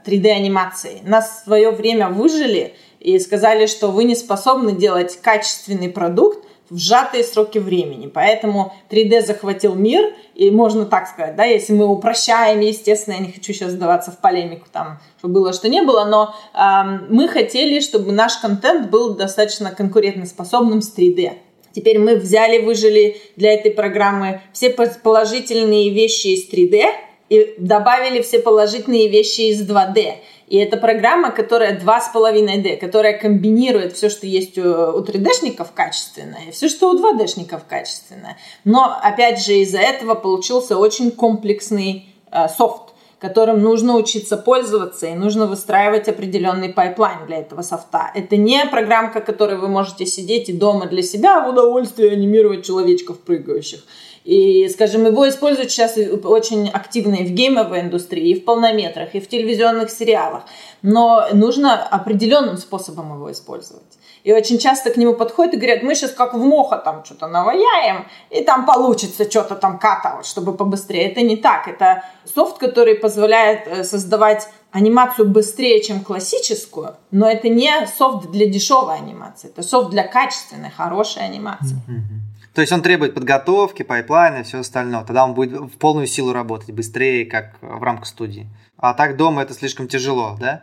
3D-анимацией. 0.06 1.00
Э, 1.04 1.08
Нас 1.08 1.40
в 1.40 1.44
свое 1.44 1.70
время 1.70 2.08
выжили 2.08 2.74
и 3.00 3.18
сказали, 3.18 3.66
что 3.66 3.88
вы 3.88 4.04
не 4.04 4.14
способны 4.14 4.72
делать 4.72 5.18
качественный 5.20 5.90
продукт, 5.90 6.46
в 6.70 6.78
сжатые 6.78 7.24
сроки 7.24 7.58
времени. 7.58 8.06
Поэтому 8.06 8.72
3D 8.90 9.22
захватил 9.22 9.74
мир, 9.74 10.14
и 10.34 10.50
можно 10.50 10.86
так 10.86 11.06
сказать, 11.08 11.36
да, 11.36 11.44
если 11.44 11.72
мы 11.72 11.86
упрощаем, 11.86 12.60
естественно, 12.60 13.14
я 13.14 13.20
не 13.20 13.32
хочу 13.32 13.52
сейчас 13.52 13.72
сдаваться 13.72 14.10
в 14.10 14.18
полемику, 14.18 14.66
там, 14.72 14.98
что 15.18 15.28
было, 15.28 15.52
что 15.52 15.68
не 15.68 15.82
было, 15.82 16.04
но 16.04 16.34
э, 16.54 17.04
мы 17.08 17.28
хотели, 17.28 17.80
чтобы 17.80 18.12
наш 18.12 18.36
контент 18.38 18.90
был 18.90 19.14
достаточно 19.14 19.70
конкурентоспособным 19.70 20.80
с 20.82 20.96
3D. 20.96 21.32
Теперь 21.72 21.98
мы 21.98 22.16
взяли, 22.16 22.64
выжали 22.64 23.20
для 23.36 23.52
этой 23.52 23.72
программы 23.72 24.40
все 24.52 24.70
положительные 24.70 25.90
вещи 25.90 26.28
из 26.28 26.48
3D 26.48 26.84
и 27.30 27.54
добавили 27.58 28.22
все 28.22 28.38
положительные 28.38 29.08
вещи 29.08 29.52
из 29.52 29.68
2D. 29.68 30.14
И 30.54 30.56
это 30.56 30.76
программа, 30.76 31.32
которая 31.32 31.76
2,5D, 31.76 32.76
которая 32.76 33.18
комбинирует 33.18 33.94
все, 33.94 34.08
что 34.08 34.24
есть 34.28 34.56
у, 34.56 34.62
у 34.62 35.00
3D-шников 35.02 35.72
качественное, 35.74 36.42
и 36.46 36.52
все, 36.52 36.68
что 36.68 36.90
у 36.90 36.96
2D-шников 36.96 37.62
качественное. 37.68 38.36
Но, 38.62 38.96
опять 39.02 39.44
же, 39.44 39.54
из-за 39.54 39.80
этого 39.80 40.14
получился 40.14 40.78
очень 40.78 41.10
комплексный 41.10 42.06
э, 42.30 42.46
софт 42.56 42.94
которым 43.20 43.62
нужно 43.62 43.96
учиться 43.96 44.36
пользоваться 44.36 45.06
и 45.06 45.14
нужно 45.14 45.46
выстраивать 45.46 46.08
определенный 46.08 46.68
пайплайн 46.68 47.26
для 47.26 47.38
этого 47.38 47.62
софта. 47.62 48.10
Это 48.14 48.36
не 48.36 48.66
программка, 48.66 49.22
которой 49.22 49.56
вы 49.56 49.68
можете 49.68 50.04
сидеть 50.04 50.50
и 50.50 50.52
дома 50.52 50.86
для 50.86 51.02
себя 51.02 51.40
в 51.40 51.48
удовольствие 51.48 52.12
анимировать 52.12 52.66
человечков 52.66 53.18
прыгающих. 53.20 53.82
И, 54.24 54.70
скажем, 54.70 55.04
его 55.04 55.28
используют 55.28 55.70
сейчас 55.70 55.98
очень 55.98 56.68
активно 56.70 57.16
и 57.16 57.26
в 57.26 57.30
геймовой 57.30 57.80
индустрии, 57.80 58.30
и 58.30 58.40
в 58.40 58.44
полнометрах, 58.44 59.14
и 59.14 59.20
в 59.20 59.28
телевизионных 59.28 59.90
сериалах. 59.90 60.44
Но 60.80 61.26
нужно 61.32 61.82
определенным 61.82 62.56
способом 62.56 63.14
его 63.14 63.30
использовать. 63.30 63.82
И 64.22 64.32
очень 64.32 64.58
часто 64.58 64.90
к 64.90 64.96
нему 64.96 65.12
подходят 65.12 65.52
и 65.52 65.56
говорят, 65.58 65.82
мы 65.82 65.94
сейчас 65.94 66.12
как 66.12 66.32
в 66.32 66.38
моха 66.38 66.78
там 66.78 67.04
что-то 67.04 67.26
наваяем, 67.26 68.06
и 68.30 68.42
там 68.42 68.64
получится 68.64 69.30
что-то 69.30 69.56
там 69.56 69.78
катать, 69.78 70.24
чтобы 70.24 70.54
побыстрее. 70.56 71.10
Это 71.10 71.20
не 71.20 71.36
так. 71.36 71.68
Это 71.68 72.04
софт, 72.24 72.56
который 72.56 72.94
позволяет 72.94 73.68
э, 73.68 73.84
создавать 73.84 74.48
анимацию 74.70 75.28
быстрее, 75.28 75.82
чем 75.82 76.00
классическую, 76.00 76.96
но 77.10 77.30
это 77.30 77.48
не 77.50 77.86
софт 77.86 78.30
для 78.30 78.46
дешевой 78.46 78.96
анимации, 78.96 79.48
это 79.48 79.62
софт 79.62 79.90
для 79.90 80.02
качественной, 80.02 80.70
хорошей 80.70 81.22
анимации. 81.22 81.76
Mm-hmm. 81.88 82.23
То 82.54 82.60
есть 82.60 82.72
он 82.72 82.82
требует 82.82 83.14
подготовки, 83.14 83.82
пайплайна 83.82 84.38
и 84.38 84.42
все 84.44 84.60
остальное. 84.60 85.02
Тогда 85.04 85.24
он 85.24 85.34
будет 85.34 85.60
в 85.60 85.76
полную 85.78 86.06
силу 86.06 86.32
работать, 86.32 86.70
быстрее, 86.70 87.26
как 87.26 87.56
в 87.60 87.82
рамках 87.82 88.06
студии. 88.06 88.46
А 88.78 88.94
так 88.94 89.16
дома 89.16 89.42
это 89.42 89.54
слишком 89.54 89.88
тяжело, 89.88 90.36
да? 90.38 90.62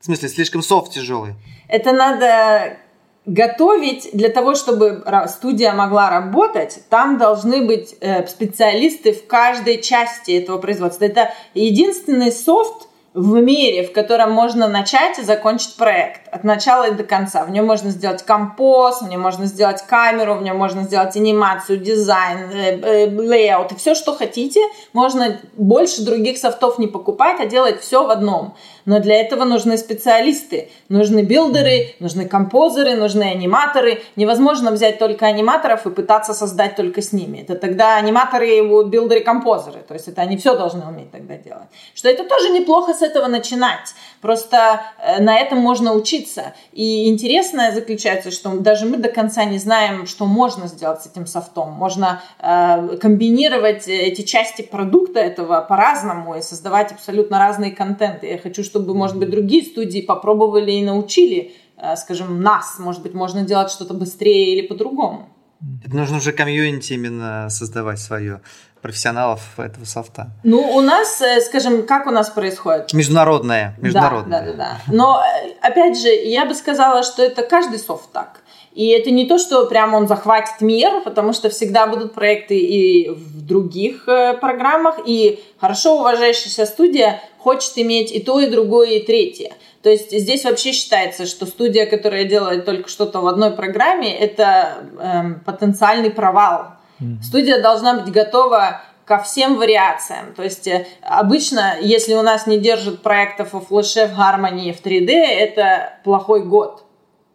В 0.00 0.04
смысле, 0.06 0.28
слишком 0.28 0.62
софт 0.62 0.92
тяжелый. 0.92 1.34
Это 1.68 1.92
надо 1.92 2.78
готовить 3.26 4.08
для 4.14 4.30
того, 4.30 4.54
чтобы 4.54 5.04
студия 5.28 5.72
могла 5.74 6.08
работать, 6.08 6.80
там 6.88 7.18
должны 7.18 7.66
быть 7.66 7.94
э, 8.00 8.26
специалисты 8.26 9.12
в 9.12 9.26
каждой 9.26 9.82
части 9.82 10.30
этого 10.30 10.56
производства. 10.56 11.04
Это 11.04 11.30
единственный 11.52 12.32
софт, 12.32 12.88
в 13.14 13.40
мире, 13.40 13.84
в 13.84 13.92
котором 13.92 14.32
можно 14.32 14.68
начать 14.68 15.18
и 15.18 15.22
закончить 15.22 15.76
проект 15.76 16.27
от 16.30 16.44
начала 16.44 16.88
и 16.88 16.94
до 16.94 17.04
конца. 17.04 17.44
В 17.44 17.50
нем 17.50 17.66
можно 17.66 17.90
сделать 17.90 18.22
композ, 18.22 19.02
в 19.02 19.08
нем 19.08 19.20
можно 19.20 19.46
сделать 19.46 19.82
камеру, 19.82 20.34
в 20.34 20.42
нем 20.42 20.56
можно 20.56 20.82
сделать 20.82 21.16
анимацию, 21.16 21.78
дизайн, 21.78 22.50
э, 22.50 22.80
э, 22.80 23.06
layout 23.06 23.72
и 23.72 23.76
все, 23.76 23.94
что 23.94 24.14
хотите. 24.14 24.60
Можно 24.92 25.38
больше 25.56 26.02
других 26.02 26.38
софтов 26.38 26.78
не 26.78 26.86
покупать, 26.86 27.40
а 27.40 27.46
делать 27.46 27.80
все 27.80 28.06
в 28.06 28.10
одном. 28.10 28.54
Но 28.88 29.00
для 29.00 29.20
этого 29.20 29.44
нужны 29.44 29.76
специалисты, 29.76 30.70
нужны 30.88 31.20
билдеры, 31.20 31.94
нужны 32.00 32.26
композеры, 32.26 32.94
нужны 32.94 33.24
аниматоры. 33.24 34.02
Невозможно 34.16 34.70
взять 34.70 34.98
только 34.98 35.26
аниматоров 35.26 35.86
и 35.86 35.90
пытаться 35.90 36.32
создать 36.32 36.74
только 36.74 37.02
с 37.02 37.12
ними. 37.12 37.40
Это 37.40 37.54
тогда 37.54 37.96
аниматоры, 37.96 38.48
и 38.48 38.62
билдеры, 38.62 39.20
композеры. 39.20 39.80
То 39.86 39.92
есть 39.92 40.08
это 40.08 40.22
они 40.22 40.38
все 40.38 40.56
должны 40.56 40.86
уметь 40.86 41.10
тогда 41.10 41.36
делать. 41.36 41.68
Что 41.94 42.08
это 42.08 42.24
тоже 42.24 42.48
неплохо 42.48 42.94
с 42.94 43.02
этого 43.02 43.26
начинать. 43.26 43.94
Просто 44.22 44.80
э, 45.02 45.20
на 45.20 45.38
этом 45.38 45.58
можно 45.58 45.92
учиться. 45.92 46.17
И 46.72 47.08
интересное 47.08 47.72
заключается, 47.72 48.30
что 48.30 48.56
даже 48.58 48.86
мы 48.86 48.96
до 48.96 49.08
конца 49.08 49.44
не 49.44 49.58
знаем, 49.58 50.06
что 50.06 50.26
можно 50.26 50.66
сделать 50.66 51.02
с 51.02 51.06
этим 51.06 51.26
софтом. 51.26 51.72
Можно 51.72 52.22
э, 52.38 52.96
комбинировать 52.98 53.88
эти 53.88 54.22
части 54.22 54.62
продукта 54.62 55.20
этого 55.20 55.60
по-разному 55.60 56.36
и 56.36 56.42
создавать 56.42 56.92
абсолютно 56.92 57.38
разные 57.38 57.72
контенты. 57.72 58.26
Я 58.26 58.38
хочу, 58.38 58.64
чтобы, 58.64 58.94
может 58.94 59.18
быть, 59.18 59.30
другие 59.30 59.62
студии 59.62 60.00
попробовали 60.00 60.72
и 60.72 60.84
научили, 60.84 61.54
э, 61.76 61.96
скажем, 61.96 62.40
нас. 62.40 62.78
Может 62.78 63.02
быть, 63.02 63.14
можно 63.14 63.42
делать 63.42 63.70
что-то 63.70 63.94
быстрее 63.94 64.54
или 64.54 64.66
по-другому. 64.66 65.28
Это 65.84 65.96
нужно 65.96 66.18
уже 66.18 66.32
комьюнити 66.32 66.92
именно 66.92 67.48
создавать 67.50 67.98
свое 67.98 68.42
профессионалов 68.82 69.40
этого 69.58 69.84
софта? 69.84 70.30
Ну, 70.44 70.60
у 70.76 70.80
нас, 70.80 71.20
э, 71.20 71.40
скажем, 71.40 71.86
как 71.86 72.06
у 72.06 72.10
нас 72.10 72.30
происходит? 72.30 72.92
Международное. 72.92 73.74
международное. 73.78 74.40
Да, 74.40 74.46
да, 74.46 74.52
да, 74.52 74.58
да. 74.86 74.92
Но, 74.92 75.22
э, 75.22 75.50
опять 75.60 76.00
же, 76.00 76.08
я 76.08 76.44
бы 76.46 76.54
сказала, 76.54 77.02
что 77.02 77.22
это 77.22 77.42
каждый 77.42 77.78
софт 77.78 78.10
так. 78.12 78.40
И 78.78 78.90
это 78.90 79.10
не 79.10 79.26
то, 79.26 79.38
что 79.38 79.66
прямо 79.66 79.96
он 79.96 80.06
захватит 80.06 80.60
мир, 80.60 81.00
потому 81.02 81.32
что 81.32 81.50
всегда 81.50 81.88
будут 81.88 82.14
проекты 82.14 82.56
и 82.58 83.08
в 83.08 83.44
других 83.44 84.06
э, 84.06 84.34
программах, 84.34 85.00
и 85.04 85.42
хорошо 85.58 85.98
уважающаяся 85.98 86.64
студия 86.64 87.20
хочет 87.38 87.72
иметь 87.76 88.12
и 88.12 88.20
то, 88.20 88.38
и 88.38 88.48
другое, 88.48 88.98
и 88.98 89.02
третье. 89.04 89.54
То 89.82 89.90
есть 89.90 90.12
здесь 90.12 90.44
вообще 90.44 90.72
считается, 90.72 91.26
что 91.26 91.46
студия, 91.46 91.86
которая 91.86 92.24
делает 92.24 92.64
только 92.64 92.88
что-то 92.88 93.20
в 93.20 93.26
одной 93.26 93.52
программе, 93.52 94.16
это 94.16 94.78
эм, 95.00 95.40
потенциальный 95.40 96.10
провал 96.10 96.77
Mm-hmm. 97.00 97.22
Студия 97.22 97.62
должна 97.62 98.00
быть 98.00 98.12
готова 98.12 98.82
ко 99.04 99.18
всем 99.18 99.56
вариациям. 99.56 100.34
То 100.36 100.42
есть 100.42 100.66
э, 100.66 100.86
обычно, 101.02 101.76
если 101.80 102.14
у 102.14 102.22
нас 102.22 102.46
не 102.46 102.58
держат 102.58 103.02
проектов 103.02 103.54
в 103.54 103.60
флеше, 103.60 104.06
в 104.06 104.16
гармонии, 104.16 104.72
в 104.72 104.84
3D, 104.84 105.10
это 105.10 105.94
плохой 106.04 106.44
год. 106.44 106.84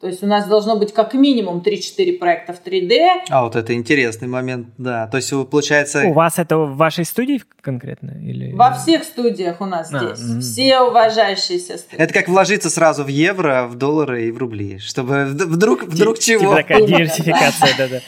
То 0.04 0.08
есть 0.08 0.22
у 0.22 0.28
нас 0.28 0.46
должно 0.48 0.76
быть 0.76 0.94
как 0.94 1.14
минимум 1.14 1.64
3-4 1.66 2.20
проекта 2.20 2.52
в 2.52 2.62
3D. 2.62 3.22
А 3.30 3.46
вот 3.46 3.56
это 3.56 3.74
интересный 3.74 4.28
момент, 4.28 4.68
да. 4.78 5.08
То 5.08 5.16
есть 5.16 5.32
получается... 5.50 6.04
У 6.08 6.12
вас 6.12 6.38
это 6.38 6.58
в 6.58 6.76
вашей 6.76 7.06
студии 7.06 7.42
конкретно? 7.62 8.12
Или... 8.22 8.52
Во 8.52 8.74
всех 8.74 9.06
студиях 9.06 9.62
у 9.62 9.66
нас 9.66 9.90
а, 9.94 10.00
здесь. 10.00 10.20
Mm-hmm. 10.20 10.40
Все 10.42 10.82
уважающиеся 10.82 11.78
студии. 11.78 12.04
Это 12.04 12.14
как 12.14 12.28
вложиться 12.28 12.70
сразу 12.70 13.06
в 13.06 13.08
евро, 13.08 13.66
в 13.66 13.76
доллары 13.76 14.28
и 14.28 14.32
в 14.32 14.38
рубли, 14.38 14.78
чтобы 14.80 15.24
вдруг, 15.24 15.84
вдруг 15.84 16.20
чего. 16.20 16.42
Типа 16.42 16.56
такая 16.58 16.86
диверсификация, 16.86 17.70
да-да. 17.78 18.02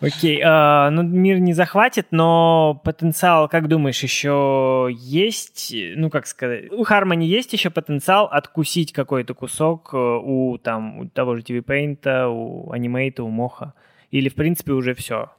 Окей, 0.00 0.42
э, 0.42 0.90
ну 0.90 1.02
мир 1.02 1.38
не 1.38 1.54
захватит, 1.54 2.08
но 2.10 2.80
потенциал, 2.84 3.48
как 3.48 3.66
думаешь, 3.66 4.02
еще 4.02 4.90
есть, 4.92 5.74
ну 5.96 6.10
как 6.10 6.26
сказать, 6.26 6.70
у 6.70 6.84
Harmony 6.84 7.24
есть 7.24 7.52
еще 7.54 7.70
потенциал 7.70 8.26
откусить 8.26 8.92
какой-то 8.92 9.32
кусок 9.32 9.90
э, 9.94 9.96
у 9.96 10.58
там 10.58 10.98
у 10.98 11.08
того 11.08 11.36
же 11.36 11.42
TV 11.42 11.64
Paint, 11.64 12.28
у 12.28 12.72
Animate, 12.74 13.20
у 13.20 13.28
Моха? 13.28 13.72
Или 14.10 14.28
в 14.28 14.34
принципе 14.34 14.72
уже 14.72 14.94
все? 14.94 15.30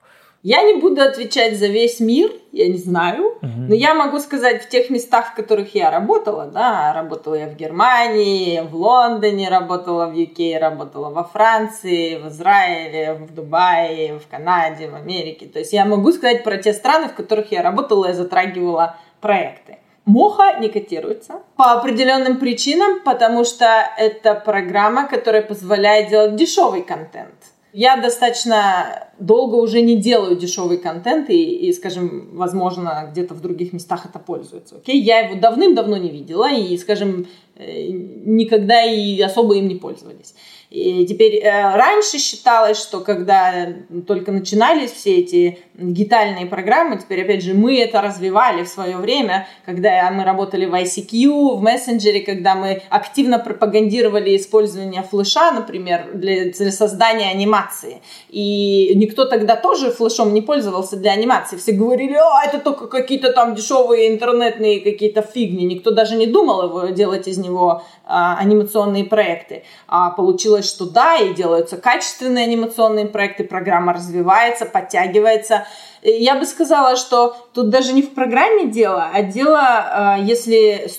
Я 0.50 0.62
не 0.62 0.76
буду 0.76 1.02
отвечать 1.02 1.60
за 1.60 1.68
весь 1.68 2.00
мир, 2.00 2.32
я 2.54 2.70
не 2.70 2.78
знаю, 2.78 3.34
угу. 3.42 3.52
но 3.68 3.76
я 3.76 3.94
могу 3.94 4.18
сказать 4.20 4.64
в 4.64 4.70
тех 4.70 4.90
местах, 4.90 5.32
в 5.32 5.36
которых 5.36 5.76
я 5.76 5.92
работала, 5.92 6.46
да, 6.46 6.94
работала 6.94 7.36
я 7.36 7.48
в 7.48 7.58
Германии, 7.58 8.62
в 8.62 8.74
Лондоне, 8.74 9.50
работала 9.50 10.08
в 10.08 10.14
UK, 10.14 10.58
работала 10.58 11.10
во 11.10 11.26
Франции, 11.26 12.16
в 12.16 12.30
Израиле, 12.30 13.16
в 13.16 13.36
Дубае, 13.36 14.20
в 14.20 14.28
Канаде, 14.30 14.88
в 14.88 14.96
Америке. 14.96 15.48
То 15.48 15.60
есть 15.60 15.74
я 15.74 15.84
могу 15.84 16.14
сказать 16.14 16.46
про 16.46 16.56
те 16.56 16.72
страны, 16.72 17.10
в 17.10 17.14
которых 17.14 17.52
я 17.52 17.62
работала 17.62 18.12
и 18.12 18.14
затрагивала 18.14 18.96
проекты. 19.20 19.80
Моха 20.06 20.58
не 20.62 20.70
котируется 20.70 21.42
по 21.58 21.74
определенным 21.74 22.38
причинам, 22.38 23.02
потому 23.04 23.44
что 23.44 23.66
это 23.98 24.34
программа, 24.34 25.10
которая 25.10 25.42
позволяет 25.42 26.08
делать 26.08 26.38
дешевый 26.38 26.84
контент. 26.84 27.36
Я 27.74 27.98
достаточно 27.98 29.10
долго 29.20 29.56
уже 29.56 29.82
не 29.82 29.98
делаю 29.98 30.36
дешевый 30.36 30.78
контент, 30.78 31.30
и, 31.30 31.68
и 31.68 31.74
скажем, 31.74 32.36
возможно, 32.36 33.10
где-то 33.12 33.34
в 33.34 33.42
других 33.42 33.74
местах 33.74 34.06
это 34.06 34.20
пользуется. 34.20 34.78
Окей, 34.78 35.02
я 35.02 35.20
его 35.20 35.40
давным-давно 35.40 35.98
не 35.98 36.10
видела, 36.10 36.52
и, 36.52 36.78
скажем, 36.78 37.28
э, 37.56 37.88
никогда 37.90 38.84
и 38.84 39.20
особо 39.22 39.56
им 39.56 39.68
не 39.68 39.76
пользовались. 39.76 40.34
И 40.70 41.06
теперь 41.06 41.36
э, 41.36 41.76
раньше 41.76 42.18
считалось, 42.20 42.78
что 42.78 43.00
когда 43.00 43.68
только 44.06 44.32
начинались 44.32 44.92
все 44.92 45.18
эти 45.18 45.60
дигитальные 45.78 46.48
программы, 46.48 46.98
теперь 46.98 47.22
опять 47.22 47.44
же 47.44 47.54
мы 47.54 47.80
это 47.80 48.02
развивали 48.02 48.64
в 48.64 48.68
свое 48.68 48.98
время, 48.98 49.48
когда 49.66 50.10
мы 50.12 50.24
работали 50.24 50.66
в 50.66 50.74
ICQ, 50.74 51.58
в 51.58 51.62
мессенджере, 51.62 52.22
когда 52.22 52.56
мы 52.56 52.82
активно 52.90 53.38
пропагандировали 53.38 54.36
использование 54.36 55.04
флеша, 55.04 55.52
например, 55.52 56.10
для, 56.14 56.52
для 56.52 56.72
создания 56.72 57.30
анимации. 57.30 58.02
И 58.30 58.92
никто 58.96 59.26
тогда 59.26 59.56
тоже 59.56 59.92
флешом 59.92 60.34
не 60.34 60.42
пользовался 60.42 60.98
для 60.98 61.12
анимации. 61.12 61.58
Все 61.58 61.74
говорили, 61.74 62.16
а 62.16 62.46
это 62.46 62.60
только 62.60 62.88
какие-то 62.88 63.32
там 63.32 63.54
дешевые 63.54 64.12
интернетные 64.12 64.80
какие-то 64.80 65.22
фигни. 65.22 65.66
Никто 65.66 65.92
даже 65.92 66.16
не 66.16 66.26
думал 66.26 66.64
его 66.64 66.88
делать 66.88 67.28
из 67.28 67.38
него 67.38 67.84
а, 68.06 68.38
анимационные 68.40 69.04
проекты. 69.04 69.64
А 69.88 70.10
получилось, 70.10 70.68
что 70.68 70.90
да, 70.90 71.18
и 71.18 71.34
делаются 71.34 71.78
качественные 71.78 72.46
анимационные 72.46 73.06
проекты, 73.06 73.44
программа 73.44 73.94
развивается, 73.94 74.66
подтягивается. 74.66 75.67
Я 76.04 76.36
бы 76.36 76.46
сказала, 76.46 76.96
что 76.96 77.36
тут 77.54 77.70
даже 77.70 77.94
не 77.94 78.02
в 78.02 78.14
программе 78.14 78.66
дело, 78.66 79.10
а 79.12 79.24
дело, 79.24 79.60
а, 79.60 80.18
если 80.20 80.90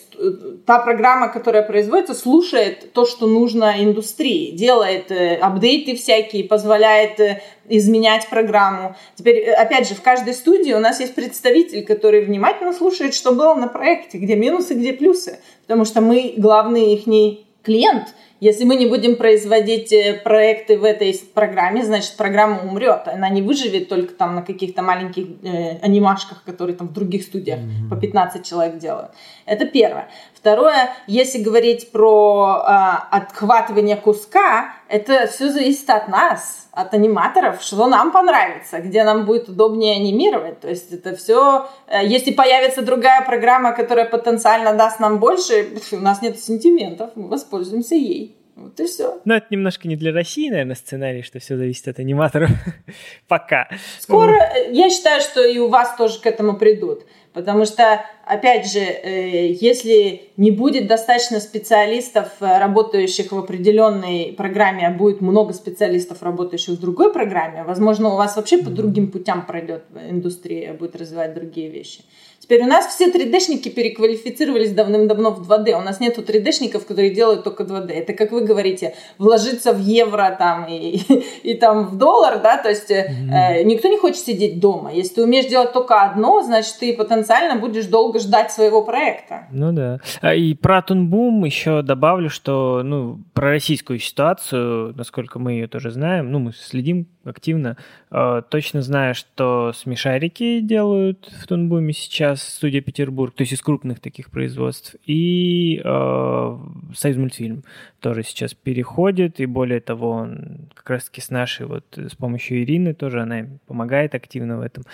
та 0.66 0.80
программа, 0.80 1.28
которая 1.28 1.62
производится, 1.62 2.14
слушает 2.14 2.92
то, 2.92 3.06
что 3.06 3.26
нужно 3.26 3.76
индустрии, 3.78 4.50
делает 4.50 5.10
э, 5.12 5.36
апдейты 5.36 5.94
всякие, 5.94 6.44
позволяет 6.44 7.20
э, 7.20 7.40
изменять 7.68 8.28
программу. 8.28 8.96
Теперь, 9.14 9.36
э, 9.36 9.52
опять 9.52 9.88
же, 9.88 9.94
в 9.94 10.02
каждой 10.02 10.34
студии 10.34 10.72
у 10.72 10.80
нас 10.80 11.00
есть 11.00 11.14
представитель, 11.14 11.84
который 11.84 12.24
внимательно 12.24 12.72
слушает, 12.72 13.14
что 13.14 13.32
было 13.32 13.54
на 13.54 13.68
проекте, 13.68 14.18
где 14.18 14.34
минусы, 14.34 14.74
где 14.74 14.92
плюсы, 14.92 15.38
потому 15.62 15.84
что 15.84 16.00
мы 16.00 16.34
главный 16.36 16.94
их 16.94 17.04
клиент– 17.62 18.08
если 18.40 18.64
мы 18.64 18.76
не 18.76 18.86
будем 18.86 19.16
производить 19.16 19.92
э, 19.92 20.14
проекты 20.22 20.78
в 20.78 20.84
этой 20.84 21.18
программе, 21.34 21.84
значит, 21.84 22.16
программа 22.16 22.62
умрет. 22.62 23.08
Она 23.08 23.28
не 23.28 23.42
выживет 23.42 23.88
только 23.88 24.14
там 24.14 24.36
на 24.36 24.42
каких-то 24.42 24.82
маленьких 24.82 25.26
э, 25.42 25.78
анимашках, 25.78 26.44
которые 26.44 26.76
там 26.76 26.88
в 26.88 26.92
других 26.92 27.24
студиях 27.24 27.58
mm-hmm. 27.58 27.88
по 27.90 27.96
15 27.96 28.46
человек 28.46 28.78
делают. 28.78 29.10
Это 29.44 29.66
первое. 29.66 30.08
Второе, 30.40 30.90
если 31.08 31.42
говорить 31.42 31.90
про 31.90 32.62
э, 32.62 33.16
отхватывание 33.16 33.96
куска, 33.96 34.72
это 34.88 35.26
все 35.26 35.50
зависит 35.50 35.90
от 35.90 36.06
нас, 36.06 36.68
от 36.70 36.94
аниматоров, 36.94 37.60
что 37.60 37.88
нам 37.88 38.12
понравится, 38.12 38.78
где 38.78 39.02
нам 39.02 39.26
будет 39.26 39.48
удобнее 39.48 39.96
анимировать. 39.96 40.60
То 40.60 40.68
есть 40.68 40.92
это 40.92 41.16
все, 41.16 41.68
э, 41.88 42.06
если 42.06 42.32
появится 42.32 42.82
другая 42.82 43.22
программа, 43.22 43.72
которая 43.72 44.04
потенциально 44.04 44.74
даст 44.74 45.00
нам 45.00 45.18
больше, 45.18 45.70
у 45.92 45.96
нас 45.96 46.22
нет 46.22 46.38
сентиментов, 46.38 47.10
мы 47.16 47.26
воспользуемся 47.26 47.96
ей. 47.96 48.37
Вот 48.58 48.80
и 48.80 48.86
все. 48.86 49.20
Ну, 49.24 49.34
это 49.34 49.46
немножко 49.50 49.86
не 49.86 49.94
для 49.94 50.12
России, 50.12 50.50
наверное, 50.50 50.74
сценарий, 50.74 51.22
что 51.22 51.38
все 51.38 51.56
зависит 51.56 51.86
от 51.86 52.00
аниматоров. 52.00 52.50
Пока. 53.28 53.68
Скоро, 54.00 54.32
э, 54.32 54.72
я 54.72 54.90
считаю, 54.90 55.20
что 55.20 55.44
и 55.44 55.58
у 55.58 55.68
вас 55.68 55.96
тоже 55.96 56.20
к 56.20 56.26
этому 56.26 56.56
придут. 56.56 57.04
Потому 57.32 57.66
что, 57.66 58.04
опять 58.26 58.68
же, 58.68 58.80
э, 58.80 59.52
если 59.52 60.22
не 60.36 60.50
будет 60.50 60.88
достаточно 60.88 61.38
специалистов, 61.38 62.30
э, 62.40 62.58
работающих 62.58 63.30
в 63.30 63.38
определенной 63.38 64.34
программе, 64.36 64.88
а 64.88 64.90
будет 64.90 65.20
много 65.20 65.52
специалистов, 65.52 66.24
работающих 66.24 66.74
в 66.74 66.80
другой 66.80 67.12
программе, 67.12 67.62
возможно, 67.62 68.08
у 68.08 68.16
вас 68.16 68.34
вообще 68.34 68.58
по 68.58 68.70
другим 68.70 69.12
путям 69.12 69.46
пройдет 69.46 69.84
индустрия, 70.10 70.72
будет 70.72 70.96
развивать 70.96 71.34
другие 71.34 71.68
вещи. 71.68 72.00
Теперь 72.48 72.62
у 72.62 72.66
нас 72.66 72.86
все 72.86 73.10
3D-шники 73.10 73.68
переквалифицировались 73.68 74.72
давным-давно 74.72 75.32
в 75.32 75.46
2D. 75.46 75.74
У 75.74 75.82
нас 75.82 76.00
нету 76.00 76.22
3D-шников, 76.22 76.86
которые 76.86 77.10
делают 77.10 77.44
только 77.44 77.64
2D. 77.64 77.92
Это, 77.92 78.14
как 78.14 78.32
вы 78.32 78.40
говорите, 78.40 78.94
вложиться 79.18 79.74
в 79.74 79.78
евро 79.78 80.34
там 80.38 80.66
и, 80.66 80.96
и 81.42 81.52
там 81.52 81.88
в 81.88 81.98
доллар, 81.98 82.40
да, 82.40 82.56
то 82.56 82.70
есть 82.70 82.90
mm-hmm. 82.90 83.30
э, 83.30 83.64
никто 83.64 83.88
не 83.88 83.98
хочет 83.98 84.20
сидеть 84.20 84.60
дома. 84.60 84.94
Если 84.94 85.16
ты 85.16 85.24
умеешь 85.24 85.44
делать 85.44 85.74
только 85.74 86.00
одно, 86.00 86.42
значит, 86.42 86.76
ты 86.80 86.94
потенциально 86.94 87.60
будешь 87.60 87.84
долго 87.84 88.18
ждать 88.18 88.50
своего 88.50 88.82
проекта. 88.82 89.46
Ну 89.52 89.72
да. 89.72 90.00
А, 90.22 90.34
и 90.34 90.54
про 90.54 90.80
Тунбум 90.80 91.44
еще 91.44 91.82
добавлю, 91.82 92.30
что, 92.30 92.80
ну, 92.82 93.18
про 93.34 93.50
российскую 93.50 93.98
ситуацию, 93.98 94.94
насколько 94.96 95.38
мы 95.38 95.52
ее 95.52 95.68
тоже 95.68 95.90
знаем, 95.90 96.32
ну, 96.32 96.38
мы 96.38 96.54
следим 96.54 97.08
активно. 97.24 97.76
Э, 98.10 98.40
точно 98.48 98.80
знаю, 98.80 99.14
что 99.14 99.72
смешарики 99.74 100.60
делают 100.60 101.28
в 101.42 101.46
Тунбуме 101.46 101.92
сейчас 101.92 102.37
студия 102.42 102.80
Петербург, 102.80 103.34
то 103.34 103.42
есть 103.42 103.52
из 103.52 103.60
крупных 103.60 104.00
таких 104.00 104.30
производств. 104.30 104.96
И 105.06 105.80
э, 105.84 106.58
Союз 106.94 107.16
мультфильм 107.16 107.64
тоже 108.00 108.22
сейчас 108.22 108.54
переходит, 108.54 109.40
и 109.40 109.46
более 109.46 109.80
того, 109.80 110.10
он 110.10 110.68
как 110.74 110.90
раз-таки 110.90 111.20
с 111.20 111.30
нашей, 111.30 111.66
вот 111.66 111.84
с 111.96 112.14
помощью 112.14 112.62
Ирины 112.62 112.94
тоже, 112.94 113.22
она 113.22 113.46
помогает 113.66 114.14
активно 114.14 114.58
в 114.58 114.60
этом. 114.62 114.84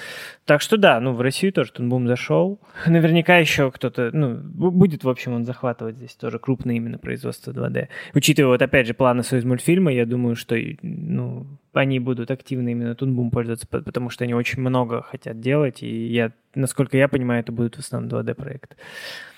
Так 0.44 0.60
что 0.60 0.76
да, 0.76 1.00
ну 1.00 1.12
в 1.12 1.20
Россию 1.20 1.52
тоже 1.52 1.72
Тунбум 1.72 2.06
зашел. 2.06 2.58
Наверняка 2.86 3.38
еще 3.38 3.70
кто-то, 3.70 4.10
ну, 4.12 4.34
будет, 4.34 5.04
в 5.04 5.08
общем, 5.08 5.34
он 5.34 5.44
захватывать 5.44 5.96
здесь 5.96 6.14
тоже 6.14 6.38
крупное 6.38 6.76
именно 6.76 6.98
производство 6.98 7.52
2D. 7.52 7.88
Учитывая 8.14 8.52
вот 8.52 8.62
опять 8.62 8.86
же 8.86 8.94
планы 8.94 9.22
Союз 9.22 9.44
мультфильма, 9.44 9.92
я 9.92 10.06
думаю, 10.06 10.36
что, 10.36 10.56
ну, 10.82 11.46
они 11.74 11.98
будут 11.98 12.30
активно 12.30 12.68
именно 12.70 12.94
Тунбум 12.94 13.30
пользоваться, 13.30 13.66
потому 13.66 14.10
что 14.10 14.24
они 14.24 14.34
очень 14.34 14.60
много 14.60 15.02
хотят 15.02 15.40
делать, 15.40 15.82
и 15.82 16.06
я, 16.06 16.32
насколько 16.54 16.96
я 16.96 17.08
понимаю, 17.08 17.40
это 17.40 17.52
будут 17.52 17.76
в 17.76 17.80
основном 17.80 18.10
2D-проекты. 18.10 18.76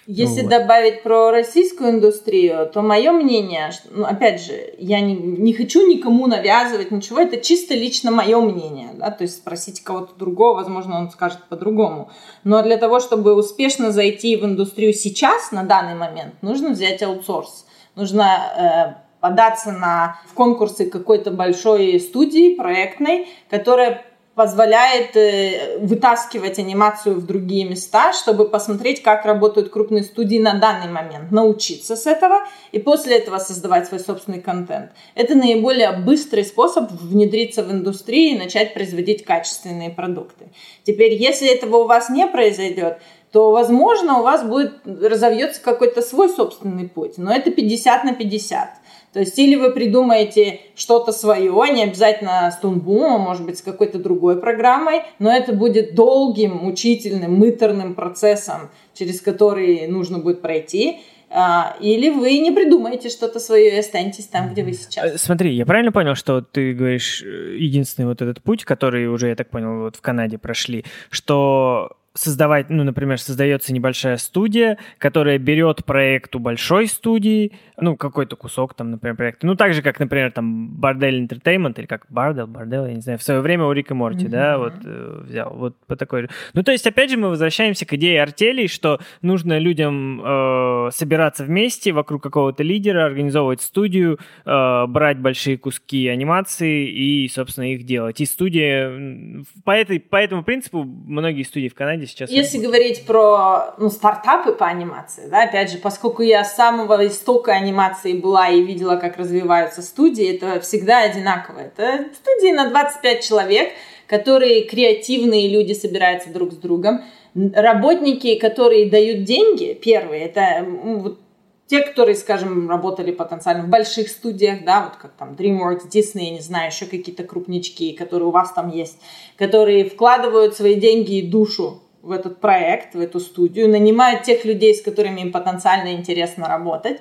Если 0.09 0.43
вот. 0.43 0.51
добавить 0.51 1.03
про 1.03 1.33
российскую 1.33 1.91
индустрию, 1.91 2.71
то 2.73 2.81
мое 2.81 3.11
мнение, 3.11 3.73
ну, 3.91 4.05
опять 4.05 4.41
же, 4.41 4.53
я 4.79 5.01
не, 5.01 5.15
не 5.17 5.53
хочу 5.53 5.85
никому 5.89 6.29
навязывать 6.29 6.93
ничего, 6.93 7.19
это 7.19 7.39
чисто 7.39 7.75
лично 7.75 8.13
мое 8.13 8.41
мнение, 8.41 8.91
да, 8.95 9.11
то 9.11 9.25
есть 9.25 9.39
спросить 9.39 9.83
кого-то 9.83 10.15
другого, 10.17 10.59
возможно, 10.59 10.99
он 10.99 11.11
скажет 11.11 11.41
по-другому. 11.49 12.11
Но 12.45 12.63
для 12.63 12.77
того, 12.77 13.01
чтобы 13.01 13.35
успешно 13.35 13.91
зайти 13.91 14.37
в 14.37 14.45
индустрию 14.45 14.93
сейчас, 14.93 15.51
на 15.51 15.65
данный 15.65 15.97
момент, 15.97 16.35
нужно 16.41 16.71
взять 16.71 17.03
аутсорс. 17.03 17.67
Нужно 17.97 18.97
э, 19.01 19.06
податься 19.27 19.73
на, 19.73 20.21
в 20.31 20.35
конкурсы 20.35 20.87
какой-то 20.89 21.33
большой 21.33 21.99
студии 21.99 22.55
проектной, 22.55 23.27
которая 23.51 24.05
позволяет 24.37 25.17
э, 25.17 25.79
вытаскивать 25.81 26.61
анимацию 26.61 27.17
в 27.17 27.27
другие 27.27 27.65
места, 27.65 28.13
чтобы 28.13 28.49
посмотреть, 28.49 29.03
как 29.03 29.25
работают 29.25 29.71
крупные 29.71 30.05
студии 30.05 30.39
на 30.39 30.61
данный 30.61 30.93
момент, 30.93 31.33
научиться 31.33 31.97
с 31.97 32.07
этого 32.07 32.47
и 32.71 32.79
после 32.79 33.17
этого 33.17 33.39
создавать 33.39 33.89
свой 33.89 33.99
собственный 33.99 34.41
контент. 34.41 34.93
Это 35.17 35.35
наиболее 35.35 35.91
быстрый 35.93 36.45
способ 36.45 36.93
внедриться 36.93 37.65
в 37.65 37.73
индустрию 37.73 38.37
и 38.37 38.39
начать 38.39 38.75
производить 38.75 39.25
качественные 39.25 39.91
продукты. 39.91 40.53
Теперь, 40.85 41.15
если 41.15 41.49
этого 41.49 41.79
у 41.79 41.87
вас 41.87 42.11
не 42.11 42.29
произойдет, 42.29 42.99
то, 43.33 43.51
возможно, 43.51 44.21
у 44.21 44.23
вас 44.23 44.45
будет 44.45 44.75
разовьется 44.87 45.61
какой-то 45.61 46.01
свой 46.01 46.29
собственный 46.29 46.89
путь, 46.89 47.19
но 47.19 47.33
это 47.35 47.51
50 47.51 48.05
на 48.05 48.15
50. 48.15 48.69
То 49.17 49.21
есть 49.21 49.39
или 49.39 49.55
вы 49.55 49.71
придумаете 49.71 50.61
что-то 50.75 51.11
свое, 51.11 51.51
не 51.73 51.85
обязательно 51.85 52.51
с 52.51 52.59
Тунбумом, 52.59 53.23
может 53.23 53.47
быть, 53.47 53.57
с 53.57 53.63
какой-то 53.63 53.99
другой 53.99 54.39
программой, 54.39 55.05
но 55.19 55.35
это 55.35 55.55
будет 55.55 55.95
долгим, 55.95 56.57
мучительным, 56.57 57.33
мыторным 57.33 57.95
процессом, 57.95 58.69
через 58.93 59.23
который 59.23 59.87
нужно 59.87 60.19
будет 60.19 60.43
пройти. 60.43 60.99
А, 61.31 61.79
или 61.81 62.11
вы 62.11 62.39
не 62.41 62.53
придумаете 62.53 63.09
что-то 63.09 63.41
свое 63.41 63.75
и 63.75 63.79
останетесь 63.79 64.27
там, 64.27 64.51
где 64.51 64.63
вы 64.63 64.75
сейчас. 64.75 65.15
Э, 65.15 65.17
смотри, 65.17 65.55
я 65.55 65.65
правильно 65.65 65.93
понял, 65.93 66.15
что 66.15 66.43
ты 66.43 66.75
говоришь 66.75 67.23
э, 67.23 67.57
единственный 67.57 68.05
вот 68.05 68.21
этот 68.21 68.43
путь, 68.43 68.67
который 68.67 69.07
уже, 69.07 69.29
я 69.29 69.35
так 69.35 69.49
понял, 69.49 69.81
вот 69.81 69.97
в 69.97 70.03
Канаде 70.03 70.37
прошли, 70.37 70.85
что 71.09 71.97
создавать, 72.17 72.71
ну, 72.71 72.85
например, 72.85 73.21
создается 73.21 73.73
небольшая 73.73 74.17
студия, 74.17 74.79
которая 74.99 75.39
берет 75.39 75.85
проект 75.85 76.35
у 76.35 76.39
большой 76.39 76.87
студии, 76.87 77.53
ну, 77.79 77.97
какой-то 77.97 78.37
кусок 78.37 78.75
там, 78.75 78.91
например, 78.91 79.17
проекта. 79.17 79.47
Ну, 79.47 79.55
так 79.55 79.75
же, 79.75 79.83
как, 79.83 80.01
например, 80.01 80.33
там, 80.33 80.69
Бардел 80.69 81.11
Entertainment, 81.11 81.79
или 81.79 81.87
как 81.87 82.07
Бардел, 82.09 82.47
Бардел, 82.47 82.87
я 82.87 82.95
не 82.95 83.01
знаю, 83.01 83.19
в 83.19 83.23
свое 83.23 83.41
время 83.41 83.65
у 83.65 83.73
Рика 83.73 83.95
Морти, 83.95 84.27
mm-hmm. 84.27 84.31
да, 84.31 84.59
вот 84.59 84.75
э, 84.85 85.23
взял, 85.25 85.55
вот 85.55 85.77
по 85.87 85.97
такой 85.97 86.29
Ну, 86.55 86.63
то 86.63 86.73
есть, 86.73 86.87
опять 86.87 87.11
же, 87.11 87.17
мы 87.17 87.29
возвращаемся 87.29 87.87
к 87.87 87.93
идее 87.93 88.23
артелей, 88.23 88.69
что 88.69 89.01
нужно 89.23 89.59
людям 89.59 90.23
э, 90.25 90.91
собираться 90.93 91.45
вместе 91.45 91.93
вокруг 91.93 92.23
какого-то 92.23 92.63
лидера, 92.63 93.05
организовывать 93.05 93.61
студию, 93.61 94.19
э, 94.45 94.87
брать 94.87 95.19
большие 95.19 95.59
куски 95.59 96.09
анимации 96.09 96.89
и, 96.89 97.29
собственно, 97.29 97.73
их 97.73 97.85
делать. 97.85 98.21
И 98.21 98.27
студия, 98.27 99.45
по, 99.65 99.73
этой, 99.73 100.01
по 100.01 100.17
этому 100.17 100.43
принципу 100.43 100.83
многие 100.83 101.43
студии 101.43 101.69
в 101.69 101.75
Канаде 101.75 102.06
сейчас... 102.07 102.31
Если 102.31 102.59
говорить 102.59 103.07
про 103.07 103.75
ну, 103.79 103.91
стартапы 103.91 104.53
по 104.53 104.67
анимации, 104.67 105.29
да, 105.29 105.45
опять 105.45 105.71
же, 105.71 105.79
поскольку 105.79 106.23
я 106.23 106.45
с 106.45 106.57
самого 106.57 107.07
истока 107.07 107.53
анимации 107.53 108.15
была 108.15 108.49
и 108.49 108.63
видела, 108.63 108.97
как 108.97 109.17
развиваются 109.19 109.83
студии, 109.83 110.37
это 110.37 110.61
всегда 110.61 111.03
одинаково. 111.03 111.61
Это 111.61 112.07
студии 112.15 112.53
на 112.53 112.71
25 112.71 113.23
человек, 113.23 113.73
которые 114.07 114.65
креативные 114.65 115.49
люди 115.49 115.73
собираются 115.73 116.31
друг 116.31 116.53
с 116.53 116.57
другом. 116.57 117.03
Работники, 117.35 118.39
которые 118.39 118.89
дают 118.89 119.25
деньги, 119.25 119.75
первые, 119.75 120.25
это 120.25 120.65
вот, 120.67 121.19
те, 121.67 121.83
которые, 121.83 122.15
скажем, 122.15 122.71
работали 122.71 123.11
потенциально 123.11 123.65
в 123.65 123.69
больших 123.69 124.09
студиях, 124.09 124.65
да, 124.65 124.85
вот 124.85 124.97
как 124.97 125.13
там 125.13 125.33
DreamWorks, 125.33 125.91
Disney, 125.91 126.31
не 126.31 126.41
знаю, 126.41 126.71
еще 126.71 126.87
какие-то 126.87 127.25
крупнички, 127.25 127.93
которые 127.93 128.29
у 128.29 128.31
вас 128.31 128.53
там 128.53 128.71
есть, 128.71 128.99
которые 129.37 129.85
вкладывают 129.85 130.55
свои 130.55 130.77
деньги 130.77 131.19
и 131.19 131.29
душу 131.29 131.83
в 132.07 132.13
этот 132.13 132.41
проект, 132.41 132.95
в 132.95 133.01
эту 133.01 133.21
студию, 133.21 133.69
нанимают 133.69 134.23
тех 134.23 134.45
людей, 134.45 134.75
с 134.75 134.83
которыми 134.83 135.21
им 135.21 135.33
потенциально 135.33 135.93
интересно 135.93 136.49
работать, 136.49 136.99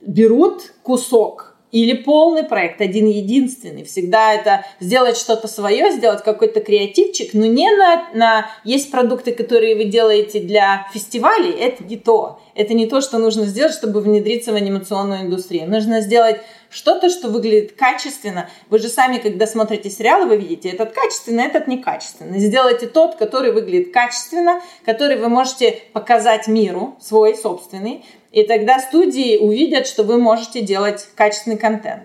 берут 0.00 0.72
кусок 0.82 1.56
или 1.72 1.92
полный 1.94 2.42
проект, 2.42 2.80
один 2.80 3.06
единственный. 3.06 3.84
Всегда 3.84 4.34
это 4.34 4.64
сделать 4.80 5.16
что-то 5.16 5.46
свое, 5.46 5.92
сделать 5.92 6.24
какой-то 6.24 6.60
креативчик, 6.60 7.32
но 7.32 7.46
не 7.46 7.70
на, 7.70 8.08
на... 8.12 8.50
Есть 8.64 8.90
продукты, 8.90 9.32
которые 9.32 9.76
вы 9.76 9.84
делаете 9.84 10.40
для 10.40 10.88
фестивалей, 10.92 11.52
это 11.52 11.84
не 11.84 11.96
то. 11.96 12.40
Это 12.56 12.74
не 12.74 12.86
то, 12.86 13.00
что 13.00 13.18
нужно 13.18 13.44
сделать, 13.44 13.72
чтобы 13.72 14.00
внедриться 14.00 14.52
в 14.52 14.56
анимационную 14.56 15.22
индустрию. 15.22 15.70
Нужно 15.70 16.00
сделать 16.00 16.40
что-то, 16.70 17.10
что 17.10 17.28
выглядит 17.28 17.72
качественно. 17.72 18.48
Вы 18.68 18.78
же 18.78 18.88
сами, 18.88 19.18
когда 19.18 19.46
смотрите 19.46 19.90
сериалы, 19.90 20.26
вы 20.26 20.36
видите, 20.36 20.70
этот 20.70 20.92
качественный, 20.92 21.44
этот 21.44 21.66
некачественный. 21.66 22.38
Сделайте 22.38 22.86
тот, 22.86 23.16
который 23.16 23.52
выглядит 23.52 23.92
качественно, 23.92 24.62
который 24.84 25.16
вы 25.16 25.28
можете 25.28 25.82
показать 25.92 26.46
миру, 26.48 26.96
свой 27.00 27.36
собственный, 27.36 28.04
и 28.30 28.44
тогда 28.44 28.78
студии 28.78 29.38
увидят, 29.38 29.86
что 29.86 30.04
вы 30.04 30.18
можете 30.18 30.62
делать 30.62 31.08
качественный 31.16 31.58
контент. 31.58 32.04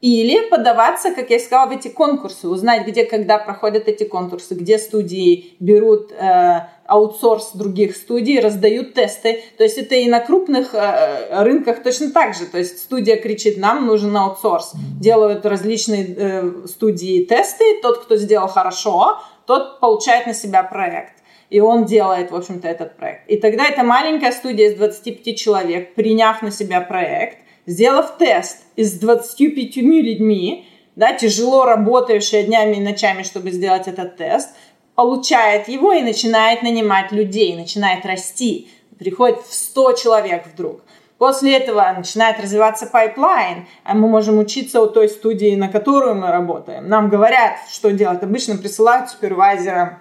Или 0.00 0.48
подаваться, 0.48 1.12
как 1.12 1.28
я 1.28 1.38
сказала, 1.38 1.68
в 1.68 1.72
эти 1.72 1.88
конкурсы, 1.88 2.48
узнать, 2.48 2.86
где, 2.86 3.04
когда 3.04 3.36
проходят 3.36 3.86
эти 3.86 4.04
конкурсы, 4.04 4.54
где 4.54 4.78
студии 4.78 5.56
берут 5.60 6.10
э, 6.12 6.68
аутсорс 6.86 7.52
других 7.52 7.94
студий, 7.96 8.40
раздают 8.40 8.94
тесты. 8.94 9.42
То 9.58 9.64
есть 9.64 9.76
это 9.76 9.96
и 9.96 10.08
на 10.08 10.20
крупных 10.20 10.74
э, 10.74 11.42
рынках 11.42 11.82
точно 11.82 12.10
так 12.12 12.34
же. 12.34 12.46
То 12.46 12.56
есть 12.56 12.78
студия 12.78 13.16
кричит, 13.16 13.58
нам 13.58 13.86
нужен 13.86 14.16
аутсорс. 14.16 14.72
Делают 14.98 15.44
различные 15.44 16.14
э, 16.16 16.50
студии 16.66 17.24
тесты. 17.24 17.64
Тот, 17.82 18.04
кто 18.04 18.16
сделал 18.16 18.48
хорошо, 18.48 19.18
тот 19.46 19.80
получает 19.80 20.26
на 20.26 20.32
себя 20.32 20.62
проект 20.62 21.14
и 21.50 21.58
он 21.58 21.84
делает, 21.84 22.30
в 22.30 22.36
общем-то, 22.36 22.68
этот 22.68 22.96
проект. 22.96 23.28
И 23.28 23.36
тогда 23.36 23.66
эта 23.66 23.82
маленькая 23.82 24.30
студия 24.30 24.70
из 24.70 24.76
25 24.76 25.36
человек, 25.36 25.94
приняв 25.94 26.42
на 26.42 26.52
себя 26.52 26.80
проект, 26.80 27.38
сделав 27.70 28.18
тест 28.18 28.64
из 28.76 28.98
25 28.98 29.76
людьми, 29.76 30.66
да, 30.96 31.12
тяжело 31.12 31.64
работающая 31.64 32.42
днями 32.42 32.76
и 32.76 32.80
ночами, 32.80 33.22
чтобы 33.22 33.52
сделать 33.52 33.86
этот 33.86 34.16
тест, 34.16 34.50
получает 34.96 35.68
его 35.68 35.92
и 35.92 36.02
начинает 36.02 36.62
нанимать 36.62 37.12
людей, 37.12 37.56
начинает 37.56 38.04
расти, 38.04 38.68
приходит 38.98 39.38
в 39.42 39.54
100 39.54 39.92
человек 39.92 40.46
вдруг. 40.52 40.80
После 41.16 41.56
этого 41.56 41.94
начинает 41.96 42.40
развиваться 42.40 42.86
пайплайн, 42.86 43.66
а 43.84 43.94
мы 43.94 44.08
можем 44.08 44.38
учиться 44.38 44.82
у 44.82 44.88
той 44.88 45.08
студии, 45.08 45.54
на 45.54 45.68
которую 45.68 46.16
мы 46.16 46.28
работаем. 46.28 46.88
Нам 46.88 47.08
говорят, 47.08 47.52
что 47.70 47.92
делать. 47.92 48.22
Обычно 48.22 48.56
присылают 48.56 49.10
супервайзера 49.10 50.00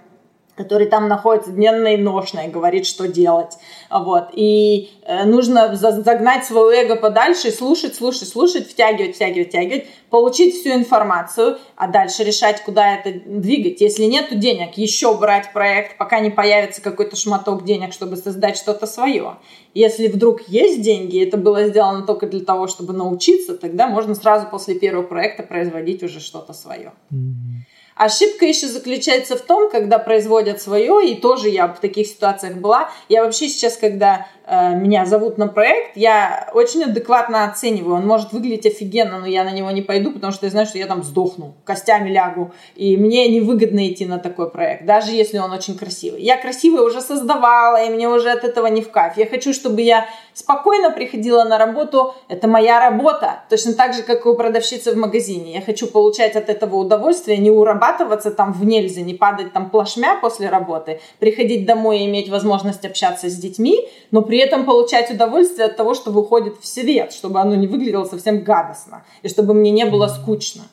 который 0.59 0.87
там 0.87 1.07
находится 1.07 1.51
денно 1.51 1.87
и 1.87 1.97
нощно 1.97 2.41
и 2.41 2.49
говорит, 2.49 2.85
что 2.85 3.07
делать. 3.07 3.57
Вот. 3.89 4.25
И 4.33 4.91
э, 5.03 5.23
нужно 5.23 5.73
загнать 5.77 6.43
свое 6.43 6.83
эго 6.83 6.97
подальше 6.97 7.49
слушать, 7.51 7.95
слушать, 7.95 8.27
слушать, 8.27 8.69
втягивать, 8.69 9.15
втягивать, 9.15 9.47
втягивать, 9.47 9.85
получить 10.09 10.55
всю 10.55 10.71
информацию, 10.71 11.59
а 11.77 11.87
дальше 11.87 12.25
решать, 12.25 12.61
куда 12.61 12.95
это 12.95 13.21
двигать. 13.25 13.79
Если 13.79 14.03
нет 14.03 14.37
денег, 14.37 14.77
еще 14.77 15.17
брать 15.17 15.53
проект, 15.53 15.97
пока 15.97 16.19
не 16.19 16.29
появится 16.29 16.81
какой-то 16.81 17.15
шматок 17.15 17.63
денег, 17.63 17.93
чтобы 17.93 18.17
создать 18.17 18.57
что-то 18.57 18.85
свое. 18.85 19.37
Если 19.73 20.09
вдруг 20.09 20.41
есть 20.49 20.81
деньги, 20.81 21.25
это 21.25 21.37
было 21.37 21.67
сделано 21.69 22.05
только 22.05 22.27
для 22.27 22.43
того, 22.43 22.67
чтобы 22.67 22.91
научиться, 22.91 23.55
тогда 23.55 23.87
можно 23.87 24.13
сразу 24.13 24.47
после 24.47 24.75
первого 24.75 25.03
проекта 25.03 25.43
производить 25.43 26.03
уже 26.03 26.19
что-то 26.19 26.51
свое. 26.51 26.91
Mm-hmm. 27.13 27.78
Ошибка 27.99 28.45
еще 28.45 28.67
заключается 28.67 29.35
в 29.35 29.41
том, 29.41 29.69
когда 29.69 29.99
производят 29.99 30.61
свое, 30.61 31.05
и 31.05 31.15
тоже 31.15 31.49
я 31.49 31.67
в 31.67 31.81
таких 31.81 32.07
ситуациях 32.07 32.55
была. 32.55 32.89
Я 33.09 33.25
вообще 33.25 33.49
сейчас, 33.49 33.75
когда 33.75 34.25
Э, 34.51 34.73
меня 34.73 35.05
зовут 35.05 35.37
на 35.37 35.47
проект, 35.47 35.95
я 35.95 36.49
очень 36.55 36.83
адекватно 36.83 37.45
оцениваю. 37.45 37.97
Он 37.97 38.07
может 38.07 38.33
выглядеть 38.33 38.65
офигенно, 38.65 39.19
но 39.19 39.27
я 39.27 39.43
на 39.43 39.51
него 39.51 39.69
не 39.69 39.83
пойду, 39.83 40.11
потому 40.11 40.33
что 40.33 40.47
я 40.47 40.49
знаю, 40.49 40.65
что 40.65 40.79
я 40.79 40.87
там 40.87 41.03
сдохну, 41.03 41.53
костями 41.65 42.09
лягу. 42.09 42.51
И 42.75 42.97
мне 42.97 43.27
невыгодно 43.27 43.87
идти 43.87 44.07
на 44.07 44.17
такой 44.17 44.49
проект, 44.49 44.85
даже 44.85 45.11
если 45.11 45.37
он 45.37 45.51
очень 45.51 45.77
красивый. 45.77 46.23
Я 46.23 46.35
красивый 46.35 46.83
уже 46.83 46.99
создавала, 46.99 47.85
и 47.85 47.91
мне 47.91 48.09
уже 48.09 48.31
от 48.31 48.43
этого 48.43 48.65
не 48.67 48.81
в 48.81 48.89
кайф. 48.89 49.17
Я 49.17 49.27
хочу, 49.27 49.53
чтобы 49.53 49.83
я 49.83 50.07
спокойно 50.39 50.89
приходила 50.89 51.43
на 51.43 51.57
работу. 51.57 52.13
Это 52.29 52.47
моя 52.47 52.79
работа. 52.79 53.43
Точно 53.49 53.73
так 53.73 53.93
же, 53.93 54.03
как 54.03 54.25
и 54.25 54.29
у 54.29 54.35
продавщицы 54.35 54.93
в 54.93 54.97
магазине. 54.97 55.53
Я 55.53 55.61
хочу 55.61 55.87
получать 55.87 56.35
от 56.35 56.49
этого 56.49 56.77
удовольствие, 56.77 57.37
не 57.37 57.51
урабатываться 57.51 58.31
там 58.31 58.53
в 58.53 58.65
нельзя, 58.65 59.01
не 59.01 59.13
падать 59.13 59.53
там 59.53 59.69
плашмя 59.69 60.17
после 60.21 60.49
работы, 60.49 61.01
приходить 61.19 61.65
домой 61.65 61.99
и 61.99 62.05
иметь 62.05 62.29
возможность 62.29 62.85
общаться 62.85 63.29
с 63.29 63.35
детьми, 63.35 63.87
но 64.11 64.21
при 64.21 64.37
этом 64.37 64.65
получать 64.65 65.11
удовольствие 65.11 65.67
от 65.67 65.75
того, 65.75 65.93
что 65.93 66.11
выходит 66.11 66.55
в 66.61 66.65
свет, 66.65 67.11
чтобы 67.11 67.39
оно 67.39 67.55
не 67.55 67.67
выглядело 67.67 68.05
совсем 68.05 68.43
гадостно, 68.43 69.03
и 69.23 69.29
чтобы 69.29 69.53
мне 69.53 69.71
не 69.71 69.85
было 69.85 70.07
скучно. 70.07 70.63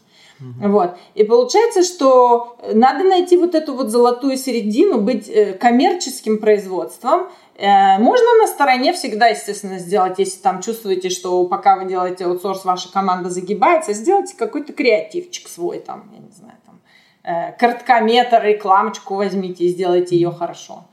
Mm-hmm. 0.41 0.69
Вот. 0.69 0.91
И 1.15 1.25
получается, 1.25 1.83
что 1.83 2.57
надо 2.73 3.05
найти 3.05 3.37
вот 3.37 3.55
эту 3.55 3.75
вот 3.75 3.89
золотую 3.89 4.37
середину, 4.37 5.01
быть 5.01 5.29
э, 5.29 5.55
коммерческим 5.55 6.39
производством. 6.39 7.29
Э, 7.59 7.99
можно 7.99 8.27
на 8.43 8.47
стороне 8.47 8.93
всегда, 8.93 9.29
естественно, 9.29 9.79
сделать, 9.79 10.19
если 10.19 10.41
там 10.41 10.61
чувствуете, 10.61 11.09
что 11.09 11.45
пока 11.47 11.77
вы 11.77 11.87
делаете 11.87 12.27
аутсорс, 12.27 12.65
ваша 12.65 12.93
команда 12.93 13.31
загибается, 13.31 13.95
сделайте 13.95 14.37
какой-то 14.37 14.73
креативчик 14.75 15.49
свой, 15.49 15.79
там, 15.79 16.11
я 16.13 16.19
не 16.19 16.31
знаю, 16.31 16.59
там, 16.67 16.81
э, 17.25 17.53
короткометр, 17.53 18.43
рекламочку 18.43 19.15
возьмите 19.15 19.65
и 19.65 19.69
сделайте 19.69 20.17
ее 20.17 20.33
хорошо. 20.33 20.85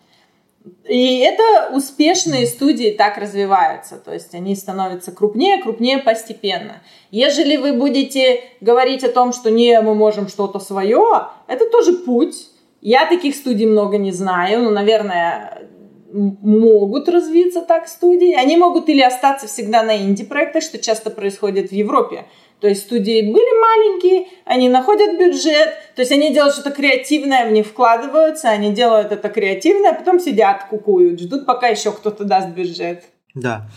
И 0.87 1.19
это 1.19 1.75
успешные 1.75 2.47
студии 2.47 2.91
так 2.97 3.17
развиваются, 3.17 3.97
то 3.97 4.13
есть 4.13 4.33
они 4.33 4.55
становятся 4.55 5.11
крупнее, 5.11 5.61
крупнее 5.61 5.97
постепенно. 5.97 6.81
Ежели 7.11 7.57
вы 7.57 7.73
будете 7.73 8.41
говорить 8.61 9.03
о 9.03 9.11
том, 9.11 9.33
что 9.33 9.51
не, 9.51 9.81
мы 9.81 9.95
можем 9.95 10.29
что-то 10.29 10.59
свое, 10.59 11.27
это 11.47 11.69
тоже 11.69 11.91
путь. 11.91 12.47
Я 12.79 13.05
таких 13.05 13.35
студий 13.35 13.65
много 13.65 13.97
не 13.97 14.13
знаю, 14.13 14.63
но, 14.63 14.69
наверное, 14.69 15.67
могут 16.13 17.09
развиться 17.09 17.61
так 17.61 17.87
студии. 17.87 18.33
Они 18.33 18.55
могут 18.55 18.87
или 18.89 19.01
остаться 19.01 19.47
всегда 19.47 19.83
на 19.83 19.97
инди-проектах, 19.97 20.63
что 20.63 20.77
часто 20.77 21.09
происходит 21.09 21.69
в 21.69 21.73
Европе. 21.73 22.25
То 22.59 22.69
есть 22.69 22.83
студии 22.83 23.21
были 23.21 23.59
маленькие, 23.59 24.27
они 24.45 24.69
находят 24.69 25.19
бюджет, 25.19 25.73
то 25.95 26.01
есть 26.01 26.13
они 26.13 26.33
делают 26.33 26.53
что-то 26.53 26.71
креативное, 26.71 27.45
в 27.45 27.51
них 27.51 27.67
вкладываются, 27.67 28.47
они 28.47 28.71
делают 28.71 29.11
это 29.11 29.27
креативное, 29.27 29.91
а 29.91 29.95
потом 29.95 30.17
сидят, 30.17 30.67
кукуют, 30.69 31.19
ждут, 31.19 31.45
пока 31.45 31.67
еще 31.67 31.91
кто-то 31.91 32.23
даст 32.23 32.49
бюджет. 32.49 33.03
Да. 33.35 33.67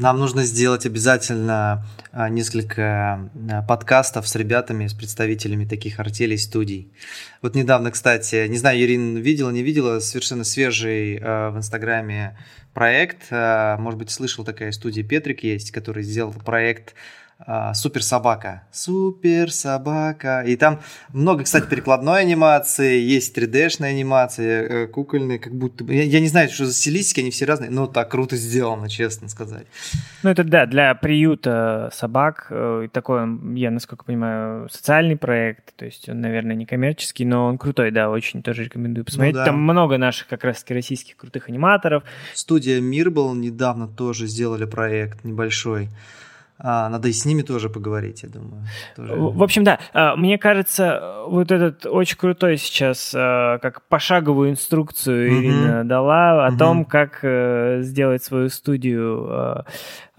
Нам 0.00 0.18
нужно 0.18 0.44
сделать 0.44 0.86
обязательно 0.86 1.84
а, 2.10 2.30
несколько 2.30 3.30
а, 3.50 3.62
подкастов 3.68 4.26
с 4.26 4.34
ребятами, 4.34 4.86
с 4.86 4.94
представителями 4.94 5.66
таких 5.66 6.00
артелей, 6.00 6.38
студий. 6.38 6.90
Вот 7.42 7.54
недавно, 7.54 7.90
кстати, 7.90 8.46
не 8.48 8.56
знаю, 8.56 8.80
Ирин 8.80 9.18
видела, 9.18 9.50
не 9.50 9.62
видела, 9.62 10.00
совершенно 10.00 10.44
свежий 10.44 11.18
в 11.18 11.52
Инстаграме 11.54 12.38
проект. 12.72 13.30
Может 13.30 13.98
быть, 13.98 14.10
слышал, 14.10 14.42
такая 14.42 14.72
студия 14.72 15.04
Петрик 15.04 15.42
есть, 15.42 15.70
который 15.70 16.02
сделал 16.02 16.32
проект 16.32 16.94
а, 16.94 17.19
супер 17.74 18.02
собака. 18.02 18.64
Супер 18.72 19.50
собака. 19.50 20.42
И 20.46 20.56
там 20.56 20.80
много, 21.12 21.44
кстати, 21.44 21.66
перекладной 21.66 22.20
анимации, 22.20 23.00
есть 23.00 23.36
3D-шная 23.36 23.90
анимация, 23.90 24.62
э, 24.62 24.86
кукольные, 24.86 25.38
как 25.38 25.54
будто 25.54 25.84
бы. 25.84 25.94
Я, 25.94 26.02
я 26.04 26.20
не 26.20 26.28
знаю, 26.28 26.48
что 26.50 26.66
за 26.66 26.74
стилистики, 26.74 27.20
они 27.20 27.30
все 27.30 27.44
разные, 27.44 27.70
но 27.70 27.86
так 27.86 28.10
круто 28.10 28.36
сделано, 28.36 28.88
честно 28.88 29.28
сказать. 29.28 29.66
Ну, 30.22 30.30
это 30.30 30.44
да, 30.44 30.66
для 30.66 30.94
приюта 30.94 31.90
собак. 31.92 32.46
Э, 32.50 32.88
такой, 32.92 33.22
я, 33.54 33.70
насколько 33.70 34.04
понимаю, 34.04 34.68
социальный 34.70 35.16
проект. 35.16 35.74
То 35.76 35.84
есть 35.84 36.08
он, 36.08 36.20
наверное, 36.20 36.56
не 36.56 36.66
коммерческий, 36.66 37.24
но 37.24 37.46
он 37.46 37.58
крутой, 37.58 37.90
да, 37.90 38.10
очень 38.10 38.42
тоже 38.42 38.64
рекомендую 38.64 39.04
посмотреть. 39.04 39.34
Ну, 39.34 39.40
да. 39.40 39.46
Там 39.46 39.62
много 39.62 39.98
наших 39.98 40.28
как 40.28 40.44
раз-таки 40.44 40.74
российских 40.74 41.16
крутых 41.16 41.48
аниматоров. 41.48 42.04
Студия 42.34 42.80
Мир 42.80 43.10
был 43.10 43.34
недавно 43.34 43.88
тоже 43.88 44.26
сделали 44.26 44.64
проект 44.64 45.24
небольшой. 45.24 45.88
А, 46.62 46.88
надо 46.88 47.08
и 47.08 47.12
с 47.12 47.24
ними 47.24 47.42
тоже 47.42 47.70
поговорить, 47.70 48.22
я 48.22 48.28
думаю. 48.28 48.64
Тоже. 48.94 49.14
В 49.14 49.42
общем, 49.42 49.64
да, 49.64 49.78
а, 49.94 50.14
мне 50.16 50.36
кажется, 50.36 51.24
вот 51.26 51.50
этот 51.50 51.86
очень 51.86 52.18
крутой 52.18 52.58
сейчас, 52.58 53.12
а, 53.16 53.58
как 53.58 53.82
пошаговую 53.88 54.50
инструкцию 54.50 55.30
mm-hmm. 55.30 55.38
Ирина 55.40 55.84
дала 55.84 56.46
о 56.46 56.50
mm-hmm. 56.50 56.58
том, 56.58 56.84
как 56.84 57.20
э, 57.22 57.80
сделать 57.82 58.22
свою 58.22 58.50
студию, 58.50 59.64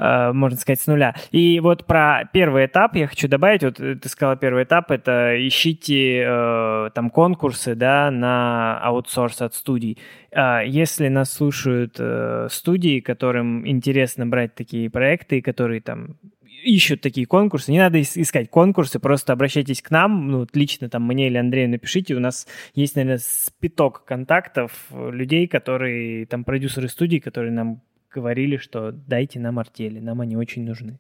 можно 0.02 0.58
сказать, 0.58 0.82
с 0.82 0.88
нуля. 0.88 1.16
И 1.32 1.60
вот 1.60 1.86
про 1.86 2.30
первый 2.34 2.66
этап 2.66 2.96
я 2.96 3.08
хочу 3.08 3.28
добавить, 3.28 3.64
вот 3.64 3.76
ты 3.76 4.10
сказала 4.10 4.36
первый 4.36 4.64
этап, 4.64 4.92
это 4.92 5.36
ищите 5.48 6.24
э, 6.26 6.90
там 6.94 7.10
конкурсы, 7.10 7.76
да, 7.76 8.10
на 8.10 8.80
аутсорс 8.80 9.42
от 9.42 9.54
студий. 9.54 9.98
Если 10.34 11.08
нас 11.10 11.32
слушают 11.32 11.98
э, 12.00 12.48
студии, 12.50 13.00
которым 13.02 13.68
интересно 13.68 14.26
брать 14.26 14.56
такие 14.56 14.90
проекты, 14.90 15.42
которые 15.42 15.82
там 15.82 16.16
ищут 16.64 17.02
такие 17.02 17.26
конкурсы. 17.26 17.72
Не 17.72 17.80
надо 17.80 18.02
искать 18.02 18.50
конкурсы, 18.50 19.00
просто 19.00 19.34
обращайтесь 19.34 19.82
к 19.82 19.92
нам, 19.92 20.30
ну, 20.30 20.48
лично 20.54 20.90
там 20.90 21.06
мне 21.06 21.28
или 21.28 21.38
Андрею 21.38 21.70
напишите. 21.70 22.16
У 22.16 22.20
нас 22.20 22.48
есть, 22.76 22.96
наверное, 22.96 23.20
спиток 23.22 24.06
контактов 24.06 24.72
людей, 24.92 25.48
которые, 25.48 26.26
там, 26.26 26.44
продюсеры 26.44 26.88
студии, 26.88 27.18
которые 27.18 27.52
нам 27.52 27.82
говорили, 28.14 28.58
что 28.58 28.92
дайте 28.92 29.40
нам 29.40 29.60
артели, 29.60 30.00
нам 30.00 30.22
они 30.22 30.36
очень 30.36 30.66
нужны. 30.66 31.00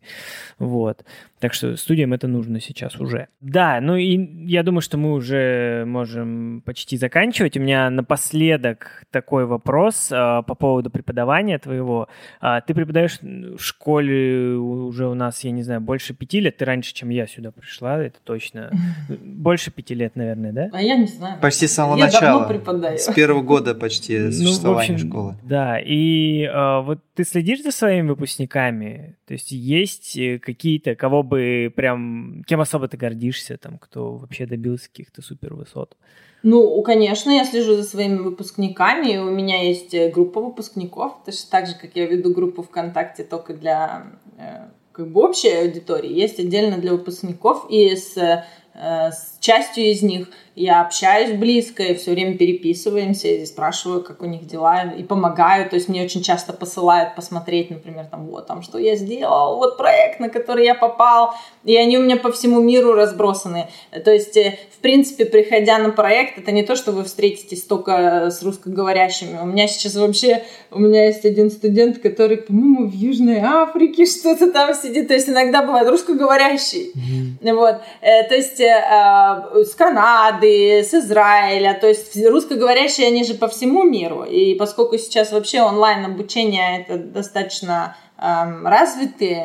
Вот. 0.60 1.04
Так 1.40 1.54
что 1.54 1.76
студиям 1.76 2.14
это 2.14 2.28
нужно 2.28 2.60
сейчас 2.60 2.96
уже. 3.00 3.28
Да, 3.42 3.80
ну 3.82 3.96
и 3.96 4.46
я 4.46 4.64
думаю, 4.64 4.82
что 4.82 4.98
мы 4.98 5.14
уже 5.14 5.86
можем 5.88 6.62
почти 6.66 6.98
заканчивать. 6.98 7.58
У 7.58 7.60
меня 7.60 7.90
напоследок 7.90 9.04
такой 9.10 9.46
вопрос 9.46 10.10
а, 10.12 10.44
по 10.44 10.54
поводу 10.54 10.90
преподавания 10.90 11.58
твоего. 11.58 12.08
А, 12.40 12.62
ты 12.62 12.74
преподаешь 12.74 13.20
в 13.22 13.60
школе 13.60 14.56
уже 14.56 15.08
у 15.08 15.14
нас, 15.16 15.44
я 15.44 15.52
не 15.52 15.64
знаю, 15.64 15.82
больше 15.82 16.14
пяти 16.14 16.40
лет. 16.40 16.58
Ты 16.58 16.66
раньше, 16.66 16.94
чем 16.94 17.10
я 17.10 17.28
сюда 17.28 17.52
пришла, 17.52 18.00
это 18.02 18.20
точно. 18.24 18.72
Больше 19.10 19.72
пяти 19.72 19.96
лет, 19.96 20.16
наверное, 20.16 20.52
да? 20.52 20.70
А 20.72 20.82
я 20.82 20.96
не 20.96 21.08
знаю. 21.08 21.40
Почти 21.42 21.68
с 21.68 21.74
самого 21.74 21.98
я 21.98 22.06
начала. 22.06 22.42
Давно 22.42 22.48
преподаю. 22.48 22.98
С 22.98 23.12
первого 23.14 23.42
года 23.42 23.74
почти 23.74 24.32
существования 24.32 24.62
ну, 24.64 24.74
в 24.74 24.78
общем, 24.78 25.10
школы. 25.10 25.36
Да, 25.44 25.80
и 25.80 26.44
а, 26.46 26.82
вот 26.82 27.01
ты 27.14 27.24
следишь 27.24 27.64
за 27.64 27.72
своими 27.72 28.10
выпускниками? 28.10 29.18
То 29.26 29.34
есть 29.34 29.52
есть 29.52 30.18
э, 30.18 30.40
какие-то, 30.40 30.96
кого 30.96 31.24
бы 31.24 31.72
прям, 31.76 32.44
кем 32.48 32.62
особо 32.62 32.88
ты 32.88 32.98
гордишься, 32.98 33.58
там, 33.58 33.78
кто 33.78 34.16
вообще 34.16 34.46
добился 34.46 34.90
каких-то 34.90 35.22
супер 35.22 35.54
высот? 35.54 35.98
Ну, 36.44 36.82
конечно, 36.82 37.30
я 37.30 37.46
слежу 37.46 37.76
за 37.76 37.84
своими 37.84 38.18
выпускниками. 38.18 39.18
У 39.18 39.30
меня 39.30 39.62
есть 39.62 39.94
э, 39.94 40.10
группа 40.10 40.42
выпускников, 40.42 41.24
точно 41.26 41.50
так 41.52 41.68
же, 41.68 41.76
как 41.76 41.96
я 41.96 42.08
веду 42.08 42.34
группу 42.34 42.64
ВКонтакте 42.64 43.24
только 43.24 43.54
для 43.54 44.08
э, 44.38 44.70
как 44.92 45.12
бы 45.12 45.22
общей 45.22 45.50
аудитории, 45.50 46.12
есть 46.12 46.40
отдельно 46.40 46.78
для 46.78 46.92
выпускников, 46.92 47.66
и 47.70 47.96
с, 47.96 48.44
с 48.74 49.38
частью 49.40 49.86
из 49.86 50.02
них 50.02 50.30
я 50.56 50.82
общаюсь 50.82 51.32
близко 51.32 51.82
и 51.82 51.96
все 51.96 52.12
время 52.12 52.38
переписываемся, 52.38 53.30
и 53.30 53.46
спрашиваю, 53.46 54.04
как 54.04 54.22
у 54.22 54.26
них 54.26 54.46
дела, 54.46 54.84
и 54.84 55.02
помогаю. 55.02 55.70
То 55.70 55.76
есть 55.78 55.88
мне 55.88 56.04
очень 56.04 56.22
часто 56.22 56.52
посылают 56.52 57.16
посмотреть, 57.16 57.70
например, 57.72 58.06
там, 58.12 58.28
вот, 58.28 58.48
там, 58.48 58.62
что 58.62 58.78
я 58.78 58.96
сделал, 58.96 59.58
вот 59.58 59.78
проект, 59.78 60.20
на 60.20 60.30
который 60.30 60.66
я 60.66 60.76
попал, 60.76 61.34
и 61.64 61.76
они 61.78 61.98
у 61.98 62.04
меня 62.04 62.18
по 62.18 62.32
всему 62.32 62.62
миру 62.62 62.94
разбросаны. 62.94 63.70
То 64.04 64.12
есть, 64.12 64.36
э, 64.36 64.58
в 64.76 64.80
принципе, 64.80 65.26
приходя 65.26 65.78
на 65.78 65.92
проект, 65.92 66.38
это 66.38 66.52
не 66.52 66.64
то, 66.64 66.76
что 66.76 66.92
вы 66.92 67.06
встретитесь 67.06 67.64
только 67.64 68.30
с 68.30 68.44
русскоговорящими. 68.44 69.40
У 69.42 69.46
меня 69.46 69.68
сейчас 69.68 69.96
вообще, 69.96 70.44
у 70.70 70.80
меня 70.80 71.06
есть 71.06 71.24
один 71.24 71.50
студент, 71.50 72.00
который, 72.00 72.38
по-моему, 72.38 72.90
в 72.90 72.94
Южной 72.94 73.40
Африке 73.40 74.06
что-то 74.22 74.52
там 74.52 74.76
сидит, 74.76 75.08
то 75.08 75.14
есть 75.14 75.30
иногда 75.30 75.62
бывает 75.62 75.88
русскоговорящий. 75.88 76.92
Mm-hmm. 76.94 77.56
Вот. 77.56 77.76
Э, 78.02 78.28
то 78.28 78.36
есть, 78.36 78.61
э, 78.64 79.64
с 79.64 79.76
Канады, 79.76 80.84
с 80.84 80.94
Израиля, 80.94 81.78
то 81.80 81.88
есть 81.88 82.16
русскоговорящие 82.26 83.08
они 83.08 83.24
же 83.24 83.34
по 83.34 83.48
всему 83.48 83.84
миру. 83.84 84.24
И 84.24 84.56
поскольку 84.56 84.98
сейчас 84.98 85.32
вообще 85.32 85.62
онлайн 85.62 86.06
обучение 86.06 86.82
это 86.82 86.98
достаточно 86.98 87.96
эм, 88.18 88.66
развитый 88.66 89.44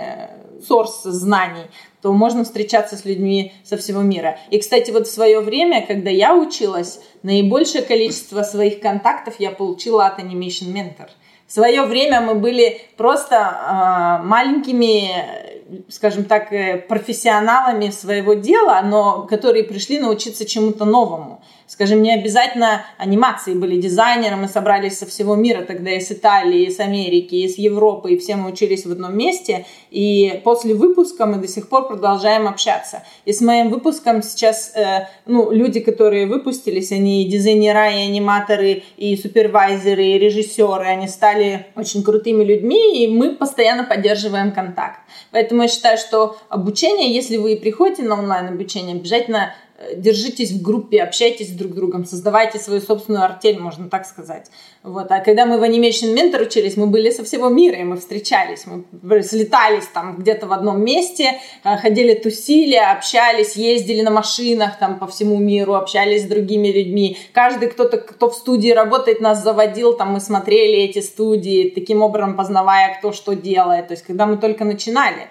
сорс 0.66 1.02
знаний, 1.02 1.66
то 2.02 2.12
можно 2.12 2.44
встречаться 2.44 2.96
с 2.96 3.04
людьми 3.04 3.52
со 3.64 3.76
всего 3.76 4.00
мира. 4.00 4.38
И, 4.50 4.58
кстати, 4.58 4.90
вот 4.90 5.06
в 5.06 5.12
свое 5.12 5.40
время, 5.40 5.84
когда 5.86 6.10
я 6.10 6.34
училась, 6.34 7.00
наибольшее 7.22 7.82
количество 7.82 8.42
своих 8.42 8.80
контактов 8.80 9.34
я 9.38 9.50
получила 9.50 10.06
от 10.06 10.20
Animation 10.20 10.72
Mentor. 10.72 11.08
В 11.46 11.52
свое 11.52 11.82
время 11.82 12.20
мы 12.20 12.34
были 12.34 12.80
просто 12.96 13.36
э, 13.36 14.24
маленькими 14.24 15.45
скажем 15.88 16.24
так, 16.24 16.52
э, 16.52 16.78
профессионалами 16.78 17.90
своего 17.90 18.34
дела, 18.34 18.82
но 18.82 19.22
которые 19.22 19.64
пришли 19.64 19.98
научиться 19.98 20.46
чему-то 20.46 20.84
новому. 20.84 21.42
Скажем, 21.68 22.00
не 22.00 22.14
обязательно 22.14 22.86
анимации 22.96 23.54
были 23.54 23.80
дизайнером, 23.80 24.42
мы 24.42 24.48
собрались 24.48 24.98
со 24.98 25.06
всего 25.06 25.34
мира, 25.34 25.62
тогда 25.62 25.90
из 25.90 26.08
Италии, 26.12 26.66
из 26.66 26.78
Америки, 26.78 27.34
из 27.34 27.58
Европы, 27.58 28.12
и 28.12 28.18
все 28.18 28.36
мы 28.36 28.50
учились 28.50 28.86
в 28.86 28.92
одном 28.92 29.16
месте. 29.16 29.66
И 29.90 30.40
после 30.44 30.74
выпуска 30.74 31.26
мы 31.26 31.38
до 31.38 31.48
сих 31.48 31.68
пор 31.68 31.88
продолжаем 31.88 32.46
общаться. 32.46 33.02
И 33.24 33.32
с 33.32 33.40
моим 33.40 33.70
выпуском 33.70 34.22
сейчас, 34.22 34.72
э, 34.76 35.08
ну, 35.26 35.50
люди, 35.50 35.80
которые 35.80 36.26
выпустились, 36.26 36.92
они 36.92 37.24
и 37.24 37.28
дизайнера, 37.28 37.90
и 37.90 38.08
аниматоры, 38.08 38.84
и 38.96 39.16
супервайзеры, 39.16 40.04
и 40.04 40.18
режиссеры, 40.18 40.84
они 40.84 41.08
стали 41.08 41.66
очень 41.74 42.04
крутыми 42.04 42.44
людьми, 42.44 43.04
и 43.04 43.08
мы 43.08 43.34
постоянно 43.34 43.82
поддерживаем 43.82 44.52
контакт. 44.52 45.00
Поэтому 45.32 45.62
я 45.62 45.68
считаю, 45.68 45.98
что 45.98 46.36
обучение, 46.48 47.12
если 47.12 47.38
вы 47.38 47.56
приходите 47.56 48.04
на 48.04 48.18
онлайн 48.18 48.48
обучение, 48.48 48.94
обязательно 48.94 49.52
держитесь 49.94 50.52
в 50.52 50.62
группе, 50.62 51.02
общайтесь 51.02 51.50
друг 51.50 51.72
с 51.72 51.74
другом, 51.74 52.04
создавайте 52.06 52.58
свою 52.58 52.80
собственную 52.80 53.24
артель, 53.24 53.58
можно 53.58 53.90
так 53.90 54.06
сказать. 54.06 54.46
Вот. 54.82 55.10
А 55.10 55.20
когда 55.20 55.44
мы 55.44 55.58
в 55.58 55.62
Animation 55.62 56.14
Mentor 56.14 56.46
учились, 56.46 56.76
мы 56.76 56.86
были 56.86 57.10
со 57.10 57.24
всего 57.24 57.48
мира, 57.48 57.76
и 57.76 57.84
мы 57.84 57.96
встречались, 57.96 58.64
мы 58.66 59.22
слетались 59.22 59.86
там 59.92 60.16
где-то 60.16 60.46
в 60.46 60.52
одном 60.52 60.82
месте, 60.82 61.40
э, 61.64 61.76
ходили 61.76 62.14
тусили, 62.14 62.76
общались, 62.76 63.56
ездили 63.56 64.00
на 64.00 64.10
машинах 64.10 64.78
там 64.78 64.98
по 64.98 65.06
всему 65.06 65.38
миру, 65.38 65.74
общались 65.74 66.22
с 66.22 66.26
другими 66.26 66.68
людьми. 66.68 67.18
Каждый 67.32 67.68
кто-то, 67.68 67.98
кто 67.98 68.30
в 68.30 68.34
студии 68.34 68.70
работает, 68.70 69.20
нас 69.20 69.42
заводил, 69.42 69.92
там 69.94 70.12
мы 70.12 70.20
смотрели 70.20 70.78
эти 70.78 71.00
студии, 71.00 71.70
таким 71.74 72.00
образом 72.00 72.36
познавая, 72.36 72.96
кто 72.98 73.12
что 73.12 73.34
делает. 73.34 73.88
То 73.88 73.94
есть, 73.94 74.04
когда 74.04 74.24
мы 74.24 74.38
только 74.38 74.64
начинали. 74.64 75.28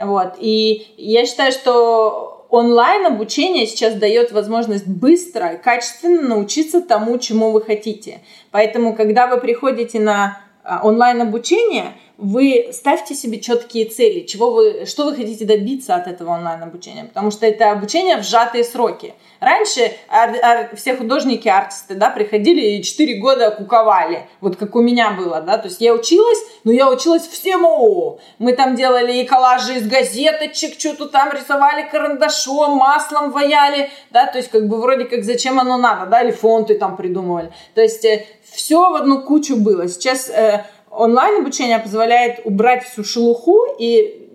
Вот. 0.00 0.34
И 0.40 0.94
я 0.96 1.24
считаю, 1.24 1.52
что 1.52 2.35
онлайн 2.50 3.06
обучение 3.06 3.66
сейчас 3.66 3.94
дает 3.94 4.32
возможность 4.32 4.86
быстро 4.86 5.54
и 5.54 5.62
качественно 5.62 6.22
научиться 6.22 6.80
тому, 6.80 7.18
чему 7.18 7.50
вы 7.52 7.62
хотите. 7.62 8.20
Поэтому, 8.50 8.94
когда 8.94 9.26
вы 9.26 9.38
приходите 9.38 10.00
на 10.00 10.45
а, 10.66 10.80
онлайн 10.82 11.22
обучение, 11.22 11.94
вы 12.18 12.70
ставьте 12.72 13.14
себе 13.14 13.40
четкие 13.40 13.84
цели, 13.86 14.20
чего 14.20 14.50
вы, 14.50 14.86
что 14.86 15.04
вы 15.04 15.14
хотите 15.14 15.44
добиться 15.44 15.94
от 15.94 16.06
этого 16.06 16.30
онлайн-обучения, 16.30 17.04
потому 17.04 17.30
что 17.30 17.46
это 17.46 17.70
обучение 17.70 18.16
в 18.16 18.22
сжатые 18.22 18.64
сроки. 18.64 19.14
Раньше 19.38 19.92
ар, 20.08 20.34
ар, 20.42 20.76
все 20.76 20.96
художники, 20.96 21.46
артисты, 21.46 21.94
да, 21.94 22.08
приходили 22.08 22.78
и 22.78 22.82
4 22.82 23.20
года 23.20 23.50
куковали, 23.50 24.26
вот 24.40 24.56
как 24.56 24.74
у 24.76 24.80
меня 24.80 25.10
было, 25.10 25.42
да, 25.42 25.58
то 25.58 25.68
есть 25.68 25.80
я 25.82 25.92
училась, 25.92 26.38
но 26.64 26.72
я 26.72 26.90
училась 26.90 27.26
всему. 27.26 28.18
Мы 28.38 28.54
там 28.54 28.76
делали 28.76 29.18
и 29.18 29.24
коллажи 29.24 29.74
из 29.74 29.86
газеточек, 29.86 30.80
что-то 30.80 31.06
там 31.06 31.32
рисовали 31.32 31.86
карандашом, 31.86 32.78
маслом 32.78 33.30
ваяли, 33.30 33.90
да, 34.10 34.26
то 34.26 34.38
есть 34.38 34.50
как 34.50 34.66
бы 34.68 34.80
вроде 34.80 35.04
как 35.04 35.22
зачем 35.22 35.60
оно 35.60 35.76
надо, 35.76 36.06
да, 36.06 36.22
или 36.22 36.30
фонты 36.30 36.78
там 36.78 36.96
придумывали. 36.96 37.52
То 37.74 37.82
есть 37.82 38.06
э, 38.06 38.24
все 38.52 38.90
в 38.90 38.94
одну 38.94 39.22
кучу 39.22 39.56
было. 39.56 39.88
Сейчас 39.88 40.28
э, 40.28 40.64
онлайн 40.90 41.40
обучение 41.40 41.78
позволяет 41.78 42.40
убрать 42.44 42.84
всю 42.84 43.04
шелуху 43.04 43.58
и 43.78 44.28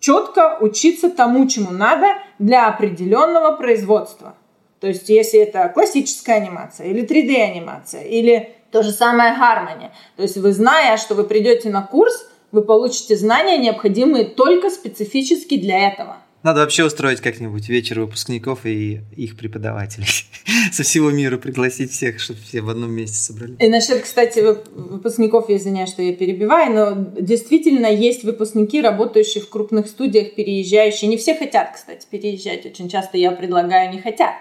четко 0.00 0.58
учиться 0.60 1.10
тому, 1.10 1.48
чему 1.48 1.70
надо 1.70 2.18
для 2.38 2.68
определенного 2.68 3.56
производства. 3.56 4.34
То 4.80 4.88
есть, 4.88 5.08
если 5.08 5.40
это 5.40 5.68
классическая 5.68 6.34
анимация 6.34 6.88
или 6.88 7.06
3D-анимация, 7.06 8.02
или 8.02 8.56
то 8.72 8.82
же 8.82 8.90
самое 8.90 9.32
Harmony. 9.32 9.90
То 10.16 10.22
есть, 10.22 10.36
вы 10.36 10.52
зная, 10.52 10.96
что 10.96 11.14
вы 11.14 11.24
придете 11.24 11.70
на 11.70 11.82
курс, 11.82 12.26
вы 12.50 12.62
получите 12.62 13.16
знания, 13.16 13.58
необходимые 13.58 14.24
только 14.24 14.70
специфически 14.70 15.56
для 15.56 15.88
этого. 15.88 16.16
Надо 16.42 16.60
вообще 16.60 16.84
устроить 16.84 17.20
как-нибудь 17.20 17.68
вечер 17.68 18.00
выпускников 18.00 18.66
и 18.66 19.00
их 19.16 19.36
преподавателей. 19.36 20.08
Со 20.72 20.82
всего 20.82 21.10
мира 21.10 21.38
пригласить 21.38 21.92
всех, 21.92 22.20
чтобы 22.20 22.40
все 22.40 22.60
в 22.60 22.68
одном 22.68 22.90
месте 22.90 23.16
собрались. 23.16 23.56
И 23.60 23.68
насчет, 23.68 24.02
кстати, 24.02 24.40
выпускников, 24.74 25.48
я 25.48 25.56
извиняюсь, 25.56 25.90
что 25.90 26.02
я 26.02 26.12
перебиваю, 26.14 26.74
но 26.74 27.10
действительно 27.20 27.86
есть 27.86 28.24
выпускники, 28.24 28.82
работающие 28.82 29.42
в 29.42 29.48
крупных 29.48 29.86
студиях, 29.86 30.34
переезжающие. 30.34 31.08
Не 31.08 31.16
все 31.16 31.36
хотят, 31.36 31.72
кстати, 31.74 32.06
переезжать. 32.10 32.66
Очень 32.66 32.88
часто 32.88 33.18
я 33.18 33.30
предлагаю, 33.30 33.92
не 33.92 34.00
хотят. 34.00 34.34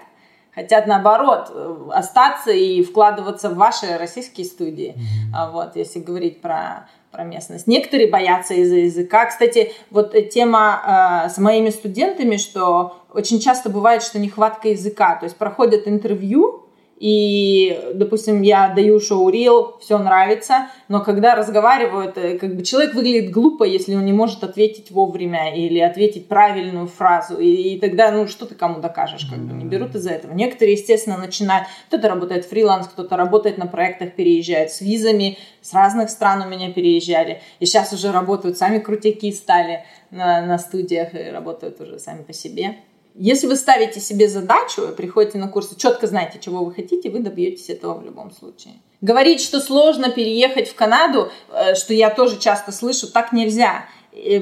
Хотят, 0.53 0.85
наоборот, 0.87 1.49
остаться 1.93 2.51
и 2.51 2.83
вкладываться 2.83 3.49
в 3.49 3.55
ваши 3.55 3.97
российские 3.97 4.45
студии. 4.45 4.95
Mm-hmm. 4.95 5.51
Вот, 5.51 5.75
если 5.75 5.99
говорить 5.99 6.41
про 6.41 6.89
про 7.11 7.23
местность. 7.23 7.67
Некоторые 7.67 8.09
боятся 8.09 8.53
из-за 8.53 8.75
языка. 8.75 9.25
Кстати, 9.25 9.73
вот 9.89 10.15
тема 10.29 11.25
э, 11.25 11.29
с 11.29 11.37
моими 11.37 11.69
студентами, 11.69 12.37
что 12.37 13.01
очень 13.13 13.39
часто 13.39 13.69
бывает, 13.69 14.01
что 14.01 14.19
нехватка 14.19 14.69
языка. 14.69 15.15
То 15.15 15.25
есть 15.25 15.35
проходят 15.35 15.87
интервью, 15.87 16.60
и, 17.01 17.93
допустим, 17.95 18.43
я 18.43 18.69
даю 18.69 18.99
шоу 18.99 19.27
Рил, 19.29 19.75
все 19.79 19.97
нравится, 19.97 20.67
но 20.87 21.03
когда 21.03 21.33
разговаривают, 21.33 22.15
э, 22.15 22.37
как 22.37 22.55
бы 22.55 22.61
человек 22.61 22.93
выглядит 22.93 23.31
глупо, 23.31 23.63
если 23.63 23.95
он 23.95 24.05
не 24.05 24.13
может 24.13 24.43
ответить 24.43 24.91
вовремя 24.91 25.51
или 25.51 25.79
ответить 25.79 26.27
правильную 26.27 26.85
фразу, 26.85 27.39
и, 27.39 27.47
и 27.47 27.79
тогда, 27.79 28.11
ну, 28.11 28.27
что 28.27 28.45
ты 28.45 28.53
кому 28.53 28.81
докажешь, 28.81 29.25
как 29.25 29.39
бы, 29.39 29.51
не 29.51 29.65
берут 29.65 29.95
из-за 29.95 30.11
этого. 30.11 30.31
Некоторые, 30.33 30.73
естественно, 30.73 31.17
начинают, 31.17 31.67
кто-то 31.87 32.07
работает 32.07 32.45
фриланс, 32.45 32.85
кто-то 32.85 33.17
работает 33.17 33.57
на 33.57 33.65
проектах, 33.65 34.13
переезжает 34.13 34.71
с 34.71 34.79
визами, 34.79 35.39
с 35.63 35.73
разных 35.73 36.11
стран 36.11 36.43
у 36.43 36.49
меня 36.49 36.71
переезжали, 36.71 37.41
и 37.59 37.65
сейчас 37.65 37.93
уже 37.93 38.11
работают, 38.11 38.59
сами 38.59 38.77
крутяки 38.77 39.31
стали 39.31 39.85
на, 40.11 40.45
на 40.45 40.59
студиях, 40.59 41.15
и 41.15 41.31
работают 41.31 41.81
уже 41.81 41.97
сами 41.97 42.21
по 42.21 42.31
себе. 42.31 42.75
Если 43.15 43.47
вы 43.47 43.55
ставите 43.55 43.99
себе 43.99 44.29
задачу 44.29 44.83
и 44.83 44.95
приходите 44.95 45.37
на 45.37 45.47
курсы, 45.47 45.75
четко 45.77 46.07
знаете, 46.07 46.39
чего 46.39 46.63
вы 46.63 46.73
хотите, 46.73 47.09
вы 47.09 47.19
добьетесь 47.19 47.69
этого 47.69 47.99
в 47.99 48.05
любом 48.05 48.31
случае. 48.31 48.75
Говорить, 49.01 49.41
что 49.41 49.59
сложно 49.59 50.09
переехать 50.09 50.69
в 50.69 50.75
Канаду, 50.75 51.31
э, 51.49 51.75
что 51.75 51.93
я 51.93 52.09
тоже 52.09 52.39
часто 52.39 52.71
слышу, 52.71 53.11
так 53.11 53.33
нельзя. 53.33 53.85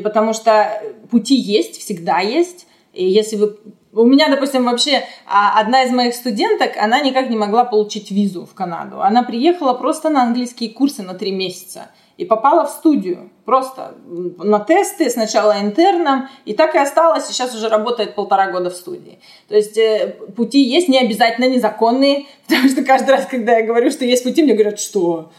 Потому 0.04 0.34
что 0.34 0.82
пути 1.12 1.36
есть, 1.36 1.80
всегда 1.80 2.20
есть. 2.20 2.66
И 2.94 3.08
если 3.08 3.36
вы 3.36 3.58
у 3.92 4.06
меня, 4.06 4.30
допустим, 4.30 4.66
вообще 4.66 5.04
а, 5.26 5.60
одна 5.60 5.84
из 5.84 5.92
моих 5.92 6.14
студенток, 6.14 6.78
она 6.78 7.00
никак 7.02 7.30
не 7.30 7.38
могла 7.38 7.66
получить 7.66 8.12
визу 8.12 8.46
в 8.46 8.54
Канаду. 8.54 9.02
Она 9.02 9.24
приехала 9.24 9.74
просто 9.74 10.10
на 10.10 10.24
английские 10.24 10.70
курсы 10.70 11.02
на 11.02 11.16
три 11.16 11.32
месяца 11.32 11.90
и 12.20 12.26
попала 12.26 12.66
в 12.66 12.70
студию. 12.70 13.30
Просто 13.46 13.96
на 14.38 14.60
тесты, 14.60 15.10
сначала 15.10 15.62
интерном, 15.62 16.28
и 16.44 16.54
так 16.54 16.76
и 16.76 16.78
осталась, 16.78 17.26
сейчас 17.26 17.56
уже 17.56 17.70
работает 17.70 18.14
полтора 18.14 18.52
года 18.52 18.70
в 18.70 18.74
студии. 18.74 19.20
То 19.48 19.56
есть 19.56 19.78
э, 19.78 20.16
пути 20.36 20.60
есть, 20.60 20.90
не 20.90 21.00
обязательно 21.00 21.46
незаконные, 21.46 22.26
потому 22.48 22.68
что 22.68 22.84
каждый 22.84 23.12
раз, 23.12 23.26
когда 23.26 23.58
я 23.58 23.66
говорю, 23.66 23.90
что 23.90 24.04
есть 24.04 24.24
пути, 24.26 24.44
мне 24.44 24.54
говорят, 24.54 24.82
что 24.82 25.32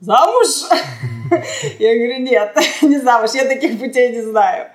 замуж? 0.00 0.46
Я 1.78 1.94
говорю, 1.96 2.20
нет, 2.20 2.56
не 2.82 2.98
замуж, 2.98 3.32
я 3.34 3.44
таких 3.44 3.78
путей 3.78 4.14
не 4.14 4.22
знаю. 4.22 4.68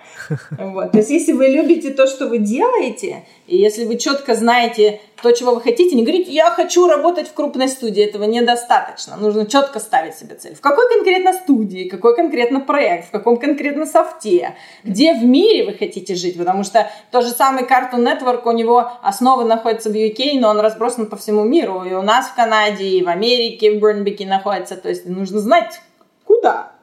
Вот. 0.57 0.91
То 0.91 0.97
есть, 0.97 1.09
если 1.09 1.33
вы 1.33 1.47
любите 1.47 1.91
то, 1.91 2.07
что 2.07 2.27
вы 2.27 2.37
делаете, 2.37 3.25
и 3.47 3.57
если 3.57 3.85
вы 3.85 3.97
четко 3.97 4.35
знаете 4.35 5.01
то, 5.21 5.31
чего 5.31 5.55
вы 5.55 5.61
хотите, 5.61 5.95
не 5.95 6.03
говорите, 6.03 6.31
я 6.31 6.51
хочу 6.51 6.85
работать 6.87 7.29
в 7.29 7.33
крупной 7.33 7.69
студии, 7.69 8.03
этого 8.03 8.25
недостаточно. 8.25 9.15
Нужно 9.15 9.45
четко 9.45 9.79
ставить 9.79 10.15
себе 10.15 10.35
цель. 10.35 10.53
В 10.53 10.61
какой 10.61 10.87
конкретно 10.89 11.33
студии, 11.33 11.87
какой 11.87 12.15
конкретно 12.15 12.59
проект, 12.59 13.07
в 13.07 13.11
каком 13.11 13.37
конкретно 13.37 13.85
софте, 13.85 14.55
где 14.83 15.13
в 15.13 15.23
мире 15.23 15.65
вы 15.65 15.73
хотите 15.73 16.15
жить, 16.15 16.37
потому 16.37 16.63
что 16.63 16.89
тот 17.11 17.23
же 17.23 17.31
самый 17.31 17.63
Cartoon 17.63 18.03
Network, 18.03 18.41
у 18.45 18.51
него 18.51 18.91
основы 19.01 19.45
находятся 19.45 19.89
в 19.89 19.93
UK, 19.93 20.39
но 20.39 20.49
он 20.49 20.59
разбросан 20.59 21.05
по 21.05 21.15
всему 21.15 21.43
миру, 21.43 21.83
и 21.83 21.93
у 21.93 22.01
нас 22.01 22.27
в 22.27 22.35
Канаде, 22.35 22.85
и 22.85 23.03
в 23.03 23.07
Америке, 23.07 23.71
в 23.71 23.79
Бернбеке 23.79 24.25
находится, 24.25 24.75
то 24.75 24.89
есть 24.89 25.05
нужно 25.05 25.39
знать, 25.39 25.79
куда. 26.25 26.73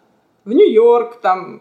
В 0.46 0.52
Нью-Йорк, 0.52 1.20
там, 1.20 1.60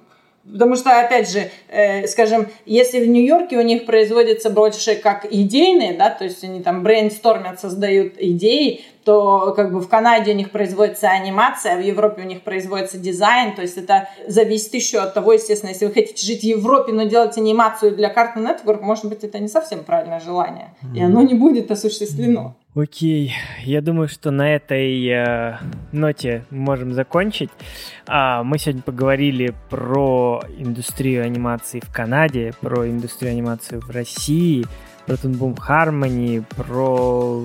Потому 0.52 0.76
что, 0.76 1.00
опять 1.00 1.30
же, 1.30 1.50
э, 1.68 2.08
скажем, 2.08 2.48
если 2.66 3.00
в 3.00 3.08
Нью-Йорке 3.08 3.58
у 3.58 3.62
них 3.62 3.86
производится 3.86 4.50
больше 4.50 4.96
как 4.96 5.26
идейные, 5.30 5.94
да, 5.94 6.10
то 6.10 6.24
есть 6.24 6.44
они 6.44 6.62
там 6.62 6.84
брейнстормят, 6.84 7.60
создают 7.60 8.14
идеи, 8.18 8.82
то 9.04 9.54
как 9.56 9.72
бы 9.72 9.80
в 9.80 9.88
Канаде 9.88 10.32
у 10.32 10.36
них 10.36 10.52
производится 10.52 11.10
анимация, 11.10 11.78
в 11.78 11.82
Европе 11.82 12.24
у 12.24 12.26
них 12.26 12.42
производится 12.42 12.98
дизайн, 12.98 13.56
то 13.56 13.62
есть 13.62 13.78
это 13.78 14.10
зависит 14.28 14.74
еще 14.74 15.00
от 15.00 15.14
того, 15.14 15.34
естественно, 15.34 15.70
если 15.70 15.86
вы 15.86 15.94
хотите 15.94 16.26
жить 16.26 16.42
в 16.42 16.44
Европе, 16.44 16.94
но 16.94 17.04
делать 17.04 17.38
анимацию 17.38 17.96
для 17.96 18.12
Cartoon 18.14 18.46
Network, 18.46 18.82
может 18.82 19.06
быть, 19.06 19.24
это 19.24 19.40
не 19.40 19.48
совсем 19.48 19.84
правильное 19.84 20.20
желание, 20.20 20.74
mm-hmm. 20.82 20.98
и 20.98 21.02
оно 21.02 21.22
не 21.22 21.34
будет 21.34 21.72
осуществлено. 21.72 22.56
Окей, 22.76 23.34
я 23.64 23.82
думаю, 23.82 24.08
что 24.08 24.30
на 24.30 24.54
этой 24.54 25.08
э, 25.08 25.58
ноте 25.92 26.46
можем 26.52 26.94
закончить. 26.94 27.50
А, 28.06 28.44
мы 28.44 28.60
сегодня 28.60 28.84
поговорили 28.84 29.56
про 29.72 30.44
индустрию 30.56 31.26
анимации 31.26 31.82
в 31.84 31.92
Канаде, 31.92 32.54
про 32.62 32.88
индустрию 32.88 33.32
анимации 33.32 33.78
в 33.78 33.90
России, 33.90 34.66
про 35.10 35.18
Тунбум 35.18 35.56
Harmony, 35.56 36.46
про 36.56 37.44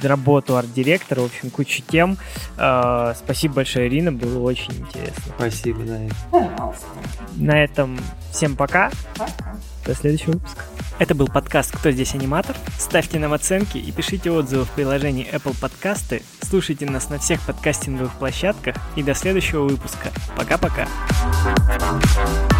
работу 0.00 0.56
арт-директора, 0.56 1.20
в 1.20 1.26
общем, 1.26 1.50
кучу 1.50 1.82
тем. 1.86 2.16
Э, 2.56 3.12
спасибо 3.14 3.56
большое, 3.56 3.88
Ирина, 3.88 4.10
было 4.10 4.38
очень 4.38 4.72
интересно. 4.72 5.34
Спасибо, 5.36 5.82
да. 5.82 5.98
Пожалуйста. 6.30 6.86
На 7.36 7.62
этом 7.62 8.00
всем 8.30 8.56
пока. 8.56 8.90
Пока. 9.18 9.54
До 9.84 9.94
следующего 9.94 10.32
выпуска. 10.32 10.62
Это 10.98 11.14
был 11.14 11.26
подкаст 11.26 11.76
«Кто 11.76 11.90
здесь 11.90 12.14
аниматор?». 12.14 12.56
Ставьте 12.78 13.18
нам 13.18 13.34
оценки 13.34 13.76
и 13.76 13.92
пишите 13.92 14.30
отзывы 14.30 14.64
в 14.64 14.70
приложении 14.70 15.28
Apple 15.30 15.54
Подкасты. 15.60 16.22
Слушайте 16.40 16.86
нас 16.86 17.10
на 17.10 17.18
всех 17.18 17.42
подкастинговых 17.42 18.14
площадках. 18.14 18.76
И 18.96 19.02
до 19.02 19.14
следующего 19.14 19.64
выпуска. 19.64 20.08
Пока-пока. 20.38 20.88
thank 21.44 22.50
you 22.50 22.51